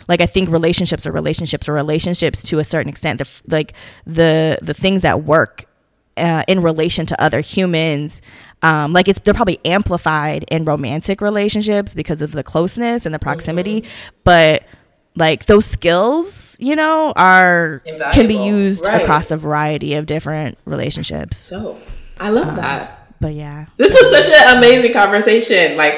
like 0.08 0.22
I 0.22 0.26
think 0.26 0.50
relationships 0.50 1.06
are 1.06 1.12
relationships 1.12 1.70
or 1.70 1.74
relationships 1.74 2.44
to 2.44 2.60
a 2.60 2.64
certain 2.64 2.90
extent. 2.90 3.20
The 3.20 3.30
like 3.48 3.74
the 4.06 4.58
the 4.62 4.74
things 4.74 5.04
that 5.04 5.24
work 5.24 5.66
uh, 6.20 6.44
in 6.48 6.62
relation 6.62 7.06
to 7.08 7.22
other 7.22 7.42
humans, 7.42 8.22
um, 8.62 8.94
like 8.94 9.08
it's 9.08 9.20
they're 9.20 9.34
probably 9.34 9.60
amplified 9.66 10.46
in 10.50 10.66
romantic 10.66 11.22
relationships 11.22 11.94
because 11.94 12.22
of 12.22 12.32
the 12.32 12.44
closeness 12.44 13.06
and 13.06 13.16
the 13.16 13.20
proximity, 13.20 13.82
mm-hmm. 13.82 14.18
but 14.24 14.64
like 15.16 15.46
those 15.46 15.66
skills, 15.66 16.56
you 16.60 16.76
know, 16.76 17.14
are 17.16 17.82
Invaluable. 17.86 18.14
can 18.14 18.28
be 18.28 18.36
used 18.36 18.88
right. 18.88 19.02
across 19.02 19.32
a 19.32 19.38
variety 19.38 19.94
of 19.96 20.06
different 20.06 20.58
relationships. 20.66 21.38
So 21.38 21.78
I 22.20 22.30
love 22.30 22.50
um, 22.50 22.56
that. 22.58 22.96
But 23.22 23.34
yeah, 23.34 23.66
this 23.78 23.94
was 23.94 24.10
such 24.12 24.34
an 24.34 24.58
amazing 24.58 24.94
conversation. 24.94 25.78
Like 25.78 25.94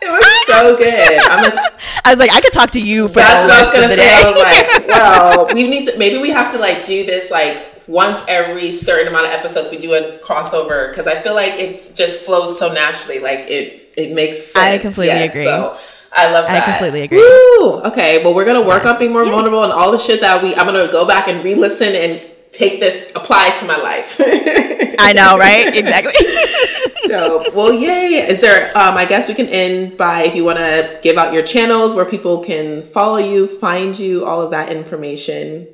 it 0.00 0.10
was 0.10 0.46
so 0.46 0.76
good. 0.76 1.20
I'm 1.30 1.42
like, 1.42 1.80
I 2.04 2.10
was 2.10 2.18
like, 2.18 2.32
I 2.32 2.40
could 2.40 2.52
talk 2.52 2.70
to 2.72 2.80
you. 2.80 3.08
For 3.08 3.14
that's 3.14 3.44
what 3.44 3.52
I 3.52 3.60
was 3.60 3.72
gonna 3.72 3.88
say. 3.88 3.96
Day. 3.96 4.14
I 4.14 4.30
was 4.30 4.42
like, 4.42 4.88
well, 4.88 5.46
we 5.54 5.68
need 5.68 5.86
to. 5.86 5.98
Maybe 5.98 6.18
we 6.18 6.30
have 6.30 6.52
to 6.52 6.58
like 6.58 6.84
do 6.84 7.04
this 7.04 7.30
like 7.30 7.77
once 7.88 8.22
every 8.28 8.70
certain 8.70 9.08
amount 9.08 9.26
of 9.26 9.32
episodes. 9.32 9.70
We 9.70 9.78
do 9.78 9.94
a 9.94 10.18
crossover 10.18 10.90
because 10.90 11.06
I 11.06 11.20
feel 11.20 11.34
like 11.34 11.54
it 11.54 11.72
just 11.96 12.24
flows 12.24 12.56
so 12.56 12.72
naturally. 12.72 13.18
Like 13.18 13.40
it, 13.48 13.94
it 13.96 14.14
makes 14.14 14.38
sense. 14.38 14.56
I 14.56 14.78
completely 14.78 15.06
yes, 15.06 15.32
agree. 15.32 15.44
So 15.44 15.76
I 16.12 16.30
love 16.30 16.44
that. 16.46 16.68
I 16.68 16.70
completely 16.72 17.02
agree. 17.02 17.18
Woo! 17.18 17.80
Okay, 17.82 18.22
well, 18.22 18.34
we're 18.34 18.44
gonna 18.44 18.66
work 18.66 18.84
yes. 18.84 18.92
on 18.92 18.98
being 18.98 19.12
more 19.12 19.24
yeah. 19.24 19.32
vulnerable 19.32 19.64
and 19.64 19.72
all 19.72 19.90
the 19.90 19.98
shit 19.98 20.20
that 20.20 20.42
we. 20.42 20.54
I'm 20.54 20.66
gonna 20.66 20.92
go 20.92 21.06
back 21.06 21.26
and 21.26 21.42
re-listen 21.42 21.94
and 21.94 22.20
take 22.52 22.80
this, 22.80 23.12
apply 23.14 23.50
to 23.50 23.66
my 23.66 23.76
life. 23.76 24.16
I 24.98 25.12
know, 25.12 25.38
right? 25.38 25.74
Exactly. 25.74 26.12
so, 27.04 27.44
well, 27.54 27.72
yay. 27.72 28.26
Is 28.28 28.40
there, 28.40 28.76
um, 28.76 28.96
I 28.96 29.04
guess 29.04 29.28
we 29.28 29.34
can 29.34 29.46
end 29.46 29.96
by 29.96 30.22
if 30.22 30.34
you 30.34 30.44
want 30.44 30.58
to 30.58 30.98
give 31.02 31.16
out 31.16 31.32
your 31.32 31.42
channels 31.42 31.94
where 31.94 32.04
people 32.04 32.42
can 32.42 32.82
follow 32.82 33.18
you, 33.18 33.46
find 33.46 33.98
you, 33.98 34.24
all 34.26 34.42
of 34.42 34.50
that 34.50 34.72
information. 34.72 35.68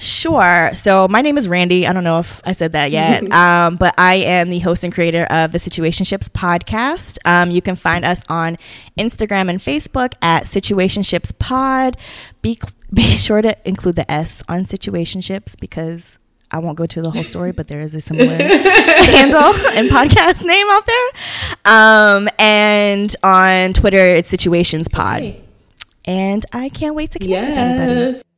Sure. 0.00 0.70
So 0.74 1.06
my 1.08 1.20
name 1.22 1.36
is 1.38 1.46
Randy. 1.46 1.86
I 1.86 1.92
don't 1.92 2.04
know 2.04 2.18
if 2.18 2.40
I 2.44 2.52
said 2.52 2.72
that 2.72 2.90
yet, 2.90 3.30
um, 3.32 3.76
but 3.76 3.94
I 3.98 4.16
am 4.16 4.50
the 4.50 4.58
host 4.60 4.82
and 4.82 4.92
creator 4.92 5.24
of 5.30 5.52
the 5.52 5.58
Situationships 5.58 6.28
podcast. 6.30 7.18
Um, 7.24 7.50
you 7.50 7.62
can 7.62 7.76
find 7.76 8.04
us 8.04 8.22
on 8.28 8.56
Instagram 8.98 9.50
and 9.50 9.58
Facebook 9.58 10.14
at 10.22 10.44
Situationships 10.44 11.38
Pod. 11.38 11.96
Be 12.42 12.58
be 12.92 13.02
sure 13.02 13.42
to 13.42 13.56
include 13.68 13.96
the 13.96 14.10
S 14.10 14.42
on 14.48 14.64
Situationships 14.64 15.58
because 15.60 16.18
I 16.50 16.58
won't 16.58 16.76
go 16.76 16.86
to 16.86 17.02
the 17.02 17.10
whole 17.10 17.22
story, 17.22 17.52
but 17.52 17.68
there 17.68 17.80
is 17.80 17.94
a 17.94 18.00
similar 18.00 18.34
handle 18.34 19.54
and 19.74 19.88
podcast 19.88 20.44
name 20.44 20.66
out 20.68 20.86
there. 20.86 21.08
Um, 21.64 22.28
and 22.38 23.14
on 23.22 23.72
Twitter, 23.72 24.04
it's 24.16 24.28
Situations 24.28 24.88
Pod. 24.88 25.22
Okay. 25.22 25.44
And 26.06 26.44
I 26.52 26.70
can't 26.70 26.96
wait 26.96 27.12
to 27.12 27.18
connect 27.20 27.30
yes. 27.30 27.78
with 27.78 27.88
everybody. 27.88 28.29